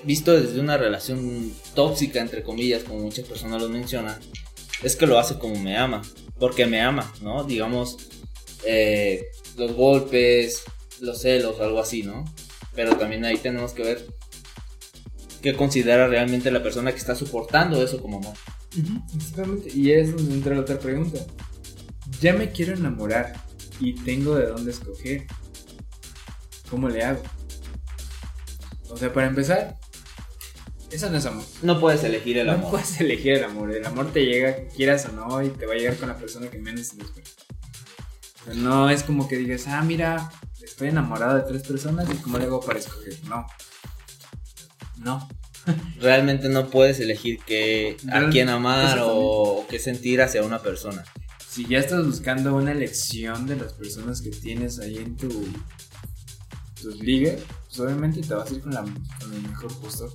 visto 0.02 0.32
desde 0.32 0.58
una 0.60 0.78
relación 0.78 1.52
tóxica, 1.74 2.22
entre 2.22 2.42
comillas, 2.42 2.84
como 2.84 3.00
muchas 3.00 3.28
personas 3.28 3.60
lo 3.60 3.68
mencionan, 3.68 4.18
es 4.82 4.96
que 4.96 5.06
lo 5.06 5.18
hace 5.18 5.38
como 5.38 5.56
me 5.56 5.76
ama, 5.76 6.00
porque 6.38 6.64
me 6.64 6.80
ama, 6.80 7.12
¿no? 7.20 7.44
Digamos, 7.44 7.98
eh, 8.64 9.26
los 9.58 9.74
golpes, 9.74 10.62
los 11.00 11.20
celos, 11.20 11.60
algo 11.60 11.80
así, 11.80 12.02
¿no? 12.02 12.24
Pero 12.74 12.96
también 12.96 13.26
ahí 13.26 13.36
tenemos 13.36 13.72
que 13.72 13.82
ver 13.82 14.06
qué 15.42 15.52
considera 15.52 16.08
realmente 16.08 16.50
la 16.50 16.62
persona 16.62 16.92
que 16.92 16.98
está 16.98 17.14
soportando 17.14 17.82
eso 17.82 18.00
como 18.00 18.16
amor. 18.16 18.38
Exactamente. 19.14 19.70
Y 19.74 19.92
es 19.92 20.14
donde 20.14 20.34
entra 20.34 20.54
la 20.54 20.62
otra 20.62 20.78
pregunta. 20.78 21.18
Ya 22.20 22.32
me 22.32 22.50
quiero 22.50 22.74
enamorar 22.74 23.34
y 23.80 23.94
tengo 23.94 24.34
de 24.34 24.46
dónde 24.46 24.70
escoger. 24.70 25.26
¿Cómo 26.70 26.88
le 26.88 27.04
hago? 27.04 27.22
O 28.88 28.96
sea, 28.96 29.12
para 29.12 29.26
empezar, 29.26 29.78
eso 30.90 31.10
no 31.10 31.16
es 31.16 31.26
amor. 31.26 31.44
No 31.62 31.80
puedes 31.80 32.04
elegir 32.04 32.38
el 32.38 32.46
no 32.46 32.52
amor. 32.52 32.70
puedes 32.72 33.00
elegir 33.00 33.34
el 33.34 33.44
amor. 33.44 33.74
El 33.74 33.84
amor 33.84 34.12
te 34.12 34.24
llega, 34.24 34.68
quieras 34.68 35.06
o 35.06 35.12
no, 35.12 35.42
y 35.42 35.48
te 35.48 35.66
va 35.66 35.72
a 35.72 35.76
llegar 35.76 35.96
con 35.96 36.08
la 36.08 36.16
persona 36.16 36.48
que 36.48 36.58
menos 36.58 36.90
te 36.90 36.96
lo 36.98 37.04
esperas. 37.04 37.34
O 38.40 38.44
sea, 38.44 38.54
no 38.54 38.90
es 38.90 39.02
como 39.02 39.28
que 39.28 39.36
digas, 39.36 39.66
ah, 39.68 39.82
mira, 39.82 40.30
estoy 40.62 40.88
enamorado 40.88 41.36
de 41.36 41.42
tres 41.42 41.62
personas 41.62 42.08
y 42.10 42.16
cómo 42.16 42.38
le 42.38 42.44
hago 42.44 42.60
para 42.60 42.78
escoger. 42.78 43.18
No. 43.24 43.46
No. 44.98 45.28
Realmente 46.00 46.48
no 46.48 46.68
puedes 46.68 46.98
elegir 47.00 47.38
qué, 47.46 47.96
a 48.10 48.28
quién 48.30 48.48
amar 48.48 48.84
exactamente. 48.84 49.12
o, 49.12 49.60
o 49.60 49.66
qué 49.68 49.78
sentir 49.78 50.20
hacia 50.22 50.42
una 50.42 50.60
persona. 50.60 51.04
Si 51.48 51.66
ya 51.66 51.78
estás 51.78 52.04
buscando 52.06 52.54
una 52.54 52.72
elección 52.72 53.46
de 53.46 53.56
las 53.56 53.74
personas 53.74 54.22
que 54.22 54.30
tienes 54.30 54.78
ahí 54.78 54.96
en 54.96 55.16
tu 55.16 55.28
tus 56.82 56.98
ligas, 57.00 57.40
pues 57.68 57.80
obviamente 57.80 58.20
te 58.20 58.34
vas 58.34 58.50
a 58.50 58.54
ir 58.54 58.60
con, 58.60 58.74
la, 58.74 58.82
con 58.82 59.32
el 59.32 59.42
mejor 59.42 59.72
postor. 59.80 60.12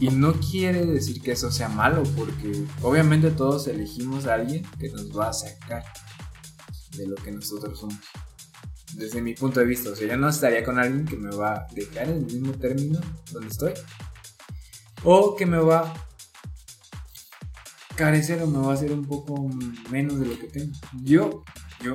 Y 0.00 0.08
no 0.08 0.34
quiere 0.34 0.84
decir 0.84 1.22
que 1.22 1.32
eso 1.32 1.50
sea 1.50 1.68
malo, 1.68 2.02
porque 2.16 2.64
obviamente 2.82 3.30
todos 3.30 3.66
elegimos 3.68 4.26
a 4.26 4.34
alguien 4.34 4.66
que 4.78 4.88
nos 4.90 5.16
va 5.16 5.28
a 5.28 5.32
sacar 5.32 5.84
de 6.96 7.06
lo 7.06 7.14
que 7.16 7.30
nosotros 7.30 7.78
somos. 7.78 7.98
Desde 8.94 9.20
mi 9.20 9.34
punto 9.34 9.60
de 9.60 9.66
vista, 9.66 9.90
o 9.90 9.96
sea, 9.96 10.08
yo 10.08 10.16
no 10.16 10.28
estaría 10.28 10.64
con 10.64 10.78
alguien 10.78 11.04
que 11.04 11.16
me 11.16 11.34
va 11.34 11.52
a 11.52 11.66
dejar 11.74 12.08
en 12.08 12.16
el 12.16 12.24
mismo 12.24 12.52
término 12.52 12.98
donde 13.30 13.48
estoy, 13.48 13.72
o 15.08 15.36
que 15.36 15.46
me 15.46 15.58
va 15.58 15.82
a 15.82 15.94
carecer 17.94 18.42
o 18.42 18.48
me 18.48 18.58
va 18.58 18.72
a 18.72 18.74
hacer 18.74 18.90
un 18.90 19.06
poco 19.06 19.48
menos 19.88 20.18
de 20.18 20.26
lo 20.26 20.36
que 20.36 20.48
tengo. 20.48 20.76
Yo, 21.04 21.44
yo, 21.80 21.94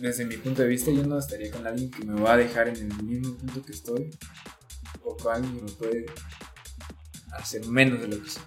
desde 0.00 0.24
mi 0.24 0.36
punto 0.36 0.62
de 0.62 0.68
vista, 0.68 0.90
yo 0.90 1.06
no 1.06 1.16
estaría 1.16 1.52
con 1.52 1.64
alguien 1.64 1.92
que 1.92 2.04
me 2.04 2.20
va 2.20 2.34
a 2.34 2.36
dejar 2.38 2.66
en 2.66 2.76
el 2.76 3.02
mismo 3.04 3.36
punto 3.36 3.62
que 3.62 3.70
estoy, 3.72 4.10
o 5.04 5.16
con 5.16 5.36
alguien 5.36 5.58
que 5.58 5.62
me 5.62 5.70
puede 5.70 6.06
hacer 7.30 7.64
menos 7.66 8.00
de 8.00 8.08
lo 8.08 8.20
que 8.20 8.30
soy. 8.30 8.42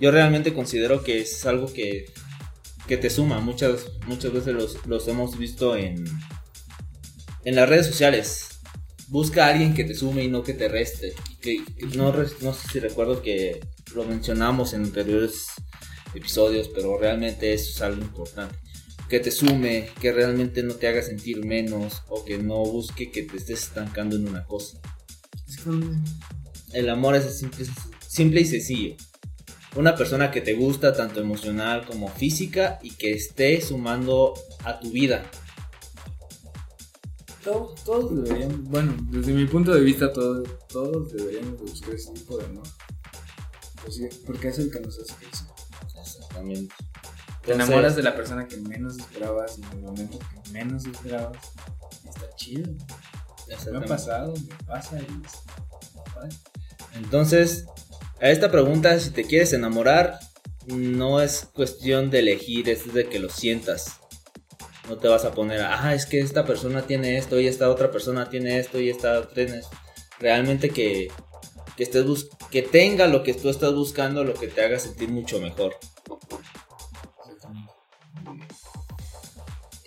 Yo 0.00 0.10
realmente 0.10 0.54
considero 0.54 1.04
que 1.04 1.20
es 1.20 1.44
algo 1.44 1.70
que, 1.70 2.06
que 2.88 2.96
te 2.96 3.10
suma. 3.10 3.40
Muchas, 3.40 3.84
muchas 4.06 4.32
veces 4.32 4.54
los, 4.54 4.86
los 4.86 5.06
hemos 5.06 5.36
visto 5.36 5.76
en, 5.76 6.06
en 7.44 7.54
las 7.54 7.68
redes 7.68 7.86
sociales. 7.86 8.49
Busca 9.10 9.46
a 9.46 9.48
alguien 9.48 9.74
que 9.74 9.82
te 9.82 9.94
sume 9.94 10.22
y 10.22 10.28
no 10.28 10.44
que 10.44 10.54
te 10.54 10.68
reste. 10.68 11.14
Que, 11.40 11.64
no, 11.96 12.12
no 12.12 12.54
sé 12.54 12.68
si 12.72 12.78
recuerdo 12.78 13.22
que 13.22 13.60
lo 13.92 14.04
mencionamos 14.04 14.72
en 14.72 14.84
anteriores 14.84 15.46
episodios, 16.14 16.68
pero 16.68 16.96
realmente 16.96 17.52
eso 17.52 17.70
es 17.70 17.82
algo 17.82 18.02
importante. 18.02 18.56
Que 19.08 19.18
te 19.18 19.32
sume, 19.32 19.88
que 20.00 20.12
realmente 20.12 20.62
no 20.62 20.74
te 20.74 20.86
haga 20.86 21.02
sentir 21.02 21.44
menos 21.44 22.02
o 22.08 22.24
que 22.24 22.38
no 22.38 22.62
busque 22.62 23.10
que 23.10 23.24
te 23.24 23.36
estés 23.36 23.64
estancando 23.64 24.14
en 24.14 24.28
una 24.28 24.44
cosa. 24.44 24.78
El 26.72 26.88
amor 26.88 27.16
es 27.16 27.36
simple, 27.36 27.66
simple 28.06 28.40
y 28.42 28.44
sencillo. 28.44 28.94
Una 29.74 29.96
persona 29.96 30.30
que 30.30 30.40
te 30.40 30.54
gusta 30.54 30.92
tanto 30.92 31.20
emocional 31.20 31.84
como 31.84 32.08
física 32.08 32.78
y 32.80 32.90
que 32.92 33.12
esté 33.12 33.60
sumando 33.60 34.34
a 34.64 34.78
tu 34.78 34.92
vida. 34.92 35.28
Todos, 37.52 37.84
todos 37.84 38.24
deberían, 38.24 38.64
bueno, 38.64 38.94
desde 39.10 39.32
mi 39.32 39.44
punto 39.46 39.72
de 39.74 39.80
vista, 39.80 40.12
todos, 40.12 40.48
todos 40.68 41.12
deberíamos 41.12 41.60
buscar 41.60 41.94
ese 41.94 42.12
tipo 42.12 42.36
de 42.38 42.44
amor. 42.46 42.66
Pues 43.84 44.00
porque 44.26 44.48
es 44.48 44.58
el 44.58 44.70
que 44.70 44.80
nos 44.80 44.98
hace 44.98 45.14
crecer. 45.14 45.46
Exactamente. 46.00 46.74
Te 47.42 47.52
Entonces- 47.52 47.68
enamoras 47.68 47.96
de 47.96 48.02
la 48.02 48.14
persona 48.14 48.46
que 48.46 48.56
menos 48.58 48.98
esperabas 48.98 49.58
en 49.58 49.64
el 49.64 49.80
momento 49.80 50.18
que 50.18 50.50
menos 50.52 50.84
esperabas. 50.84 51.38
Está 52.08 52.34
chido. 52.36 52.70
Me 53.72 53.78
ha 53.78 53.80
pasado, 53.84 54.34
me 54.34 54.64
pasa 54.66 54.98
y 55.00 55.04
es-. 55.04 56.30
Entonces, 56.94 57.64
a 58.20 58.28
esta 58.30 58.50
pregunta, 58.50 58.98
si 59.00 59.10
te 59.10 59.24
quieres 59.24 59.52
enamorar, 59.52 60.20
no 60.66 61.20
es 61.20 61.48
cuestión 61.52 62.10
de 62.10 62.20
elegir, 62.20 62.68
es 62.68 62.92
de 62.92 63.08
que 63.08 63.18
lo 63.18 63.28
sientas. 63.28 63.99
No 64.90 64.96
te 64.98 65.06
vas 65.06 65.24
a 65.24 65.30
poner, 65.30 65.60
ah, 65.62 65.94
es 65.94 66.04
que 66.04 66.18
esta 66.18 66.44
persona 66.44 66.82
tiene 66.82 67.16
esto 67.16 67.38
y 67.38 67.46
esta 67.46 67.70
otra 67.70 67.92
persona 67.92 68.28
tiene 68.28 68.58
esto 68.58 68.80
y 68.80 68.90
esta 68.90 69.20
otra 69.20 69.32
tiene 69.34 69.58
esto. 69.58 69.76
Realmente 70.18 70.70
que, 70.70 71.12
que, 71.76 71.84
estés 71.84 72.04
bus- 72.04 72.28
que 72.50 72.62
tenga 72.62 73.06
lo 73.06 73.22
que 73.22 73.32
tú 73.32 73.50
estás 73.50 73.72
buscando, 73.72 74.24
lo 74.24 74.34
que 74.34 74.48
te 74.48 74.64
haga 74.64 74.80
sentir 74.80 75.08
mucho 75.08 75.40
mejor. 75.40 75.76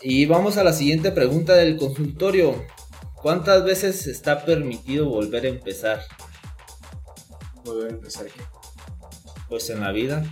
Y 0.01 0.25
vamos 0.25 0.55
a 0.55 0.63
la 0.63 0.71
siguiente 0.71 1.11
pregunta 1.11 1.53
del 1.53 1.75
consultorio. 1.75 2.65
¿Cuántas 3.15 3.65
veces 3.65 4.07
está 4.07 4.45
permitido 4.45 5.09
volver 5.09 5.45
a 5.45 5.49
empezar? 5.49 6.01
Volver 7.65 7.87
a 7.91 7.95
empezar. 7.95 8.27
¿qué? 8.27 8.41
Pues 9.49 9.69
en 9.69 9.81
la 9.81 9.91
vida. 9.91 10.23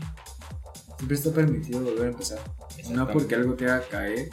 Siempre 0.95 1.17
está 1.17 1.31
permitido 1.31 1.81
volver 1.81 2.05
a 2.05 2.11
empezar. 2.11 2.39
No 2.89 3.07
porque 3.09 3.35
algo 3.35 3.53
te 3.55 3.65
haga 3.65 3.87
caer, 3.87 4.29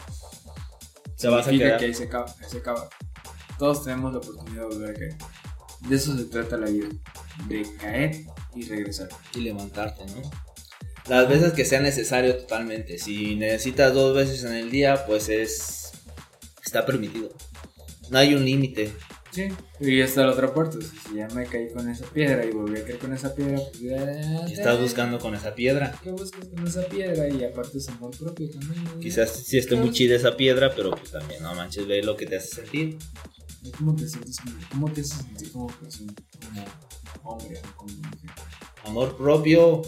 Se 1.19 1.29
vas 1.29 1.49
a 1.49 1.51
quedar. 1.51 1.79
que 1.79 1.87
ahí 1.87 1.95
se 1.95 2.05
acaba, 2.05 2.27
ahí 2.27 2.49
se 2.49 2.59
acaba. 2.59 2.89
Todos 3.59 3.85
tenemos 3.85 4.13
la 4.13 4.19
oportunidad 4.19 4.69
de 4.69 4.75
volver 4.75 4.91
a 4.91 4.95
caer. 4.95 5.17
De 5.89 5.97
eso 5.97 6.17
se 6.17 6.25
trata 6.27 6.57
la 6.57 6.69
vida. 6.69 6.89
De 7.49 7.67
caer 7.77 8.25
y 8.55 8.65
regresar. 8.69 9.09
y 9.35 9.41
levantarte, 9.41 10.07
¿no? 10.07 10.23
Las 11.09 11.29
veces 11.29 11.55
que 11.55 11.65
sea 11.65 11.81
necesario 11.81 12.37
totalmente. 12.37 12.99
Si 12.99 13.35
necesitas 13.35 13.95
dos 13.95 14.15
veces 14.15 14.45
en 14.45 14.53
el 14.53 14.71
día, 14.71 15.07
pues 15.07 15.29
es 15.29 15.93
está 16.65 16.87
permitido. 16.87 17.31
No 18.11 18.19
hay 18.19 18.35
un 18.35 18.45
límite. 18.45 18.93
Sí. 19.31 19.49
Y 19.81 20.01
está 20.01 20.25
la 20.25 20.33
otra 20.33 20.53
parte. 20.53 20.79
Si 20.81 21.17
ya 21.17 21.29
me 21.29 21.45
caí 21.47 21.71
con 21.71 21.89
esa 21.89 22.07
piedra 22.07 22.45
y 22.45 22.51
volví 22.51 22.79
a 22.79 22.85
caer 22.85 22.99
con 22.99 23.13
esa 23.13 23.35
piedra, 23.35 23.59
pues 23.59 23.81
ya. 23.81 24.47
¿Qué 24.47 24.55
estás 24.55 24.81
buscando 24.81 25.19
con 25.19 25.35
esa 25.35 25.55
piedra? 25.55 25.95
¿Qué 26.03 26.11
buscas 26.11 26.47
con 26.47 26.67
esa 26.67 26.83
piedra? 26.87 27.29
Y 27.29 27.45
aparte 27.45 27.79
es 27.79 27.89
amor 27.89 28.17
propio 28.17 28.51
también. 28.51 28.85
¿no? 28.85 29.01
Quizás 29.01 29.31
sí 29.31 29.59
esté 29.59 29.77
muy 29.77 29.93
chida 29.93 30.17
esa 30.17 30.37
piedra, 30.37 30.73
pero 30.75 30.91
pues 30.91 31.11
también 31.11 31.43
no 31.43 31.55
manches, 31.55 31.87
ve 31.87 32.03
lo 32.03 32.17
que 32.17 32.27
te 32.27 32.37
hace 32.37 32.49
sentir. 32.49 32.99
¿Y 33.63 33.71
¿Cómo 33.73 33.95
te 33.95 34.09
sientes 34.09 34.39
cómo 34.71 34.91
te 34.91 35.01
haces 35.01 35.15
sentir 35.15 35.53
como 35.53 35.67
persona, 35.67 36.13
como 36.41 37.31
hombre 37.31 37.59
o 37.59 37.77
como 37.77 37.93
mujer? 37.93 38.31
Amor 38.85 39.17
propio. 39.17 39.83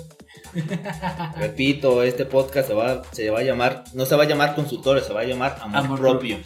Repito, 1.36 2.02
este 2.02 2.24
podcast 2.26 2.68
se 2.68 2.74
va, 2.74 3.02
se 3.12 3.30
va 3.30 3.40
a 3.40 3.42
llamar, 3.42 3.84
no 3.94 4.04
se 4.04 4.16
va 4.16 4.24
a 4.24 4.26
llamar 4.26 4.54
consultorio, 4.54 5.02
se 5.02 5.12
va 5.12 5.20
a 5.20 5.24
llamar 5.24 5.58
amor, 5.60 5.78
Amor 5.78 6.00
propio. 6.00 6.38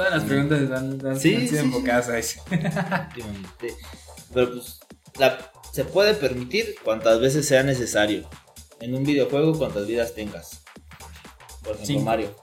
Todas 0.00 0.14
las 0.14 0.24
preguntas 0.24 0.62
están, 0.62 0.98
Sí, 1.20 1.34
han 1.34 1.40
sido 1.46 1.50
sí, 1.62 1.66
enfocadas 1.66 2.08
a 2.08 2.18
eso. 2.18 2.40
Pero 4.32 4.52
pues 4.54 4.80
la- 5.18 5.52
se 5.74 5.84
puede 5.84 6.14
permitir 6.14 6.74
cuantas 6.82 7.20
veces 7.20 7.46
sea 7.46 7.62
necesario. 7.64 8.26
En 8.80 8.94
un 8.94 9.04
videojuego, 9.04 9.58
cuantas 9.58 9.86
vidas 9.86 10.14
tengas. 10.14 10.62
Por 11.62 11.72
ejemplo, 11.74 11.86
Cinco. 11.86 12.00
Mario. 12.06 12.34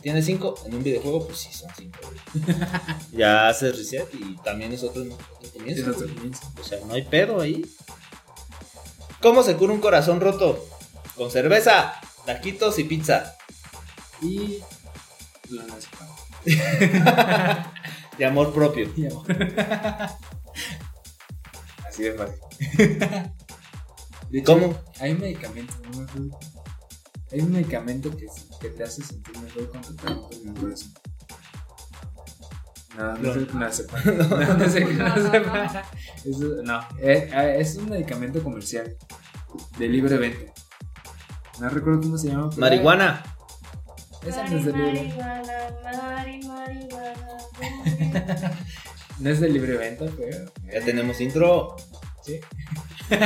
¿Tienes 0.00 0.24
cinco? 0.24 0.54
En 0.64 0.74
un 0.74 0.82
videojuego, 0.82 1.26
pues 1.26 1.36
sí, 1.36 1.52
son 1.52 1.68
cinco. 1.76 1.98
ya 3.12 3.48
haces 3.48 3.76
reset 3.76 4.08
y 4.14 4.34
también 4.38 4.72
es 4.72 4.82
otro, 4.82 5.02
otro 5.02 5.50
comienzo. 5.52 5.82
Es 5.82 5.88
otro 5.88 6.04
güey. 6.06 6.14
comienzo. 6.14 6.50
O 6.58 6.64
sea, 6.64 6.78
no 6.86 6.94
hay 6.94 7.02
pedo 7.02 7.42
ahí. 7.42 7.62
¿Cómo 9.20 9.42
se 9.42 9.54
cura 9.58 9.74
un 9.74 9.80
corazón 9.82 10.18
roto? 10.22 10.66
Con 11.14 11.30
cerveza, 11.30 11.92
taquitos 12.24 12.78
y 12.78 12.84
pizza. 12.84 13.36
Y. 14.22 14.60
La 15.50 15.64
nación. 15.64 15.92
De 18.18 18.24
amor 18.24 18.52
propio. 18.52 18.88
Así 21.88 22.02
de 22.04 22.12
fácil. 22.12 22.36
De 24.30 24.38
hecho, 24.38 24.52
¿Cómo? 24.54 24.74
Hay 25.00 25.14
medicamentos, 25.14 25.76
no 25.90 25.98
me 25.98 26.04
acuerdo. 26.04 26.38
Hay 27.32 27.40
un 27.40 27.52
medicamento 27.52 28.10
que, 28.16 28.26
que 28.60 28.68
te 28.70 28.82
hace 28.84 29.02
sentir 29.02 29.36
mejor 29.38 29.68
cuando 29.70 29.94
te 29.94 30.06
rompen 30.06 30.48
el 30.48 30.54
corazón. 30.54 30.92
No, 32.96 33.04
no. 33.14 33.18
No, 34.04 34.54
no 34.54 34.64
es 34.64 34.74
el 34.74 34.84
clonazepam. 34.84 35.68
Eso- 36.24 36.62
no, 36.62 36.80
eh, 37.00 37.30
eh, 37.32 37.56
es 37.58 37.76
un 37.76 37.88
medicamento 37.88 38.42
comercial 38.42 38.94
de 39.78 39.88
libre 39.88 40.16
venta. 40.18 40.52
No 41.60 41.68
recuerdo 41.70 42.00
cómo 42.02 42.18
se 42.18 42.28
llama. 42.28 42.50
Marihuana. 42.58 43.22
Esa 44.26 44.46
no 44.46 44.58
es 44.58 44.64
de 44.64 44.72
libre 44.72 45.02
Marihuana, 45.02 45.76
mari, 45.82 46.42
marihuana, 46.42 47.38
No 49.18 49.30
es 49.30 49.40
de 49.40 49.48
libre 49.48 49.76
venta, 49.76 50.06
pero. 50.16 50.52
Ya 50.72 50.84
tenemos 50.84 51.20
intro. 51.20 51.76
Sí. 52.24 52.40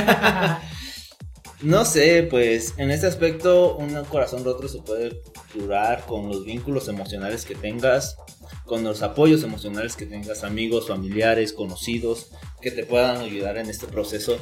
No 1.62 1.86
sé, 1.86 2.26
pues 2.28 2.74
en 2.76 2.90
este 2.90 3.06
aspecto 3.06 3.76
un 3.76 3.94
corazón 4.04 4.44
roto 4.44 4.68
se 4.68 4.82
puede 4.82 5.22
curar 5.54 6.04
con 6.04 6.28
los 6.28 6.44
vínculos 6.44 6.86
emocionales 6.86 7.46
que 7.46 7.54
tengas, 7.54 8.18
con 8.66 8.84
los 8.84 9.00
apoyos 9.00 9.42
emocionales 9.42 9.96
que 9.96 10.04
tengas, 10.04 10.44
amigos, 10.44 10.88
familiares, 10.88 11.54
conocidos, 11.54 12.28
que 12.60 12.70
te 12.70 12.84
puedan 12.84 13.22
ayudar 13.22 13.56
en 13.56 13.70
este 13.70 13.86
proceso. 13.86 14.36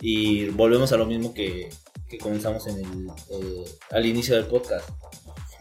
Y 0.00 0.46
volvemos 0.50 0.92
a 0.92 0.96
lo 0.96 1.06
mismo 1.06 1.34
que, 1.34 1.70
que 2.08 2.18
comenzamos 2.18 2.66
en 2.68 2.78
el, 2.78 3.08
eh, 3.30 3.64
al 3.90 4.06
inicio 4.06 4.36
del 4.36 4.46
podcast. 4.46 4.88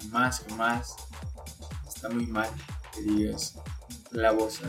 Jamás, 0.01 0.43
jamás. 0.47 0.95
Está 1.87 2.09
muy 2.09 2.27
mal 2.27 2.49
que 2.93 3.01
digas 3.01 3.55
la 4.11 4.31
voz. 4.31 4.61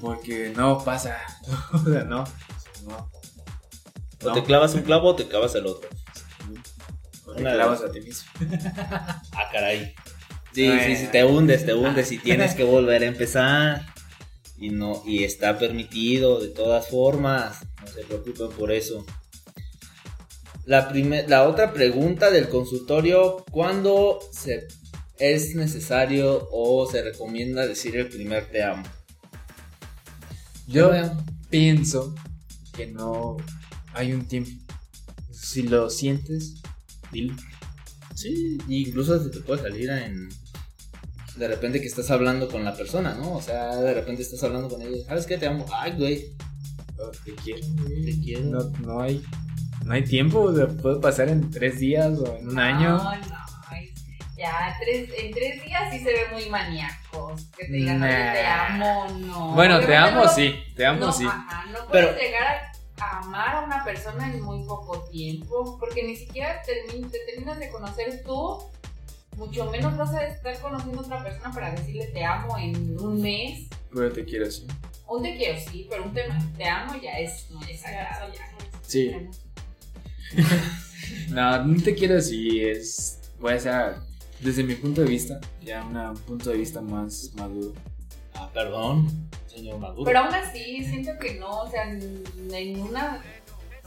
Porque 0.00 0.52
no 0.56 0.82
pasa. 0.84 1.18
o 1.72 1.78
sea, 1.78 2.04
no. 2.04 2.24
No. 2.86 3.10
O 4.22 4.32
te 4.32 4.44
clavas 4.44 4.74
un 4.74 4.82
clavo 4.82 5.08
o 5.08 5.16
te 5.16 5.26
clavas 5.26 5.54
el 5.54 5.66
otro. 5.66 5.88
O 7.24 7.32
te 7.32 7.40
Una 7.40 7.52
clavas 7.52 7.82
a 7.82 7.90
ti 7.90 8.00
mismo. 8.00 8.30
Ah, 9.32 9.48
caray. 9.52 9.94
Sí, 10.52 10.68
sí, 10.84 10.96
sí, 10.96 11.06
te 11.12 11.24
hundes, 11.24 11.64
te 11.64 11.74
hundes 11.74 12.10
y 12.12 12.18
tienes 12.18 12.54
que 12.54 12.64
volver 12.76 13.02
a 13.02 13.06
empezar. 13.06 13.86
Y 14.58 14.70
no, 14.70 15.02
y 15.06 15.24
está 15.24 15.58
permitido 15.58 16.40
de 16.40 16.48
todas 16.48 16.88
formas. 16.88 17.60
No 17.80 17.86
se 17.86 18.02
preocupen 18.04 18.50
por 18.50 18.72
eso. 18.72 19.06
La, 20.70 20.88
primer- 20.88 21.28
la 21.28 21.48
otra 21.48 21.72
pregunta 21.72 22.30
del 22.30 22.48
consultorio, 22.48 23.44
¿cuándo 23.50 24.20
se 24.30 24.68
es 25.18 25.56
necesario 25.56 26.48
o 26.52 26.88
se 26.88 27.02
recomienda 27.02 27.66
decir 27.66 27.96
el 27.96 28.08
primer 28.08 28.46
te 28.52 28.62
amo? 28.62 28.84
Yo 30.68 30.92
pienso 31.48 32.14
que 32.72 32.86
no 32.86 33.36
hay 33.94 34.12
un 34.12 34.26
tiempo. 34.28 34.50
Si 35.32 35.62
lo 35.62 35.90
sientes, 35.90 36.62
dilo. 37.10 37.34
Sí, 38.14 38.56
incluso 38.68 39.20
se 39.24 39.30
te 39.30 39.40
puede 39.40 39.62
salir 39.62 39.90
en... 39.90 40.28
De 41.36 41.48
repente 41.48 41.80
que 41.80 41.88
estás 41.88 42.12
hablando 42.12 42.48
con 42.48 42.64
la 42.64 42.76
persona, 42.76 43.16
¿no? 43.16 43.34
O 43.34 43.42
sea, 43.42 43.74
de 43.74 43.92
repente 43.92 44.22
estás 44.22 44.44
hablando 44.44 44.68
con 44.68 44.82
ella. 44.82 45.04
¿Sabes 45.04 45.26
qué? 45.26 45.36
Te 45.36 45.48
amo. 45.48 45.66
Ay, 45.72 45.94
güey. 45.98 46.26
Oh, 46.96 47.10
te 47.24 47.34
quiero. 47.34 47.66
Te 48.04 48.20
quiero. 48.20 48.44
No, 48.44 48.70
no 48.86 49.00
hay. 49.00 49.20
No 49.90 49.96
hay 49.96 50.04
tiempo. 50.04 50.38
O 50.42 50.54
sea, 50.54 50.68
puede 50.68 51.00
pasar 51.00 51.28
en 51.28 51.50
tres 51.50 51.80
días 51.80 52.16
o 52.20 52.36
en 52.36 52.48
un 52.48 52.58
año. 52.60 52.90
No, 52.98 53.02
no. 53.04 53.12
es- 53.12 53.90
Ya, 54.36 54.76
tres, 54.80 55.10
en 55.18 55.32
tres 55.32 55.64
días 55.64 55.82
sí 55.92 55.98
se 55.98 56.12
ve 56.12 56.20
muy 56.32 56.48
maníacos. 56.48 57.42
Que 57.58 57.66
te 57.66 57.72
digan, 57.72 57.98
Nah. 57.98 58.32
te 58.32 58.46
amo, 58.46 59.06
no. 59.18 59.48
Bueno, 59.54 59.80
te 59.80 59.96
amo, 59.96 60.22
no- 60.24 60.28
sí. 60.32 60.54
Te 60.76 60.86
amo, 60.86 61.00
no, 61.00 61.12
sí. 61.12 61.26
Ajá, 61.26 61.66
no 61.72 61.86
puedes 61.88 62.06
Pero- 62.06 62.18
llegar 62.20 62.70
a 63.00 63.18
amar 63.18 63.56
a 63.56 63.60
una 63.64 63.82
persona 63.84 64.32
en 64.32 64.40
muy 64.42 64.64
poco 64.64 65.02
tiempo, 65.10 65.76
porque 65.80 66.04
ni 66.04 66.14
siquiera 66.14 66.62
te 66.62 66.72
terminas 67.26 67.58
de 67.58 67.68
conocer 67.68 68.22
tú, 68.24 68.62
mucho 69.36 69.68
menos 69.72 69.96
vas 69.96 70.14
a 70.14 70.24
estar 70.24 70.56
conociendo 70.60 71.00
a 71.00 71.04
otra 71.04 71.22
persona 71.24 71.50
para 71.52 71.72
decirle 71.72 72.06
te 72.06 72.24
amo 72.24 72.56
en 72.58 72.96
un 73.00 73.20
mes. 73.20 73.66
Pero 73.92 74.12
te 74.12 74.24
quiero, 74.24 74.48
sí. 74.50 74.68
Un 75.08 75.22
te 75.24 75.36
quiero, 75.36 75.58
sí, 75.58 75.86
pero 75.90 76.04
un 76.04 76.14
te, 76.14 76.22
te 76.56 76.64
amo 76.68 76.94
ya 77.02 77.18
es, 77.18 77.50
no 77.50 77.60
es 77.62 77.80
sagrado, 77.80 78.32
ya. 78.32 78.40
Sí. 78.82 79.14
No, 81.30 81.64
no 81.64 81.82
te 81.82 81.94
quiero 81.94 82.20
si 82.20 82.60
es. 82.64 83.20
Puede 83.40 83.60
ser, 83.60 83.94
desde 84.40 84.62
mi 84.64 84.74
punto 84.74 85.00
de 85.02 85.08
vista, 85.08 85.40
ya 85.62 85.84
una- 85.84 86.10
un 86.10 86.18
punto 86.18 86.50
de 86.50 86.56
vista 86.58 86.80
más 86.80 87.30
maduro. 87.36 87.72
Ah, 88.34 88.50
perdón, 88.52 89.08
señor 89.46 89.78
Maduro. 89.78 90.04
Pero 90.04 90.20
aún 90.20 90.34
así, 90.34 90.84
siento 90.84 91.12
que 91.20 91.34
no, 91.34 91.60
o 91.62 91.70
sea, 91.70 91.90
en, 91.90 92.22
en 92.52 92.80
una 92.80 93.22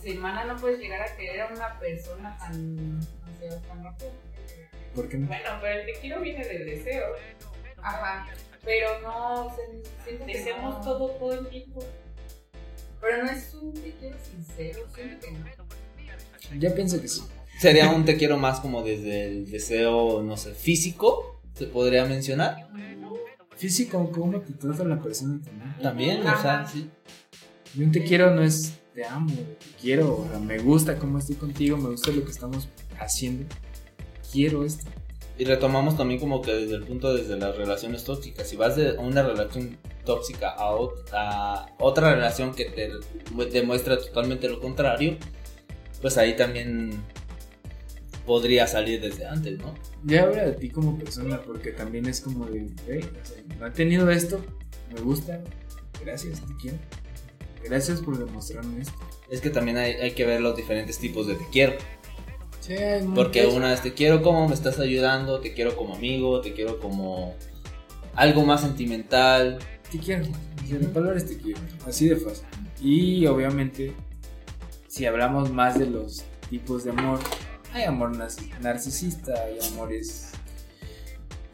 semana 0.01 0.45
no 0.45 0.55
puedes 0.57 0.79
llegar 0.79 1.01
a 1.01 1.15
querer 1.15 1.41
a 1.41 1.47
una 1.47 1.79
persona 1.79 2.37
tan, 2.37 2.99
o 2.99 3.39
sea, 3.39 3.61
tan 3.61 3.83
rápido. 3.83 4.11
¿Por 4.95 5.09
qué 5.09 5.17
no? 5.17 5.27
Bueno, 5.27 5.49
pero 5.61 5.79
el 5.81 5.85
te 5.85 5.93
quiero 6.01 6.21
viene 6.21 6.45
del 6.45 6.65
deseo. 6.65 7.05
Ajá. 7.81 8.27
Pero 8.63 9.01
no, 9.01 9.47
o 9.47 9.55
sea, 9.55 9.65
siento 10.05 10.25
que 10.25 10.37
Deseamos 10.37 10.75
no. 10.77 10.81
todo 10.83 11.09
todo 11.11 11.33
el 11.39 11.47
tiempo. 11.47 11.83
Pero 13.01 13.23
no 13.25 13.31
es 13.31 13.53
un 13.55 13.73
te 13.73 13.91
quiero 13.99 14.17
sincero, 14.23 14.79
siento 14.93 15.25
que 15.25 15.31
no. 15.31 15.45
Yo 16.59 16.73
pienso 16.75 17.01
que 17.01 17.07
sí. 17.07 17.21
Sería 17.59 17.89
un 17.89 18.03
te 18.05 18.17
quiero 18.17 18.37
más 18.37 18.59
como 18.59 18.83
desde 18.83 19.27
el 19.27 19.49
deseo, 19.49 20.21
no 20.23 20.37
sé, 20.37 20.53
físico, 20.53 21.39
se 21.53 21.67
podría 21.67 22.05
mencionar. 22.05 22.69
Físico, 23.55 24.11
cómo 24.11 24.41
te 24.41 24.53
trata 24.53 24.83
la 24.83 25.01
persona 25.01 25.39
también. 25.43 25.81
También, 25.81 26.27
o 26.27 26.41
sea, 26.41 26.65
sí. 26.65 26.89
Y 27.75 27.83
un 27.83 27.91
te 27.91 28.03
quiero 28.03 28.33
no 28.35 28.43
es 28.43 28.73
te 28.93 29.05
amo, 29.05 29.33
te 29.33 29.81
quiero, 29.81 30.17
o 30.17 30.27
sea, 30.29 30.39
me 30.39 30.59
gusta 30.59 30.97
cómo 30.97 31.17
estoy 31.17 31.35
contigo, 31.35 31.77
me 31.77 31.89
gusta 31.89 32.11
lo 32.11 32.23
que 32.23 32.31
estamos 32.31 32.67
haciendo. 32.99 33.45
Quiero 34.31 34.63
esto. 34.63 34.85
Y 35.37 35.45
retomamos 35.45 35.97
también 35.97 36.19
como 36.19 36.41
que 36.41 36.53
desde 36.53 36.75
el 36.75 36.83
punto 36.83 37.13
desde 37.13 37.37
las 37.37 37.57
relaciones 37.57 38.03
tóxicas. 38.03 38.47
Si 38.47 38.55
vas 38.55 38.75
de 38.75 38.93
una 38.93 39.23
relación 39.23 39.77
tóxica 40.05 40.49
a 40.49 40.75
otra 41.79 42.13
relación 42.13 42.53
que 42.53 42.65
te 42.65 42.91
demuestra 43.51 43.97
totalmente 43.97 44.47
lo 44.47 44.59
contrario, 44.59 45.17
pues 46.03 46.17
ahí 46.17 46.35
también 46.35 46.91
podría 48.25 48.67
salir 48.67 48.99
desde 48.99 49.25
antes, 49.25 49.57
¿no? 49.59 49.73
Ya 50.03 50.23
habla 50.23 50.43
de 50.45 50.51
ti 50.51 50.69
como 50.69 50.99
persona, 50.99 51.41
porque 51.41 51.71
también 51.71 52.05
es 52.07 52.19
como 52.19 52.45
de, 52.45 52.67
"Hey, 52.87 53.09
o 53.21 53.25
sea, 53.25 53.37
no 53.57 53.67
he 53.67 53.71
tenido 53.71 54.11
esto, 54.11 54.43
me 54.93 54.99
gusta, 54.99 55.41
gracias, 56.03 56.41
te 56.41 56.53
quiero. 56.61 56.77
Gracias 57.63 58.01
por 58.01 58.17
demostrarme 58.17 58.81
esto. 58.81 58.93
Es 59.29 59.39
que 59.39 59.49
también 59.49 59.77
hay, 59.77 59.93
hay 59.93 60.11
que 60.11 60.25
ver 60.25 60.41
los 60.41 60.57
diferentes 60.57 60.99
tipos 60.99 61.25
de 61.25 61.35
te 61.35 61.45
quiero. 61.49 61.73
Sí, 62.59 62.75
Porque 63.15 63.45
una 63.45 63.73
es 63.73 63.81
te 63.81 63.93
quiero 63.93 64.21
como 64.21 64.49
me 64.49 64.53
estás 64.53 64.79
ayudando, 64.79 65.39
te 65.39 65.53
quiero 65.53 65.77
como 65.77 65.95
amigo, 65.95 66.41
te 66.41 66.53
quiero 66.53 66.79
como 66.81 67.33
algo 68.15 68.45
más 68.45 68.59
sentimental. 68.61 69.59
Te 69.89 69.99
quiero. 69.99 70.25
O 70.25 70.67
sea, 70.67 70.79
la 70.79 70.89
palabra 70.89 71.17
es 71.17 71.25
te 71.25 71.37
quiero. 71.37 71.61
Así 71.87 72.09
de 72.09 72.17
fácil. 72.17 72.45
Y 72.81 73.25
obviamente, 73.25 73.93
si 74.93 75.07
hablamos 75.07 75.51
más 75.51 75.79
de 75.79 75.87
los 75.87 76.23
tipos 76.51 76.83
de 76.83 76.91
amor, 76.91 77.19
hay 77.73 77.83
amor 77.85 78.15
narci- 78.15 78.47
narcisista, 78.61 79.33
hay 79.43 79.57
amores. 79.71 80.29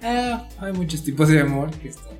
Ah, 0.01 0.47
hay 0.59 0.73
muchos 0.73 1.03
tipos 1.05 1.29
de 1.29 1.39
amor 1.39 1.71
que 1.71 1.87
están 1.87 2.17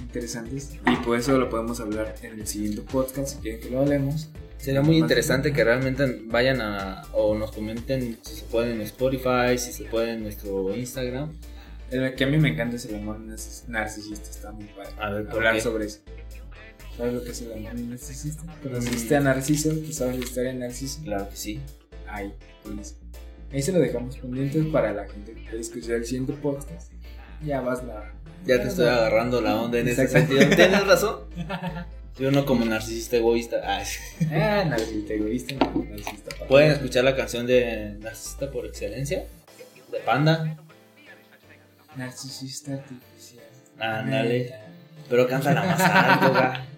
interesantes. 0.00 0.72
Y 0.90 0.96
por 1.04 1.16
eso 1.18 1.38
lo 1.38 1.48
podemos 1.48 1.78
hablar 1.78 2.16
en 2.22 2.40
el 2.40 2.46
siguiente 2.48 2.82
podcast, 2.82 3.28
si 3.28 3.36
quieren 3.38 3.60
que 3.60 3.70
lo 3.70 3.80
hablemos. 3.82 4.28
Sería 4.58 4.82
muy 4.82 4.96
interesante 4.96 5.52
que 5.52 5.62
realmente 5.62 6.22
vayan 6.24 6.60
a 6.60 7.02
o 7.12 7.36
nos 7.36 7.52
comenten 7.52 8.18
si 8.22 8.34
se 8.34 8.42
puede 8.46 8.72
en 8.72 8.80
Spotify, 8.80 9.56
si 9.58 9.72
se 9.72 9.84
puede 9.84 10.14
en 10.14 10.24
nuestro 10.24 10.74
Instagram. 10.74 11.30
El 11.92 12.12
que 12.16 12.24
a 12.24 12.26
mí 12.26 12.38
me 12.38 12.48
encanta 12.48 12.74
es 12.74 12.86
el 12.86 12.96
amor 12.96 13.20
narcis- 13.20 13.68
narcisista, 13.68 14.28
está 14.30 14.50
muy 14.50 14.64
padre. 14.64 14.90
A 14.98 15.10
ver, 15.10 15.26
¿por 15.26 15.36
hablar 15.36 15.54
qué? 15.54 15.60
sobre 15.60 15.84
eso. 15.86 16.00
¿Sabes 16.96 17.12
lo 17.12 17.22
que 17.22 17.30
es 17.30 17.42
el 17.42 17.52
amor 17.52 17.74
narcisista? 17.74 18.42
¿Conociste 18.62 19.16
a 19.16 19.20
Narciso? 19.20 19.70
¿Tú 19.70 19.92
sabes 19.92 20.18
la 20.18 20.24
historia 20.24 20.52
de 20.52 20.58
Narciso? 20.58 21.02
Claro 21.04 21.28
que 21.28 21.36
sí. 21.36 21.60
Ahí, 22.08 22.32
eso. 22.80 22.94
Ahí 23.52 23.62
se 23.62 23.72
lo 23.72 23.80
dejamos 23.80 24.16
pendientes 24.16 24.64
para 24.66 24.92
la 24.92 25.06
gente 25.06 25.32
que 25.34 25.42
quiera 25.42 25.60
escuchar 25.60 25.96
el 25.96 26.06
siguiente 26.06 26.32
podcast. 26.34 26.90
Ya 27.44 27.60
vas 27.60 27.84
la. 27.84 28.12
Ya 28.46 28.62
te 28.62 28.68
estoy 28.68 28.86
agarrando 28.86 29.40
la 29.40 29.60
onda 29.60 29.78
en 29.78 29.88
ese 29.88 30.08
sentido. 30.08 30.40
¿Tienes 30.48 30.86
razón? 30.86 31.20
Yo 32.18 32.30
no 32.30 32.46
como 32.46 32.64
narcisista 32.64 33.16
egoísta. 33.16 33.56
Ah. 33.62 33.82
Ah, 34.32 34.64
narcisista 34.64 35.12
egoísta, 35.12 35.54
narcisista. 35.56 36.30
papá. 36.30 36.46
Pueden 36.46 36.72
escuchar 36.72 37.04
la 37.04 37.14
canción 37.14 37.46
de 37.46 37.96
Narcisista 38.00 38.50
por 38.50 38.64
excelencia. 38.64 39.24
De 39.92 39.98
Panda. 39.98 40.56
Narcisista 41.96 42.72
artificial. 42.74 43.44
Ándale. 43.78 44.54
Pero 45.10 45.28
cántala 45.28 45.62
más 45.64 45.80
alto, 45.80 46.66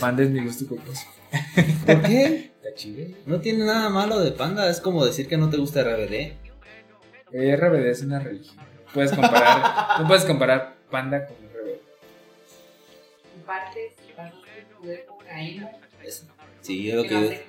Panda 0.00 0.22
es 0.22 0.30
mi 0.30 0.44
gusto 0.44 0.66
culposo. 0.66 1.06
¿Por 1.86 2.02
qué? 2.02 2.52
Está 2.56 2.74
chido. 2.74 3.16
No 3.26 3.40
tiene 3.40 3.64
nada 3.64 3.88
malo 3.88 4.20
de 4.20 4.32
Panda. 4.32 4.68
Es 4.70 4.80
como 4.80 5.04
decir 5.04 5.28
que 5.28 5.36
no 5.36 5.50
te 5.50 5.56
gusta 5.56 5.82
RBD. 5.82 6.32
Eh, 7.32 7.56
RBD 7.56 7.86
es 7.90 8.02
una 8.02 8.20
religión. 8.20 8.56
Puedes 8.92 9.12
comparar, 9.12 9.98
no 10.00 10.06
puedes 10.06 10.24
comparar 10.24 10.76
Panda 10.90 11.26
con 11.26 11.36
RBD. 11.36 11.80
Partes, 13.44 13.92
sí, 16.60 16.90
es 16.90 16.94
lo 16.94 17.02
que. 17.02 17.42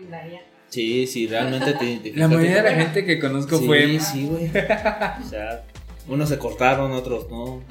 Sí, 0.69 1.07
sí, 1.07 1.27
realmente 1.27 1.73
te 1.73 1.85
identificas. 1.89 2.19
La 2.19 2.27
mayoría 2.27 2.63
de 2.63 2.71
la 2.71 2.75
gente 2.75 3.05
que 3.05 3.19
conozco 3.19 3.59
sí, 3.59 3.65
fue. 3.65 3.99
Sí, 3.99 4.27
güey. 4.27 4.49
O 4.49 5.29
sea, 5.29 5.63
unos 6.07 6.29
se 6.29 6.37
cortaron, 6.37 6.91
otros 6.91 7.29
no. 7.29 7.63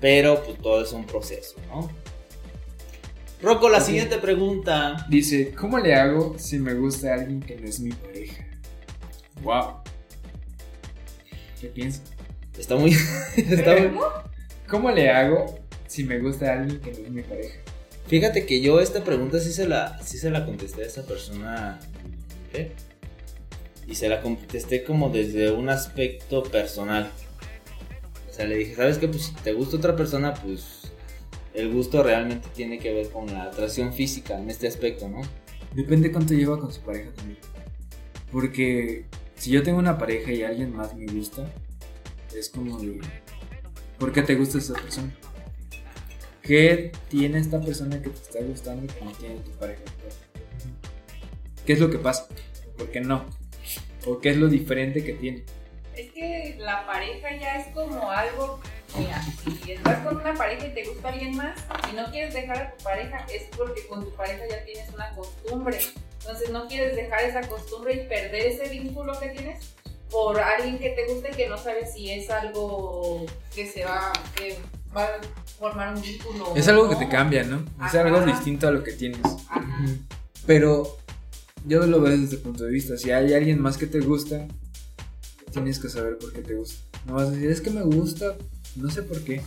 Pero 0.00 0.42
pues 0.44 0.58
todo 0.58 0.82
es 0.82 0.92
un 0.92 1.04
proceso, 1.04 1.56
¿no? 1.68 1.90
Rocco, 3.40 3.68
la 3.68 3.80
siguiente 3.80 4.18
pregunta. 4.18 5.06
Dice: 5.08 5.52
¿Cómo 5.54 5.78
le 5.78 5.94
hago 5.94 6.36
si 6.38 6.58
me 6.58 6.74
gusta 6.74 7.14
alguien 7.14 7.40
que 7.40 7.56
no 7.56 7.68
es 7.68 7.78
mi 7.80 7.92
pareja? 7.92 8.44
Wow. 9.42 9.74
¿Qué 11.60 11.68
piensas? 11.68 12.02
Está 12.58 12.74
muy. 12.76 12.90
está 13.36 13.76
muy- 13.76 13.98
¿Cómo 14.68 14.90
le 14.90 15.10
hago 15.10 15.58
si 15.86 16.04
me 16.04 16.18
gusta 16.18 16.52
alguien 16.52 16.80
que 16.80 16.92
no 16.92 16.98
es 16.98 17.10
mi 17.10 17.22
pareja? 17.22 17.58
Fíjate 18.08 18.44
que 18.46 18.60
yo 18.60 18.80
esta 18.80 19.04
pregunta 19.04 19.38
sí 19.38 19.52
se 19.52 19.68
la, 19.68 19.98
sí 20.02 20.18
se 20.18 20.30
la 20.30 20.44
contesté 20.44 20.82
a 20.82 20.86
esa 20.86 21.06
persona. 21.06 21.78
¿qué? 22.52 22.72
Y 23.86 23.94
se 23.94 24.08
la 24.08 24.20
contesté 24.20 24.82
como 24.82 25.10
desde 25.10 25.50
un 25.52 25.68
aspecto 25.68 26.42
personal. 26.42 27.10
O 28.28 28.32
sea, 28.32 28.46
le 28.46 28.56
dije, 28.56 28.74
¿sabes 28.74 28.98
qué? 28.98 29.08
Pues 29.08 29.24
si 29.26 29.32
te 29.34 29.52
gusta 29.52 29.76
otra 29.76 29.94
persona, 29.96 30.34
pues 30.34 30.77
el 31.58 31.72
gusto 31.72 32.04
realmente 32.04 32.48
tiene 32.54 32.78
que 32.78 32.92
ver 32.92 33.10
con 33.10 33.26
la 33.26 33.44
atracción 33.44 33.92
física 33.92 34.38
en 34.38 34.48
este 34.48 34.68
aspecto, 34.68 35.08
¿no? 35.08 35.22
Depende 35.74 36.12
cuánto 36.12 36.34
lleva 36.34 36.58
con 36.58 36.72
su 36.72 36.80
pareja 36.82 37.10
también. 37.12 37.38
Porque 38.30 39.06
si 39.34 39.50
yo 39.50 39.62
tengo 39.62 39.78
una 39.78 39.98
pareja 39.98 40.30
y 40.30 40.44
alguien 40.44 40.74
más 40.74 40.94
me 40.94 41.06
gusta, 41.06 41.44
es 42.34 42.48
como 42.48 42.78
de. 42.78 43.00
¿Por 43.98 44.12
qué 44.12 44.22
te 44.22 44.36
gusta 44.36 44.58
esa 44.58 44.74
persona? 44.74 45.12
¿Qué 46.42 46.92
tiene 47.08 47.40
esta 47.40 47.60
persona 47.60 48.00
que 48.00 48.10
te 48.10 48.22
está 48.22 48.40
gustando 48.40 48.92
que 48.94 49.04
no 49.04 49.10
tiene 49.12 49.40
tu 49.40 49.50
pareja? 49.52 49.82
¿Qué 51.66 51.72
es 51.72 51.80
lo 51.80 51.90
que 51.90 51.98
pasa? 51.98 52.28
¿Por 52.76 52.88
qué 52.90 53.00
no? 53.00 53.26
¿O 54.06 54.20
qué 54.20 54.30
es 54.30 54.36
lo 54.36 54.46
diferente 54.48 55.04
que 55.04 55.14
tiene? 55.14 55.44
Es 55.96 56.12
que 56.12 56.56
la 56.60 56.86
pareja 56.86 57.36
ya 57.36 57.56
es 57.56 57.74
como 57.74 58.10
algo. 58.10 58.60
Mira, 58.96 59.22
si 59.64 59.72
estás 59.72 60.04
con 60.06 60.16
una 60.16 60.34
pareja 60.34 60.66
y 60.66 60.74
te 60.74 60.84
gusta 60.84 61.08
alguien 61.10 61.36
más 61.36 61.58
y 61.92 61.96
no 61.96 62.10
quieres 62.10 62.34
dejar 62.34 62.58
a 62.58 62.76
tu 62.76 62.84
pareja, 62.84 63.26
es 63.32 63.44
porque 63.56 63.86
con 63.86 64.04
tu 64.04 64.10
pareja 64.14 64.44
ya 64.48 64.64
tienes 64.64 64.88
una 64.94 65.10
costumbre. 65.14 65.78
Entonces 66.20 66.50
no 66.50 66.66
quieres 66.68 66.96
dejar 66.96 67.22
esa 67.24 67.42
costumbre 67.42 67.94
y 67.94 68.08
perder 68.08 68.46
ese 68.46 68.68
vínculo 68.68 69.18
que 69.20 69.28
tienes 69.28 69.74
por 70.10 70.40
alguien 70.40 70.78
que 70.78 70.90
te 70.90 71.12
guste 71.12 71.30
y 71.32 71.36
que 71.36 71.48
no 71.48 71.58
sabes 71.58 71.92
si 71.92 72.10
es 72.10 72.30
algo 72.30 73.26
que 73.54 73.66
se 73.70 73.84
va, 73.84 74.12
que 74.34 74.56
va 74.96 75.04
a 75.04 75.20
formar 75.58 75.94
un 75.94 76.02
vínculo. 76.02 76.54
Es 76.56 76.66
algo 76.68 76.88
que 76.88 76.96
te 76.96 77.08
cambia, 77.08 77.44
¿no? 77.44 77.58
Es 77.86 77.94
Ajá. 77.94 78.00
algo 78.00 78.22
distinto 78.22 78.68
a 78.68 78.70
lo 78.70 78.82
que 78.82 78.92
tienes. 78.92 79.20
Ajá. 79.48 79.84
Pero 80.46 80.96
yo 81.66 81.86
lo 81.86 82.00
veo 82.00 82.16
desde 82.16 82.36
el 82.36 82.42
punto 82.42 82.64
de 82.64 82.70
vista. 82.70 82.96
Si 82.96 83.10
hay 83.10 83.34
alguien 83.34 83.60
más 83.60 83.76
que 83.76 83.86
te 83.86 84.00
gusta, 84.00 84.46
tienes 85.52 85.78
que 85.78 85.88
saber 85.88 86.16
por 86.18 86.32
qué 86.32 86.40
te 86.40 86.54
gusta. 86.54 86.82
No 87.06 87.14
vas 87.14 87.28
a 87.28 87.30
decir, 87.30 87.50
es 87.50 87.60
que 87.60 87.70
me 87.70 87.82
gusta, 87.82 88.34
no 88.76 88.90
sé 88.90 89.02
por 89.02 89.22
qué. 89.22 89.42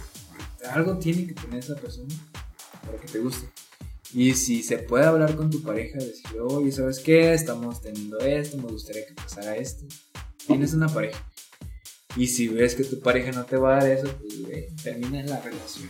Algo 0.69 0.97
tiene 0.97 1.27
que 1.27 1.33
tener 1.33 1.59
esa 1.59 1.75
persona 1.75 2.13
para 2.85 2.97
que 2.99 3.07
te 3.07 3.19
guste. 3.19 3.49
Y 4.13 4.33
si 4.33 4.61
se 4.61 4.77
puede 4.77 5.05
hablar 5.05 5.35
con 5.35 5.49
tu 5.49 5.61
pareja, 5.61 5.97
decirle, 5.97 6.41
oye, 6.41 6.71
¿sabes 6.71 6.99
qué? 6.99 7.33
Estamos 7.33 7.81
teniendo 7.81 8.19
esto, 8.19 8.57
me 8.57 8.69
gustaría 8.69 9.05
que 9.05 9.13
pasara 9.13 9.55
esto. 9.55 9.85
Tienes 10.45 10.73
una 10.73 10.89
pareja. 10.89 11.25
Y 12.17 12.27
si 12.27 12.49
ves 12.49 12.75
que 12.75 12.83
tu 12.83 12.99
pareja 12.99 13.31
no 13.31 13.45
te 13.45 13.55
va 13.55 13.77
a 13.77 13.83
dar 13.83 13.91
eso, 13.91 14.13
pues 14.19 14.41
güey, 14.41 14.67
termina 14.83 15.23
la 15.23 15.39
relación. 15.39 15.87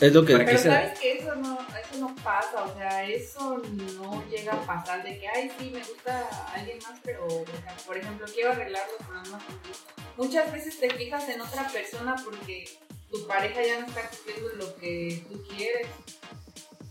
Es 0.00 0.12
lo 0.12 0.24
que 0.24 0.32
¿Para 0.34 0.44
qué 0.44 0.50
Pero 0.52 0.62
se- 0.62 0.68
sabes 0.68 0.98
que 0.98 1.12
eso 1.18 1.34
no, 1.36 1.58
eso 1.60 1.98
no 2.00 2.14
pasa, 2.16 2.64
o 2.64 2.74
sea, 2.76 3.04
eso 3.06 3.58
no 3.98 4.22
llega 4.28 4.52
a 4.52 4.60
pasar 4.66 5.02
de 5.02 5.18
que, 5.18 5.26
ay, 5.26 5.50
sí, 5.58 5.70
me 5.70 5.78
gusta 5.80 6.28
alguien 6.54 6.78
más, 6.86 7.00
pero, 7.02 7.26
o 7.26 7.44
sea, 7.46 7.76
por 7.86 7.96
ejemplo, 7.96 8.26
quiero 8.32 8.52
arreglar 8.52 8.82
los 8.98 9.06
problemas 9.08 9.42
contigo. 9.44 9.74
Muchas 10.18 10.52
veces 10.52 10.78
te 10.78 10.90
fijas 10.90 11.26
en 11.30 11.40
otra 11.40 11.66
persona 11.68 12.14
porque 12.22 12.68
tu 13.10 13.26
pareja 13.26 13.62
ya 13.64 13.80
no 13.80 13.86
está 13.86 14.08
cumpliendo 14.10 14.48
lo 14.56 14.76
que 14.76 15.24
tú 15.30 15.42
quieres. 15.48 15.86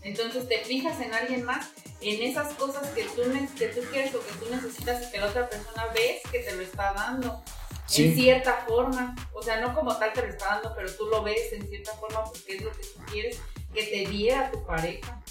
Entonces 0.02 0.48
te 0.48 0.58
fijas 0.64 1.00
en 1.00 1.12
alguien 1.14 1.44
más, 1.44 1.70
en 2.00 2.22
esas 2.22 2.52
cosas 2.54 2.88
que 2.90 3.04
tú, 3.04 3.22
que 3.58 3.66
tú 3.68 3.80
quieres 3.90 4.14
o 4.14 4.20
que 4.20 4.32
tú 4.32 4.46
necesitas 4.50 5.06
y 5.06 5.10
que 5.12 5.18
la 5.18 5.26
otra 5.26 5.48
persona 5.48 5.86
ves 5.94 6.22
que 6.30 6.40
te 6.40 6.54
lo 6.54 6.62
está 6.62 6.92
dando. 6.92 7.42
Sí. 7.86 8.04
En 8.04 8.14
cierta 8.14 8.64
forma. 8.66 9.14
O 9.32 9.42
sea, 9.42 9.60
no 9.60 9.74
como 9.74 9.96
tal 9.96 10.12
te 10.12 10.22
lo 10.22 10.28
está 10.28 10.46
dando, 10.46 10.72
pero 10.74 10.90
tú 10.92 11.06
lo 11.06 11.22
ves 11.22 11.52
en 11.52 11.66
cierta 11.68 11.92
forma 11.92 12.24
porque 12.24 12.56
es 12.56 12.62
lo 12.62 12.70
que 12.72 12.82
tú 12.82 13.00
quieres 13.10 13.38
que 13.72 13.82
te 13.82 14.10
diera 14.10 14.50
tu 14.50 14.64
pareja. 14.64 15.22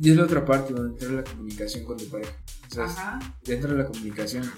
Y 0.00 0.10
es 0.10 0.16
la 0.16 0.24
otra 0.24 0.44
parte 0.44 0.72
donde 0.72 0.92
entra 0.92 1.10
la 1.10 1.24
comunicación 1.24 1.84
con 1.84 1.96
tu 1.96 2.08
pareja. 2.08 2.32
O 2.70 2.74
sea, 2.74 2.84
Ajá. 2.84 3.36
dentro 3.44 3.72
de 3.72 3.82
la 3.82 3.86
comunicación, 3.86 4.50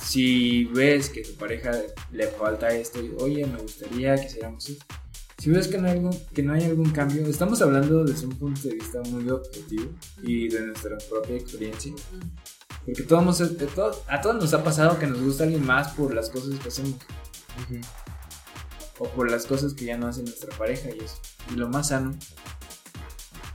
si 0.00 0.64
ves 0.64 1.10
que 1.10 1.22
tu 1.22 1.34
pareja 1.34 1.72
le 2.12 2.26
falta 2.28 2.74
esto, 2.74 3.00
y, 3.00 3.14
oye, 3.18 3.46
me 3.46 3.58
gustaría 3.58 4.16
que 4.16 4.26
hiciéramos 4.26 4.68
esto. 4.68 4.84
Si 5.38 5.50
ves 5.50 5.68
que 5.68 5.78
no, 5.78 5.88
hay 5.88 5.94
algún, 5.94 6.18
que 6.34 6.42
no 6.42 6.52
hay 6.52 6.64
algún 6.64 6.90
cambio, 6.90 7.26
estamos 7.26 7.62
hablando 7.62 8.04
desde 8.04 8.26
un 8.26 8.36
punto 8.36 8.68
de 8.68 8.74
vista 8.74 9.00
muy 9.02 9.28
objetivo 9.30 9.90
y 10.22 10.48
de 10.48 10.60
nuestra 10.66 10.98
propia 11.08 11.36
experiencia. 11.36 11.92
Porque 12.84 13.02
todos, 13.02 13.40
a 14.08 14.20
todos 14.20 14.36
nos 14.36 14.54
ha 14.54 14.64
pasado 14.64 14.98
que 14.98 15.06
nos 15.06 15.20
gusta 15.20 15.44
alguien 15.44 15.64
más 15.64 15.92
por 15.92 16.14
las 16.14 16.30
cosas 16.30 16.58
que 16.58 16.68
hacemos 16.68 16.96
o 18.98 19.08
por 19.08 19.30
las 19.30 19.46
cosas 19.46 19.74
que 19.74 19.86
ya 19.86 19.96
no 19.96 20.06
hace 20.06 20.22
nuestra 20.22 20.56
pareja 20.56 20.90
y 20.90 20.98
eso. 20.98 21.16
Y 21.52 21.56
lo 21.56 21.68
más 21.68 21.88
sano 21.88 22.14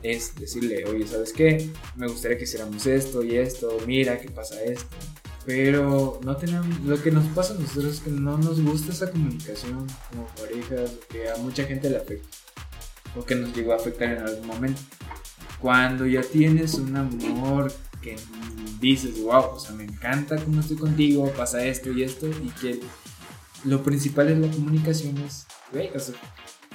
es 0.01 0.35
decirle, 0.35 0.85
oye, 0.85 1.07
¿sabes 1.07 1.33
qué? 1.33 1.71
Me 1.95 2.07
gustaría 2.07 2.37
que 2.37 2.43
hiciéramos 2.43 2.85
esto 2.85 3.23
y 3.23 3.35
esto, 3.35 3.77
mira 3.87 4.19
que 4.19 4.29
pasa 4.29 4.61
esto. 4.63 4.95
Pero 5.45 6.19
no 6.23 6.35
tenemos, 6.37 6.79
lo 6.81 7.01
que 7.01 7.11
nos 7.11 7.25
pasa 7.27 7.53
a 7.53 7.57
nosotros 7.57 7.95
es 7.95 7.99
que 7.99 8.09
no 8.09 8.37
nos 8.37 8.61
gusta 8.61 8.91
esa 8.91 9.11
comunicación 9.11 9.85
como 10.09 10.25
parejas, 10.27 10.91
que 11.09 11.29
a 11.29 11.37
mucha 11.37 11.65
gente 11.65 11.89
le 11.89 11.97
afecta, 11.97 12.27
o 13.15 13.23
que 13.23 13.35
nos 13.35 13.55
llegó 13.55 13.73
a 13.73 13.75
afectar 13.75 14.09
en 14.09 14.23
algún 14.23 14.47
momento. 14.47 14.81
Cuando 15.61 16.07
ya 16.07 16.21
tienes 16.21 16.75
un 16.75 16.95
amor 16.97 17.71
que 18.05 18.15
dices, 18.79 19.19
wow, 19.21 19.55
o 19.55 19.59
sea, 19.59 19.71
me 19.75 19.83
encanta 19.83 20.35
cómo 20.37 20.61
estoy 20.61 20.77
contigo, 20.77 21.31
pasa 21.35 21.65
esto 21.65 21.91
y 21.91 22.03
esto, 22.03 22.27
y 22.27 22.49
que 22.61 22.79
lo 23.63 23.81
principal 23.83 24.29
es 24.29 24.37
la 24.37 24.47
comunicación, 24.49 25.17
es, 25.17 25.47
güey, 25.71 25.89
o 25.95 25.99
sea, 25.99 26.13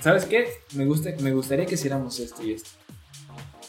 ¿sabes 0.00 0.24
qué? 0.24 0.48
Me, 0.74 0.86
gusta, 0.86 1.10
me 1.20 1.32
gustaría 1.32 1.66
que 1.66 1.76
hiciéramos 1.76 2.18
esto 2.18 2.42
y 2.42 2.54
esto. 2.54 2.70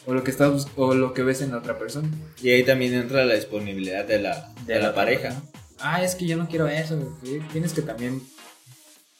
O 0.08 0.16
lo 0.16 0.24
que 0.24 0.32
estás 0.32 0.68
o 0.76 0.96
lo 0.96 1.14
que 1.14 1.22
ves 1.22 1.42
en 1.42 1.52
la 1.52 1.60
otra 1.60 1.78
persona. 1.78 2.10
Y 2.42 2.50
ahí 2.50 2.64
también 2.64 2.96
entra 2.96 3.24
la 3.24 3.36
disponibilidad 3.36 4.04
de 4.04 4.20
la, 4.20 4.52
de 4.66 4.80
la 4.80 4.96
pareja. 4.96 5.40
Ah, 5.78 6.04
es 6.04 6.16
que 6.16 6.26
yo 6.26 6.38
no 6.38 6.48
quiero 6.48 6.68
eso. 6.68 6.98
güey. 7.22 7.40
Tienes 7.52 7.74
que 7.74 7.84
también 7.84 8.20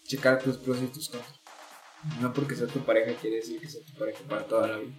checar 0.06 0.42
tus 0.42 0.58
pros 0.58 0.80
y 0.82 0.88
tus 0.88 1.10
contras. 1.10 1.40
No 2.20 2.34
porque 2.34 2.56
sea 2.56 2.66
tu 2.66 2.80
pareja 2.80 3.14
quiere 3.22 3.36
decir 3.36 3.60
que 3.60 3.70
sea 3.70 3.86
tu 3.86 3.94
pareja 3.94 4.22
para 4.28 4.48
toda 4.48 4.70
la 4.70 4.78
vida. 4.78 4.96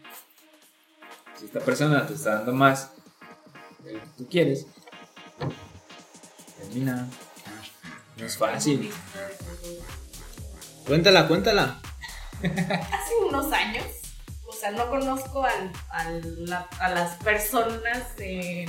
Si 1.36 1.46
esta 1.46 1.58
persona 1.58 2.06
te 2.06 2.14
está 2.14 2.36
dando 2.36 2.52
más 2.52 2.92
de 3.84 3.92
lo 3.94 4.00
que 4.00 4.06
tú 4.18 4.28
quieres, 4.28 4.66
termina. 6.58 7.08
No 8.16 8.26
es 8.26 8.36
fácil. 8.36 8.92
Cuéntala, 10.86 11.26
cuéntala. 11.28 11.80
Hace 12.42 13.14
unos 13.28 13.52
años, 13.52 13.84
o 14.46 14.52
sea, 14.52 14.70
no 14.72 14.90
conozco 14.90 15.44
al- 15.44 15.72
al- 15.90 16.44
la- 16.44 16.68
a 16.80 16.90
las 16.90 17.16
personas, 17.22 18.02
en- 18.18 18.68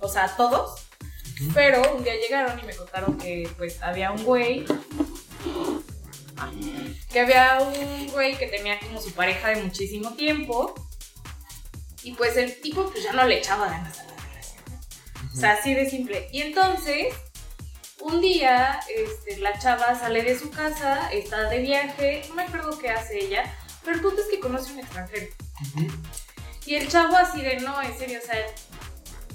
o 0.00 0.08
sea, 0.08 0.24
a 0.24 0.36
todos, 0.36 0.80
pero 1.54 1.94
un 1.94 2.02
día 2.04 2.14
llegaron 2.16 2.58
y 2.58 2.62
me 2.64 2.74
contaron 2.74 3.16
que 3.18 3.48
pues 3.56 3.80
había 3.82 4.10
un 4.12 4.24
güey, 4.24 4.64
que 7.10 7.20
había 7.20 7.60
un 7.60 8.08
güey 8.08 8.36
que 8.36 8.46
tenía 8.46 8.78
como 8.80 9.00
su 9.00 9.12
pareja 9.12 9.48
de 9.48 9.62
muchísimo 9.62 10.14
tiempo 10.14 10.74
y 12.02 12.12
pues 12.12 12.36
el 12.36 12.60
tipo 12.60 12.90
pues 12.90 13.04
ya 13.04 13.12
no 13.12 13.24
le 13.26 13.38
echaba 13.38 13.68
ganas 13.68 13.98
a 14.00 14.04
la 14.04 14.16
relación. 14.16 14.64
O 15.32 15.36
sea, 15.36 15.52
así 15.52 15.74
de 15.74 15.88
simple. 15.88 16.28
Y 16.32 16.42
entonces 16.42 17.14
un 18.02 18.20
día, 18.20 18.80
este, 18.94 19.38
la 19.38 19.58
chava 19.58 19.94
sale 19.98 20.22
de 20.22 20.38
su 20.38 20.50
casa, 20.50 21.10
está 21.12 21.48
de 21.48 21.60
viaje, 21.60 22.22
no 22.28 22.34
me 22.34 22.42
acuerdo 22.42 22.76
qué 22.78 22.90
hace 22.90 23.24
ella, 23.24 23.44
pero 23.84 23.96
el 23.96 24.02
punto 24.02 24.22
es 24.22 24.28
que 24.28 24.40
conoce 24.40 24.70
a 24.70 24.72
un 24.74 24.80
extranjero. 24.80 25.26
Y 26.66 26.74
el 26.74 26.88
chavo 26.88 27.16
así 27.16 27.42
de, 27.42 27.60
no, 27.60 27.80
en 27.80 27.96
serio, 27.96 28.18
o 28.22 28.26
sea, 28.26 28.44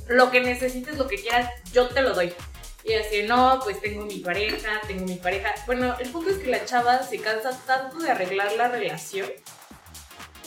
lo 0.09 0.31
que 0.31 0.41
necesites, 0.41 0.97
lo 0.97 1.07
que 1.07 1.21
quieras, 1.21 1.49
yo 1.71 1.87
te 1.89 2.01
lo 2.01 2.13
doy. 2.13 2.33
Y 2.83 2.93
así, 2.93 3.23
no, 3.23 3.59
pues 3.63 3.81
tengo 3.81 4.05
mi 4.05 4.19
pareja, 4.19 4.81
tengo 4.87 5.05
mi 5.05 5.15
pareja. 5.15 5.53
Bueno, 5.65 5.95
el 5.99 6.09
punto 6.09 6.29
es 6.29 6.37
que 6.37 6.49
la 6.49 6.63
chava 6.65 7.03
se 7.03 7.19
cansa 7.19 7.51
tanto 7.65 7.99
de 7.99 8.11
arreglar 8.11 8.53
la 8.53 8.69
relación 8.69 9.29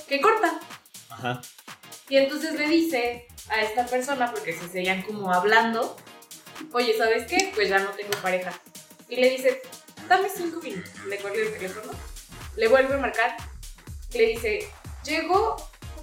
que 0.09 0.21
corta. 0.21 0.59
Ajá. 1.11 1.41
Y 2.11 2.17
entonces 2.19 2.55
le 2.55 2.69
dice 2.69 3.29
a 3.49 3.63
esta 3.63 3.87
persona, 3.87 4.31
porque 4.31 4.53
se 4.53 4.69
seguían 4.69 5.03
como 5.03 5.33
hablando, 5.33 5.97
oye, 6.73 6.99
¿sabes 6.99 7.27
qué? 7.27 7.53
Pues 7.55 7.69
ya 7.69 7.79
no 7.79 7.91
tengo 7.91 8.11
pareja. 8.21 8.53
Y 9.09 9.17
le 9.17 9.31
dice, 9.31 9.63
dame 10.09 10.29
cinco 10.29 10.61
minutos. 10.61 10.93
Le 11.07 11.17
cuelga 11.19 11.41
el 11.41 11.53
teléfono, 11.53 11.93
le 12.57 12.69
vuelve 12.69 12.95
a 12.95 12.99
marcar, 12.99 13.37
le 14.13 14.27
dice, 14.27 14.69
llego 15.05 15.57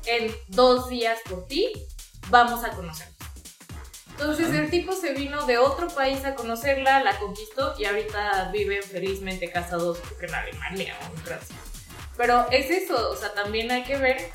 en 0.05 0.33
dos 0.47 0.89
días 0.89 1.19
por 1.29 1.45
ti, 1.45 1.73
vamos 2.29 2.63
a 2.63 2.69
conocernos. 2.71 3.17
Entonces 4.11 4.51
el 4.53 4.69
tipo 4.71 4.93
se 4.93 5.13
vino 5.13 5.45
de 5.45 5.59
otro 5.59 5.89
país 5.89 6.25
a 6.25 6.33
conocerla, 6.33 7.03
la 7.03 7.19
conquistó 7.19 7.75
y 7.77 7.85
ahorita 7.85 8.49
viven 8.51 8.81
felizmente 8.81 9.51
casados 9.51 9.99
creo 9.99 10.17
que 10.17 10.25
en 10.25 10.33
Alemania 10.33 10.97
o 11.01 11.15
en 11.15 11.21
Francia. 11.21 11.55
Pero 12.15 12.47
es 12.49 12.71
eso, 12.71 13.11
o 13.11 13.15
sea, 13.15 13.33
también 13.35 13.69
hay 13.69 13.83
que 13.83 13.97
ver, 13.97 14.31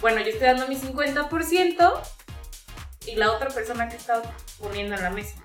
bueno, 0.00 0.20
yo 0.20 0.28
estoy 0.28 0.46
dando 0.46 0.66
mi 0.66 0.76
50% 0.76 2.00
y 3.06 3.16
la 3.16 3.32
otra 3.32 3.48
persona 3.48 3.88
que 3.88 3.96
está 3.96 4.22
poniendo 4.58 4.94
en 4.94 5.02
la 5.02 5.10
mesa. 5.10 5.36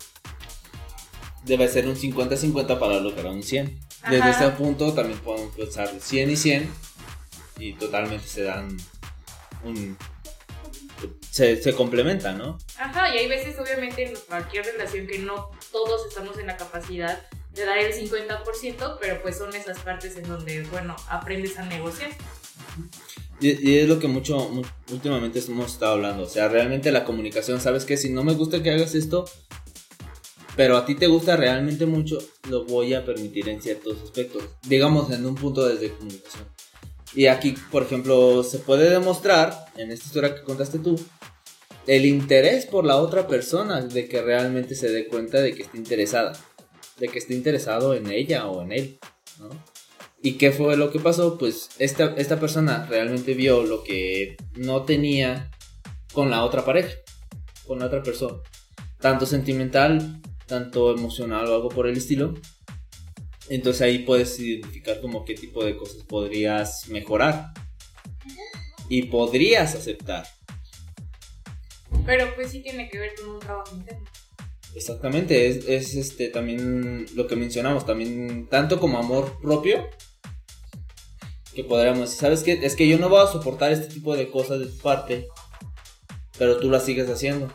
Debe 1.43 1.67
ser 1.67 1.87
un 1.87 1.95
50-50 1.95 2.79
para 2.79 2.99
lograr 2.99 3.27
un 3.27 3.43
100. 3.43 3.79
Desde 4.09 4.17
Ajá. 4.17 4.29
ese 4.29 4.49
punto 4.51 4.93
también 4.93 5.19
podemos 5.19 5.55
pensar 5.55 5.89
100 5.99 6.29
y 6.29 6.35
100 6.35 6.73
y 7.57 7.73
totalmente 7.73 8.27
se 8.27 8.43
dan 8.43 8.77
un... 9.63 9.97
Se, 11.29 11.61
se 11.61 11.73
complementan, 11.73 12.37
¿no? 12.37 12.57
Ajá, 12.77 13.13
y 13.13 13.17
hay 13.17 13.27
veces 13.27 13.59
obviamente 13.59 14.07
en 14.07 14.15
cualquier 14.27 14.65
relación 14.65 15.05
que 15.05 15.19
no 15.19 15.51
todos 15.71 16.07
estamos 16.07 16.37
en 16.37 16.47
la 16.47 16.55
capacidad 16.55 17.21
de 17.51 17.65
dar 17.65 17.77
el 17.77 17.93
50%, 17.93 18.97
pero 18.99 19.21
pues 19.21 19.37
son 19.37 19.53
esas 19.53 19.79
partes 19.79 20.15
en 20.17 20.27
donde, 20.27 20.63
bueno, 20.63 20.95
aprendes 21.09 21.57
a 21.57 21.63
negociar. 21.63 22.11
Y, 23.41 23.75
es 23.77 23.87
lo 23.89 23.99
que 23.99 24.07
mucho 24.07 24.49
mu- 24.49 24.63
últimamente 24.91 25.39
hemos 25.47 25.73
estado 25.73 25.93
hablando. 25.93 26.23
O 26.23 26.29
sea, 26.29 26.47
realmente 26.47 26.91
la 26.91 27.03
comunicación, 27.03 27.59
¿sabes 27.59 27.85
qué? 27.85 27.97
Si 27.97 28.09
no 28.09 28.23
me 28.23 28.33
gusta 28.33 28.63
que 28.63 28.71
hagas 28.71 28.95
esto, 28.95 29.25
pero 30.55 30.77
a 30.77 30.85
ti 30.85 30.95
te 30.95 31.07
gusta 31.07 31.35
realmente 31.35 31.85
mucho, 31.85 32.17
lo 32.49 32.63
voy 32.65 32.93
a 32.93 33.03
permitir 33.03 33.49
en 33.49 33.61
ciertos 33.61 34.01
aspectos. 34.01 34.43
Digamos, 34.67 35.11
en 35.11 35.25
un 35.25 35.35
punto 35.35 35.67
desde 35.67 35.91
comunicación. 35.91 36.45
Y 37.13 37.27
aquí, 37.27 37.55
por 37.71 37.83
ejemplo, 37.83 38.43
se 38.43 38.59
puede 38.59 38.89
demostrar, 38.89 39.65
en 39.77 39.91
esta 39.91 40.05
historia 40.05 40.35
que 40.35 40.41
contaste 40.43 40.79
tú, 40.79 40.99
el 41.87 42.05
interés 42.05 42.65
por 42.65 42.85
la 42.85 42.97
otra 42.97 43.27
persona, 43.27 43.81
de 43.81 44.07
que 44.07 44.21
realmente 44.21 44.75
se 44.75 44.89
dé 44.89 45.07
cuenta 45.07 45.39
de 45.39 45.53
que 45.53 45.63
está 45.63 45.77
interesada, 45.77 46.33
de 46.97 47.07
que 47.09 47.19
está 47.19 47.33
interesado 47.33 47.93
en 47.93 48.09
ella 48.09 48.47
o 48.47 48.61
en 48.61 48.71
él, 48.71 48.99
¿no? 49.39 49.49
¿Y 50.25 50.39
qué 50.39 50.51
fue 50.51 50.75
lo 50.75 50.91
que 50.91 50.99
pasó? 50.99 51.37
Pues 51.37 51.69
esta, 51.77 52.15
esta 52.17 52.39
persona 52.39 52.87
realmente 52.89 53.35
vio 53.35 53.61
lo 53.61 53.83
que 53.83 54.37
no 54.55 54.81
tenía 54.81 55.51
con 56.13 56.31
la 56.31 56.43
otra 56.43 56.65
pareja, 56.65 56.89
con 57.67 57.77
la 57.77 57.85
otra 57.85 58.01
persona. 58.01 58.39
Tanto 58.99 59.27
sentimental, 59.27 60.19
tanto 60.47 60.91
emocional 60.95 61.47
o 61.47 61.53
algo 61.53 61.69
por 61.69 61.85
el 61.85 61.97
estilo. 61.97 62.33
Entonces 63.49 63.83
ahí 63.83 63.99
puedes 63.99 64.39
identificar 64.39 64.99
como 64.99 65.25
qué 65.25 65.35
tipo 65.35 65.63
de 65.63 65.77
cosas 65.77 66.03
podrías 66.05 66.89
mejorar. 66.89 67.51
Y 68.89 69.03
podrías 69.03 69.75
aceptar. 69.75 70.25
Pero 72.03 72.33
pues 72.33 72.49
sí 72.49 72.63
tiene 72.63 72.89
que 72.89 72.97
ver 72.97 73.11
con 73.13 73.29
un 73.29 73.39
trabajo 73.39 73.75
interno. 73.75 74.05
Exactamente, 74.73 75.47
es, 75.47 75.67
es 75.67 75.93
este 75.93 76.29
también 76.29 77.05
lo 77.13 77.27
que 77.27 77.35
mencionamos, 77.35 77.85
también 77.85 78.47
tanto 78.47 78.79
como 78.79 78.97
amor 78.97 79.39
propio, 79.39 79.87
que 81.55 81.63
podríamos 81.63 82.01
decir, 82.01 82.19
¿sabes 82.19 82.43
qué? 82.43 82.59
Es 82.63 82.75
que 82.75 82.87
yo 82.87 82.99
no 82.99 83.09
voy 83.09 83.23
a 83.23 83.31
soportar 83.31 83.71
este 83.71 83.87
tipo 83.87 84.15
de 84.15 84.29
cosas 84.29 84.59
de 84.59 84.65
tu 84.67 84.77
parte, 84.79 85.27
pero 86.37 86.57
tú 86.57 86.69
las 86.69 86.83
sigues 86.83 87.09
haciendo. 87.09 87.51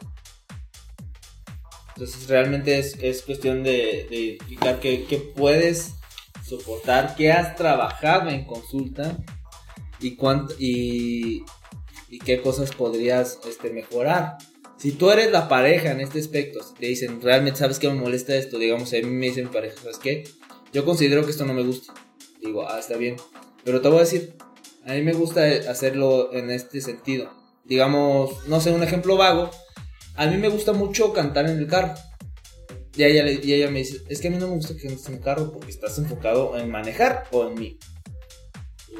Entonces 1.94 2.28
realmente 2.28 2.78
es, 2.78 2.96
es 3.00 3.22
cuestión 3.22 3.62
de, 3.62 4.06
de 4.08 4.16
identificar 4.16 4.80
qué, 4.80 5.04
qué 5.04 5.18
puedes 5.18 5.94
soportar, 6.42 7.14
qué 7.14 7.30
has 7.30 7.54
trabajado 7.56 8.30
en 8.30 8.46
consulta 8.46 9.18
y, 10.00 10.16
cuánto, 10.16 10.54
y, 10.58 11.44
y 12.08 12.18
qué 12.18 12.40
cosas 12.40 12.74
podrías 12.74 13.38
este, 13.46 13.70
mejorar. 13.70 14.38
Si 14.78 14.92
tú 14.92 15.10
eres 15.10 15.30
la 15.30 15.46
pareja 15.46 15.90
en 15.90 16.00
este 16.00 16.20
aspecto, 16.20 16.60
te 16.78 16.86
dicen, 16.86 17.20
realmente 17.20 17.58
sabes 17.58 17.78
que 17.78 17.88
me 17.88 18.00
molesta 18.00 18.34
esto, 18.34 18.58
digamos, 18.58 18.94
a 18.94 18.96
mí 18.96 19.02
me 19.02 19.26
dicen 19.26 19.48
pareja, 19.48 19.76
¿sabes 19.82 19.98
qué? 19.98 20.24
Yo 20.72 20.86
considero 20.86 21.22
que 21.22 21.32
esto 21.32 21.44
no 21.44 21.52
me 21.52 21.62
gusta. 21.62 21.92
Digo, 22.40 22.66
ah, 22.66 22.78
está 22.78 22.96
bien. 22.96 23.16
Pero 23.64 23.80
te 23.80 23.88
voy 23.88 23.98
a 23.98 24.00
decir, 24.00 24.36
A 24.86 24.94
mí 24.94 25.02
me 25.02 25.12
gusta 25.12 25.42
hacerlo 25.68 26.32
en 26.32 26.50
este 26.50 26.80
sentido. 26.80 27.30
Digamos, 27.64 28.46
no 28.48 28.60
sé, 28.60 28.72
un 28.72 28.82
ejemplo 28.82 29.16
vago. 29.16 29.50
A 30.16 30.26
mí 30.26 30.36
me 30.36 30.48
gusta 30.48 30.72
mucho 30.72 31.12
cantar 31.12 31.48
en 31.48 31.58
el 31.58 31.66
carro. 31.66 31.94
Y 32.96 33.04
ella, 33.04 33.30
y 33.30 33.70
me 33.70 33.80
dice, 33.80 33.98
es 34.08 34.20
que 34.20 34.28
a 34.28 34.30
mí 34.30 34.38
no 34.38 34.48
me 34.48 34.56
gusta 34.56 34.74
que 34.76 34.88
en 34.88 35.14
el 35.14 35.20
carro 35.20 35.52
porque 35.52 35.70
estás 35.70 35.96
enfocado 35.98 36.58
en 36.58 36.70
manejar 36.70 37.24
o 37.30 37.46
en 37.46 37.54
mí. 37.54 37.78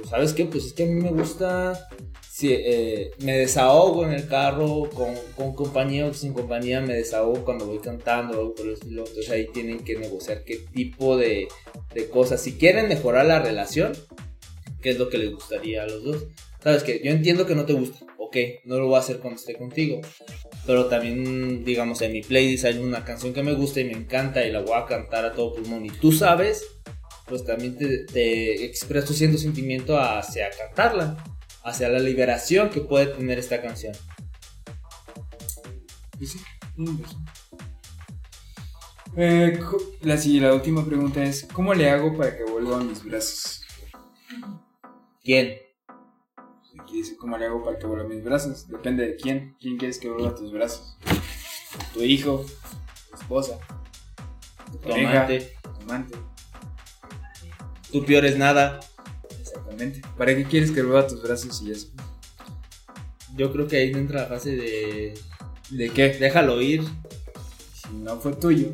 ¿Sabes 0.09 0.33
qué? 0.33 0.45
Pues 0.45 0.67
es 0.67 0.73
que 0.73 0.85
a 0.85 0.87
mí 0.87 0.95
me 0.95 1.11
gusta 1.11 1.89
si, 2.41 2.55
eh, 2.55 3.11
me 3.19 3.37
desahogo 3.37 4.05
en 4.05 4.13
el 4.13 4.27
carro 4.27 4.89
con, 4.95 5.15
con 5.37 5.53
compañía 5.53 6.07
o 6.07 6.15
sin 6.15 6.33
compañía, 6.33 6.81
me 6.81 6.95
desahogo 6.95 7.45
cuando 7.45 7.67
voy 7.67 7.81
cantando 7.81 8.41
o. 8.41 8.55
Entonces 8.57 9.29
ahí 9.29 9.47
tienen 9.53 9.81
que 9.85 9.99
negociar 9.99 10.43
qué 10.45 10.57
tipo 10.73 11.19
de, 11.19 11.49
de, 11.93 12.09
cosas. 12.09 12.41
Si 12.41 12.57
quieren 12.57 12.89
mejorar 12.89 13.27
la 13.27 13.41
relación, 13.41 13.93
qué 14.81 14.91
es 14.91 14.99
lo 14.99 15.09
que 15.09 15.19
les 15.19 15.33
gustaría 15.33 15.83
a 15.83 15.87
los 15.87 16.05
dos. 16.05 16.25
Sabes 16.63 16.83
que 16.83 17.01
yo 17.03 17.11
entiendo 17.11 17.47
que 17.47 17.55
no 17.55 17.65
te 17.65 17.73
gusta, 17.73 18.05
ok, 18.19 18.37
no 18.65 18.79
lo 18.79 18.87
voy 18.87 18.97
a 18.97 19.01
hacer 19.01 19.19
cuando 19.19 19.41
esté 19.41 19.55
contigo. 19.55 20.01
Pero 20.67 20.87
también, 20.87 21.65
digamos, 21.65 22.03
en 22.03 22.13
mi 22.13 22.23
playlist 22.23 22.65
hay 22.65 22.79
una 22.79 23.05
canción 23.05 23.33
que 23.33 23.43
me 23.43 23.55
gusta 23.55 23.81
y 23.81 23.85
me 23.85 23.93
encanta 23.93 24.45
y 24.47 24.53
la 24.53 24.61
voy 24.61 24.75
a 24.77 24.87
cantar 24.87 25.25
a 25.25 25.33
todo 25.33 25.55
pulmón. 25.55 25.87
Y 25.87 25.91
tú 25.91 26.13
sabes, 26.13 26.67
pues 27.27 27.45
también 27.45 27.77
te, 27.77 28.05
te 28.05 28.65
expreso 28.65 29.15
siendo 29.15 29.39
sentimiento 29.39 29.99
hacia 29.99 30.51
cantarla 30.51 31.23
hacia 31.63 31.89
la 31.89 31.99
liberación 31.99 32.71
que 32.71 32.81
puede 32.81 33.07
tener 33.07 33.39
esta 33.39 33.61
canción. 33.61 33.95
Y 36.19 36.27
sí, 36.27 36.39
eh, 39.17 39.59
la, 40.03 40.17
la 40.17 40.55
última 40.55 40.85
pregunta 40.85 41.23
es, 41.23 41.47
¿cómo 41.53 41.75
le 41.75 41.91
hago 41.91 42.17
para 42.17 42.37
que 42.37 42.45
vuelva 42.45 42.79
a 42.79 42.85
mis 42.85 43.03
brazos? 43.03 43.60
¿Quién? 45.23 45.59
Aquí 46.81 46.97
dice, 46.97 47.17
¿cómo 47.17 47.37
le 47.37 47.45
hago 47.45 47.63
para 47.63 47.79
que 47.79 47.87
vuelva 47.87 48.09
mis 48.09 48.25
brazos? 48.25 48.67
Depende 48.69 49.07
de 49.07 49.17
quién. 49.17 49.55
¿Quién 49.61 49.77
quieres 49.77 49.99
que 49.99 50.09
vuelva 50.09 50.31
a 50.31 50.35
tus 50.35 50.51
brazos? 50.51 50.97
¿Tu 51.93 52.03
hijo? 52.03 52.47
¿Tu 53.11 53.17
esposa? 53.17 53.59
¿Tu, 54.83 54.93
amante? 54.93 55.53
¿Tu 55.63 55.83
amante? 55.83 56.17
¿Tu 57.93 58.05
peor 58.07 58.25
es 58.25 58.39
nada? 58.39 58.81
¿Para 60.17 60.35
qué 60.35 60.45
quieres 60.45 60.71
que 60.71 60.83
vuelva 60.83 61.01
a 61.01 61.07
tus 61.07 61.23
brazos 61.23 61.61
y 61.63 61.71
eso? 61.71 61.89
Yo 63.37 63.53
creo 63.53 63.69
que 63.69 63.77
ahí 63.77 63.93
entra 63.93 64.23
la 64.23 64.27
fase 64.27 64.57
de. 64.57 65.15
¿De 65.71 65.91
qué? 65.91 66.15
Déjalo 66.15 66.61
ir. 66.63 66.83
Si 67.75 67.93
no 67.93 68.19
fue 68.19 68.33
tuyo. 68.35 68.73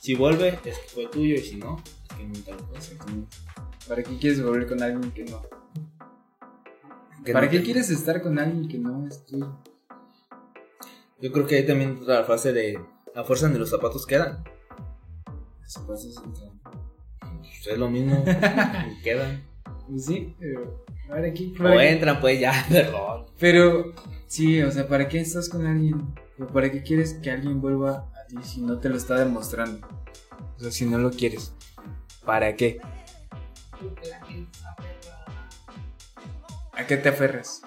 Si 0.00 0.14
vuelve, 0.14 0.58
es 0.64 0.78
que 0.78 0.88
fue 0.88 1.06
tuyo. 1.06 1.34
Y 1.34 1.42
si 1.42 1.56
no, 1.56 1.82
es 2.10 2.16
que 2.16 2.24
nunca 2.24 2.52
lo 2.52 2.58
fue. 2.58 3.45
¿Para 3.88 4.02
qué 4.02 4.18
quieres 4.18 4.42
volver 4.42 4.66
con 4.66 4.82
alguien 4.82 5.12
que 5.12 5.24
no? 5.24 5.42
¿Para 7.32 7.48
qué 7.48 7.62
quieres 7.62 7.90
estar 7.90 8.20
con 8.20 8.38
alguien 8.38 8.68
que 8.68 8.78
no 8.78 9.06
es 9.06 9.24
tuyo? 9.24 9.58
Yo 11.20 11.32
creo 11.32 11.46
que 11.46 11.56
ahí 11.56 11.66
también 11.66 11.90
entra 11.90 12.20
la 12.20 12.24
fase 12.24 12.52
de. 12.52 12.78
La 13.14 13.24
fuerza 13.24 13.48
de 13.48 13.58
los 13.58 13.70
zapatos 13.70 14.06
quedan. 14.06 14.44
Los 15.62 15.72
zapatos 15.72 16.22
entran. 16.24 16.60
Pues 17.40 17.66
es 17.66 17.78
lo 17.78 17.88
mismo. 17.88 18.24
quedan. 19.02 19.42
Pues 19.88 20.04
sí, 20.04 20.34
pero. 20.38 20.84
A 21.10 21.14
ver, 21.14 21.30
aquí. 21.30 21.54
O 21.58 21.80
entran, 21.80 22.20
pues 22.20 22.40
ya, 22.40 22.52
perdón. 22.70 23.26
Pero, 23.38 23.92
sí, 24.26 24.60
o 24.62 24.70
sea, 24.70 24.86
¿para 24.86 25.08
qué 25.08 25.20
estás 25.20 25.48
con 25.48 25.66
alguien? 25.66 26.14
¿O 26.38 26.46
para 26.46 26.70
qué 26.70 26.82
quieres 26.82 27.14
que 27.14 27.30
alguien 27.30 27.60
vuelva 27.60 28.10
a 28.14 28.26
ti 28.26 28.36
si 28.42 28.60
no 28.60 28.78
te 28.78 28.88
lo 28.88 28.96
está 28.96 29.16
demostrando? 29.16 29.86
O 30.56 30.60
sea, 30.60 30.70
si 30.70 30.84
no 30.84 30.98
lo 30.98 31.10
quieres. 31.10 31.54
¿Para 32.24 32.56
qué? 32.56 32.80
Porque 33.80 34.08
la 34.08 34.24
gente 34.24 34.58
se 34.58 34.66
aferra. 34.66 35.24
¿A 36.72 36.86
qué 36.86 36.96
te 36.96 37.08
aferras? 37.08 37.62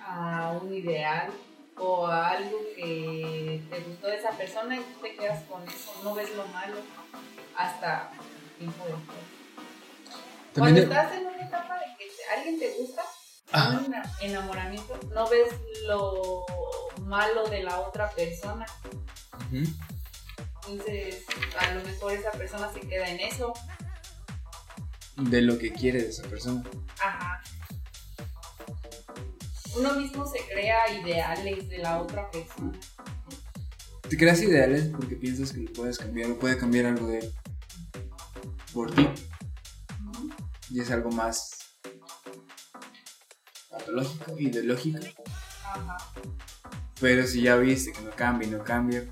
A 0.00 0.58
un 0.62 0.72
ideal 0.72 1.30
o 1.78 2.06
a 2.06 2.30
algo 2.30 2.58
que 2.74 3.62
te 3.70 3.80
gustó 3.80 4.06
de 4.06 4.16
esa 4.16 4.30
persona 4.30 4.76
y 4.76 4.80
tú 4.80 5.00
te 5.02 5.16
quedas 5.16 5.42
con 5.44 5.62
eso. 5.68 5.92
No 6.04 6.14
ves 6.14 6.34
lo 6.36 6.46
malo 6.48 6.76
hasta 7.56 8.10
tiempo 8.58 8.84
después. 8.84 9.36
Cuando 10.54 10.80
estás 10.80 11.12
en 11.12 11.26
una 11.26 11.46
etapa 11.46 11.78
de 11.78 11.96
que 11.98 12.10
alguien 12.34 12.58
te 12.58 12.74
gusta, 12.78 13.02
ah. 13.52 13.80
un 13.86 13.94
enamoramiento, 14.20 14.98
no 15.14 15.28
ves 15.28 15.52
lo 15.86 16.46
malo 17.02 17.46
de 17.48 17.62
la 17.62 17.80
otra 17.80 18.10
persona. 18.10 18.66
Entonces, 19.52 21.24
a 21.58 21.74
lo 21.74 21.82
mejor 21.84 22.12
esa 22.12 22.30
persona 22.32 22.72
se 22.72 22.80
queda 22.80 23.08
en 23.08 23.20
eso. 23.20 23.52
De 25.16 25.42
lo 25.42 25.58
que 25.58 25.72
quiere 25.72 26.02
de 26.02 26.08
esa 26.08 26.22
persona. 26.24 26.62
Ajá. 27.02 27.42
Uno 29.76 29.94
mismo 29.94 30.26
se 30.26 30.38
crea 30.50 30.90
ideales 31.00 31.68
de 31.68 31.78
la 31.78 32.00
otra 32.00 32.30
persona. 32.30 32.72
Te 34.08 34.16
creas 34.16 34.40
ideales 34.42 34.88
porque 34.88 35.16
piensas 35.16 35.52
que 35.52 35.60
lo 35.60 35.72
puedes 35.72 35.98
cambiar 35.98 36.30
o 36.30 36.38
puede 36.38 36.56
cambiar 36.58 36.86
algo 36.86 37.08
de 37.08 37.18
él. 37.18 37.34
Por 38.72 38.94
ti 38.94 39.08
y 40.70 40.80
es 40.80 40.90
algo 40.90 41.10
más 41.10 41.50
patológico, 43.70 44.38
ideológico. 44.38 44.98
Ajá. 45.64 45.96
Pero 47.00 47.26
si 47.26 47.42
ya 47.42 47.56
viste 47.56 47.92
que 47.92 48.00
no 48.00 48.10
cambia 48.10 48.48
y 48.48 48.50
no 48.50 48.64
cambia, 48.64 49.06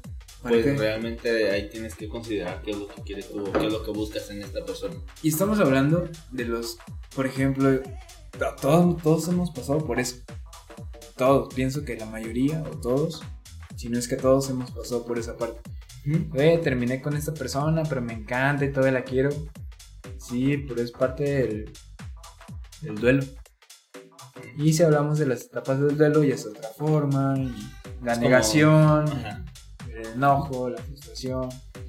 pues 0.48 0.78
realmente 0.78 1.50
ahí 1.50 1.70
tienes 1.70 1.94
que 1.94 2.08
considerar 2.08 2.60
qué 2.62 2.72
es 2.72 2.76
lo 2.76 2.88
que 2.88 3.02
quieres 3.02 3.30
tú, 3.30 3.50
qué 3.50 3.66
es 3.66 3.72
lo 3.72 3.82
que 3.82 3.90
buscas 3.92 4.30
en 4.30 4.42
esta 4.42 4.64
persona. 4.64 4.94
Y 5.22 5.28
estamos 5.28 5.58
hablando 5.58 6.08
de 6.32 6.44
los, 6.44 6.76
por 7.14 7.26
ejemplo, 7.26 7.80
todos, 8.60 9.02
todos 9.02 9.28
hemos 9.28 9.50
pasado 9.50 9.78
por 9.86 9.98
eso. 9.98 10.16
Todos, 11.16 11.54
pienso 11.54 11.84
que 11.84 11.96
la 11.96 12.06
mayoría 12.06 12.62
o 12.62 12.76
todos, 12.78 13.22
si 13.76 13.88
no 13.88 13.98
es 13.98 14.06
que 14.06 14.16
todos 14.16 14.50
hemos 14.50 14.70
pasado 14.70 15.06
por 15.06 15.18
esa 15.18 15.36
parte. 15.36 15.60
Eh, 16.34 16.60
terminé 16.62 17.00
con 17.00 17.16
esta 17.16 17.32
persona, 17.32 17.82
pero 17.88 18.02
me 18.02 18.12
encanta 18.12 18.66
y 18.66 18.72
todavía 18.72 19.00
la 19.00 19.04
quiero. 19.04 19.30
Sí, 20.18 20.58
pero 20.68 20.82
es 20.82 20.90
parte 20.90 21.72
del, 22.82 22.94
duelo. 23.00 23.24
Y 24.58 24.74
si 24.74 24.82
hablamos 24.82 25.18
de 25.18 25.26
las 25.26 25.46
etapas 25.46 25.80
del 25.80 25.96
duelo, 25.96 26.22
ya 26.22 26.34
es 26.34 26.44
otra 26.44 26.68
forma. 26.68 27.34
la 28.02 28.16
negación, 28.16 29.06
el 29.08 29.44
enojo, 30.14 30.70
la 30.70 30.82
frustración, 30.82 31.48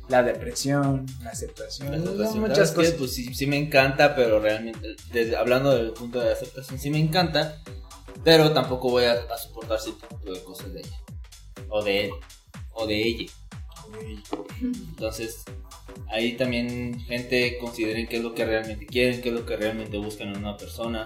la 0.09 0.23
depresión, 0.23 1.05
la 1.23 1.31
aceptación. 1.31 2.03
muchas 2.39 2.71
cosas. 2.71 2.93
pues 2.93 3.13
sí, 3.13 3.33
sí, 3.33 3.47
me 3.47 3.57
encanta, 3.57 4.15
pero 4.15 4.39
realmente, 4.39 4.95
hablando 5.37 5.75
del 5.75 5.91
punto 5.91 6.19
de 6.19 6.31
aceptación, 6.31 6.79
sí 6.79 6.89
me 6.89 6.99
encanta. 6.99 7.61
Pero 8.23 8.53
tampoco 8.53 8.89
voy 8.89 9.05
a, 9.05 9.13
a 9.13 9.37
soportar 9.37 9.79
cierto 9.79 10.07
tipo 10.07 10.33
de 10.33 10.43
cosas 10.43 10.73
de 10.73 10.79
ella. 10.79 10.99
O 11.69 11.83
de 11.83 12.05
él. 12.05 12.11
O 12.73 12.87
de 12.87 13.01
ella. 13.01 13.31
Entonces, 14.61 15.43
ahí 16.09 16.35
también 16.35 16.99
gente 17.01 17.57
consideren 17.59 18.07
qué 18.07 18.17
es 18.17 18.23
lo 18.23 18.33
que 18.33 18.45
realmente 18.45 18.85
quieren, 18.85 19.21
qué 19.21 19.29
es 19.29 19.35
lo 19.35 19.45
que 19.45 19.55
realmente 19.55 19.97
buscan 19.97 20.29
en 20.29 20.37
una 20.37 20.57
persona. 20.57 21.05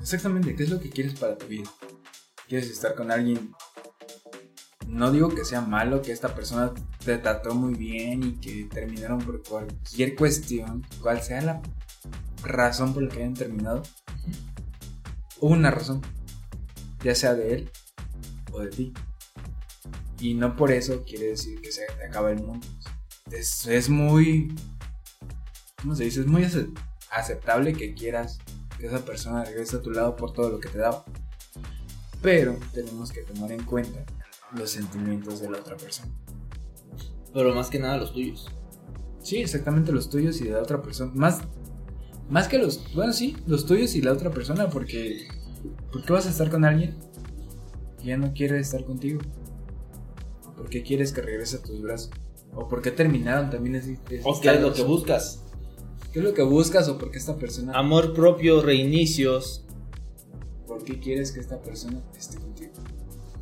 Exactamente, 0.00 0.54
qué 0.54 0.62
es 0.62 0.70
lo 0.70 0.80
que 0.80 0.90
quieres 0.90 1.18
para 1.18 1.36
tu 1.36 1.46
vida. 1.46 1.68
¿Quieres 2.48 2.70
estar 2.70 2.94
con 2.94 3.10
alguien? 3.10 3.52
No 4.98 5.10
digo 5.10 5.28
que 5.28 5.44
sea 5.44 5.60
malo, 5.60 6.02
que 6.02 6.12
esta 6.12 6.34
persona 6.34 6.72
te 7.04 7.16
trató 7.18 7.54
muy 7.54 7.74
bien 7.74 8.22
y 8.22 8.32
que 8.32 8.64
terminaron 8.64 9.18
por 9.20 9.42
cualquier 9.42 10.16
cuestión, 10.16 10.84
cual 11.00 11.22
sea 11.22 11.40
la 11.40 11.62
razón 12.42 12.92
por 12.92 13.04
la 13.04 13.08
que 13.08 13.20
hayan 13.20 13.34
terminado. 13.34 13.82
Hubo 15.40 15.52
una 15.52 15.70
razón, 15.70 16.02
ya 17.02 17.14
sea 17.14 17.34
de 17.34 17.54
él 17.54 17.70
o 18.52 18.60
de 18.60 18.68
ti. 18.70 18.92
Y 20.18 20.34
no 20.34 20.56
por 20.56 20.72
eso 20.72 21.04
quiere 21.04 21.26
decir 21.26 21.60
que 21.60 21.70
se 21.70 21.84
acaba 22.04 22.32
el 22.32 22.42
mundo 22.42 22.66
es, 23.32 23.88
muy, 23.88 24.54
¿cómo 25.80 25.94
se 25.94 26.04
dice? 26.04 26.20
Es 26.20 26.26
muy 26.26 26.46
aceptable 27.10 27.72
que 27.72 27.94
quieras 27.94 28.38
que 28.78 28.86
esa 28.86 29.04
persona 29.04 29.44
regrese 29.44 29.76
a 29.76 29.82
tu 29.82 29.90
lado 29.90 30.16
por 30.16 30.32
todo 30.32 30.50
lo 30.50 30.60
que 30.60 30.68
te 30.68 30.78
da. 30.78 31.04
Pero 32.22 32.56
tenemos 32.72 33.12
que 33.12 33.22
tomar 33.22 33.52
en 33.52 33.62
cuenta 33.64 34.04
los 34.56 34.70
sentimientos 34.70 35.40
de 35.40 35.50
la 35.50 35.58
otra 35.58 35.76
persona. 35.76 36.12
Pero 37.32 37.54
más 37.54 37.68
que 37.68 37.78
nada 37.78 37.96
los 37.96 38.12
tuyos. 38.12 38.48
Sí, 39.22 39.38
exactamente 39.38 39.92
los 39.92 40.08
tuyos 40.08 40.40
y 40.40 40.44
de 40.44 40.52
la 40.52 40.62
otra 40.62 40.80
persona. 40.80 41.12
Más, 41.14 41.40
más 42.30 42.48
que 42.48 42.58
los, 42.58 42.94
bueno, 42.94 43.12
sí, 43.12 43.36
los 43.46 43.66
tuyos 43.66 43.94
y 43.94 44.02
la 44.02 44.12
otra 44.12 44.30
persona, 44.30 44.70
porque 44.70 45.28
¿por 45.92 46.04
qué 46.04 46.12
vas 46.12 46.26
a 46.26 46.30
estar 46.30 46.50
con 46.50 46.64
alguien 46.64 46.96
que 47.98 48.06
ya 48.06 48.16
no 48.16 48.32
quiere 48.32 48.58
estar 48.58 48.84
contigo? 48.84 49.20
¿Por 50.56 50.68
qué 50.68 50.82
quieres 50.82 51.12
que 51.12 51.20
regrese 51.20 51.56
a 51.56 51.62
tus 51.62 51.80
brazos? 51.80 52.10
o 52.54 52.68
por 52.68 52.82
qué 52.82 52.90
terminaron 52.90 53.50
también 53.50 53.76
es, 53.76 53.88
o 54.24 54.40
qué 54.40 54.50
es 54.50 54.60
lo 54.60 54.72
que 54.72 54.82
buscas 54.82 55.44
qué 56.12 56.20
es 56.20 56.24
lo 56.24 56.34
que 56.34 56.42
buscas 56.42 56.88
o 56.88 56.98
por 56.98 57.10
qué 57.10 57.18
esta 57.18 57.36
persona 57.36 57.72
amor 57.72 58.14
propio 58.14 58.60
reinicios 58.62 59.64
por 60.66 60.82
qué 60.82 60.98
quieres 60.98 61.32
que 61.32 61.40
esta 61.40 61.60
persona 61.60 62.02
esté 62.16 62.38
contigo 62.38 62.72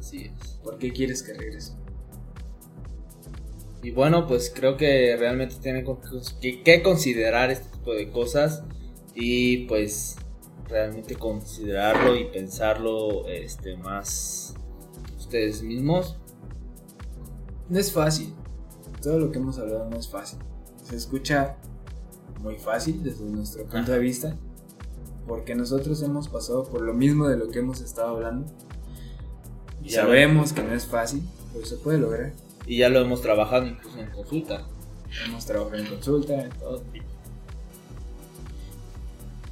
así 0.06 0.30
es 0.40 0.52
por 0.62 0.78
qué 0.78 0.92
quieres 0.92 1.22
que 1.22 1.34
regrese 1.34 1.72
y 3.82 3.90
bueno 3.90 4.26
pues 4.26 4.52
creo 4.54 4.76
que 4.76 5.16
realmente 5.16 5.56
tienen 5.60 5.84
que 6.40 6.82
considerar 6.82 7.50
este 7.50 7.68
tipo 7.70 7.92
de 7.92 8.10
cosas 8.10 8.62
y 9.14 9.66
pues 9.66 10.16
realmente 10.68 11.16
considerarlo 11.16 12.16
y 12.16 12.24
pensarlo 12.24 13.26
este, 13.28 13.76
más 13.76 14.54
ustedes 15.18 15.62
mismos. 15.62 16.16
No 17.68 17.78
es 17.78 17.92
fácil. 17.92 18.34
Todo 19.02 19.18
lo 19.18 19.30
que 19.30 19.38
hemos 19.38 19.58
hablado 19.58 19.88
no 19.88 19.96
es 19.96 20.08
fácil. 20.08 20.38
Se 20.84 20.96
escucha 20.96 21.56
muy 22.40 22.56
fácil 22.56 23.02
desde 23.02 23.24
nuestro 23.24 23.64
punto 23.64 23.92
de 23.92 23.98
vista. 23.98 24.36
Porque 25.26 25.54
nosotros 25.54 26.02
hemos 26.02 26.28
pasado 26.28 26.64
por 26.64 26.82
lo 26.82 26.94
mismo 26.94 27.26
de 27.26 27.36
lo 27.36 27.48
que 27.48 27.58
hemos 27.58 27.80
estado 27.80 28.10
hablando. 28.10 28.46
Y 29.86 29.90
sabemos 29.90 30.52
que 30.52 30.62
no 30.62 30.74
es 30.74 30.86
fácil, 30.86 31.22
pero 31.52 31.64
se 31.66 31.76
puede 31.76 31.98
lograr. 31.98 32.32
Y 32.66 32.78
ya 32.78 32.88
lo 32.88 33.00
hemos 33.00 33.22
trabajado 33.22 33.66
incluso 33.66 33.98
en 34.00 34.10
consulta. 34.10 34.66
Hemos 35.26 35.46
trabajado 35.46 35.76
en 35.76 35.86
consulta, 35.86 36.34
en 36.42 36.50
todo. 36.50 36.82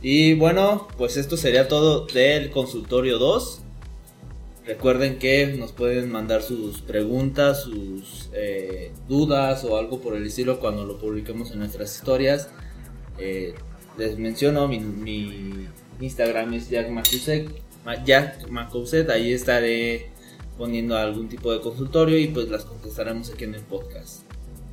Y 0.03 0.35
bueno, 0.35 0.87
pues 0.99 1.17
esto 1.17 1.37
sería 1.37 1.69
todo 1.69 2.07
del 2.07 2.51
consultorio 2.51 3.19
2. 3.19 3.61
Recuerden 4.67 5.19
que 5.19 5.47
nos 5.59 5.73
pueden 5.73 6.11
mandar 6.11 6.43
sus 6.43 6.81
preguntas, 6.83 7.63
sus 7.63 8.31
eh, 8.33 8.93
dudas 9.09 9.65
o 9.65 9.77
algo 9.77 10.01
por 10.01 10.17
el 10.17 10.27
estilo 10.27 10.59
cuando 10.59 10.85
lo 10.85 10.99
publiquemos 10.99 11.51
en 11.53 11.59
nuestras 11.61 11.95
historias. 11.95 12.49
Eh, 13.19 13.55
les 13.99 14.19
menciono, 14.19 14.67
mi, 14.69 14.81
mi 14.81 15.69
Instagram 16.01 16.55
es 16.55 16.69
Jack 16.71 16.91
Macuset, 16.91 17.49
Ma- 17.85 18.03
Jack 18.05 18.49
Macuset, 18.49 19.09
ahí 19.11 19.33
estaré 19.33 20.11
poniendo 20.57 20.97
algún 20.97 21.29
tipo 21.29 21.53
de 21.53 21.61
consultorio 21.61 22.19
y 22.19 22.29
pues 22.29 22.49
las 22.49 22.65
contestaremos 22.65 23.31
aquí 23.33 23.45
en 23.45 23.55
el 23.55 23.63
podcast. 23.63 24.23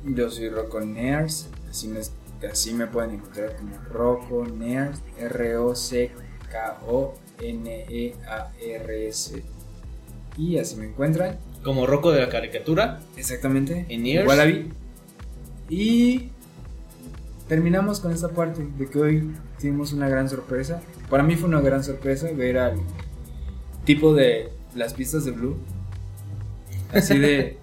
Yo 0.04 0.30
soy 0.30 0.48
Rocco 0.48 0.80
Nears, 0.80 1.48
así 1.70 1.88
me, 1.88 2.00
así 2.50 2.74
me 2.74 2.86
pueden 2.86 3.12
encontrar 3.12 3.56
como 3.56 3.76
Rocco 3.90 4.46
Nears, 4.46 5.00
R-O-C-K-O-N-E-A-R-S. 5.18 6.22
Y 10.38 10.58
así 10.58 10.76
me 10.76 10.86
encuentran, 10.86 11.38
Como 11.62 11.86
Rocco 11.86 12.10
de 12.10 12.20
la 12.20 12.28
caricatura, 12.28 13.00
exactamente, 13.16 13.86
En 13.88 14.02
Nears. 14.02 14.26
Wallaby. 14.26 14.72
Y 15.68 16.30
terminamos 17.48 18.00
con 18.00 18.12
esta 18.12 18.28
parte 18.28 18.66
de 18.78 18.88
que 18.88 18.98
hoy 18.98 19.30
tuvimos 19.60 19.92
una 19.92 20.08
gran 20.08 20.28
sorpresa. 20.28 20.80
Para 21.08 21.22
mí 21.22 21.36
fue 21.36 21.48
una 21.48 21.60
gran 21.60 21.84
sorpresa 21.84 22.30
ver 22.32 22.58
al 22.58 22.80
tipo 23.84 24.14
de 24.14 24.50
las 24.74 24.94
pistas 24.94 25.24
de 25.24 25.32
Blue. 25.32 25.56
Así 26.92 27.18
de, 27.18 27.58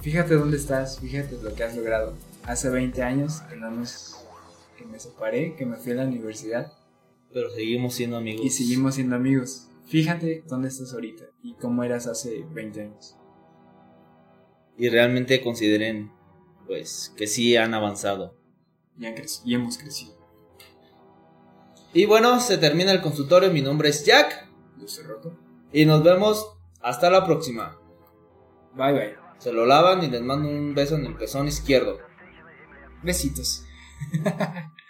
fíjate 0.00 0.34
dónde 0.34 0.56
estás, 0.56 0.98
fíjate 1.00 1.36
lo 1.42 1.54
que 1.54 1.64
has 1.64 1.76
logrado. 1.76 2.14
Hace 2.44 2.70
20 2.70 3.02
años 3.02 3.40
que 3.48 3.56
no 3.56 3.70
nos, 3.70 4.16
que 4.78 4.84
me 4.84 4.98
separé, 4.98 5.54
que 5.56 5.66
me 5.66 5.76
fui 5.76 5.92
a 5.92 5.96
la 5.96 6.04
universidad 6.04 6.72
pero 7.36 7.50
seguimos 7.50 7.94
siendo 7.94 8.16
amigos. 8.16 8.46
y 8.46 8.48
seguimos 8.48 8.94
siendo 8.94 9.14
amigos. 9.14 9.68
Fíjate 9.84 10.42
dónde 10.48 10.68
estás 10.68 10.94
ahorita 10.94 11.26
y 11.42 11.52
cómo 11.52 11.84
eras 11.84 12.06
hace 12.06 12.46
20 12.50 12.80
años. 12.80 13.14
y 14.78 14.88
realmente 14.88 15.42
consideren 15.42 16.10
pues 16.66 17.12
que 17.14 17.26
sí 17.26 17.56
han 17.56 17.74
avanzado. 17.74 18.38
Y, 18.98 19.04
han 19.04 19.14
y 19.44 19.54
hemos 19.54 19.76
crecido. 19.76 20.16
Y 21.92 22.06
bueno, 22.06 22.40
se 22.40 22.56
termina 22.56 22.90
el 22.90 23.02
consultorio, 23.02 23.50
mi 23.50 23.60
nombre 23.60 23.90
es 23.90 24.04
Jack 24.06 24.48
Yo 24.78 24.88
soy 24.88 25.04
Rocco. 25.04 25.36
y 25.74 25.84
nos 25.84 26.02
vemos 26.02 26.56
hasta 26.80 27.10
la 27.10 27.26
próxima. 27.26 27.78
Bye 28.76 28.92
bye. 28.92 29.16
Se 29.38 29.52
lo 29.52 29.66
lavan 29.66 30.02
y 30.02 30.08
les 30.08 30.22
mando 30.22 30.48
un 30.48 30.74
beso 30.74 30.96
en 30.96 31.06
el 31.06 31.14
pezón 31.14 31.48
izquierdo. 31.48 31.98
Besitos. 33.02 33.64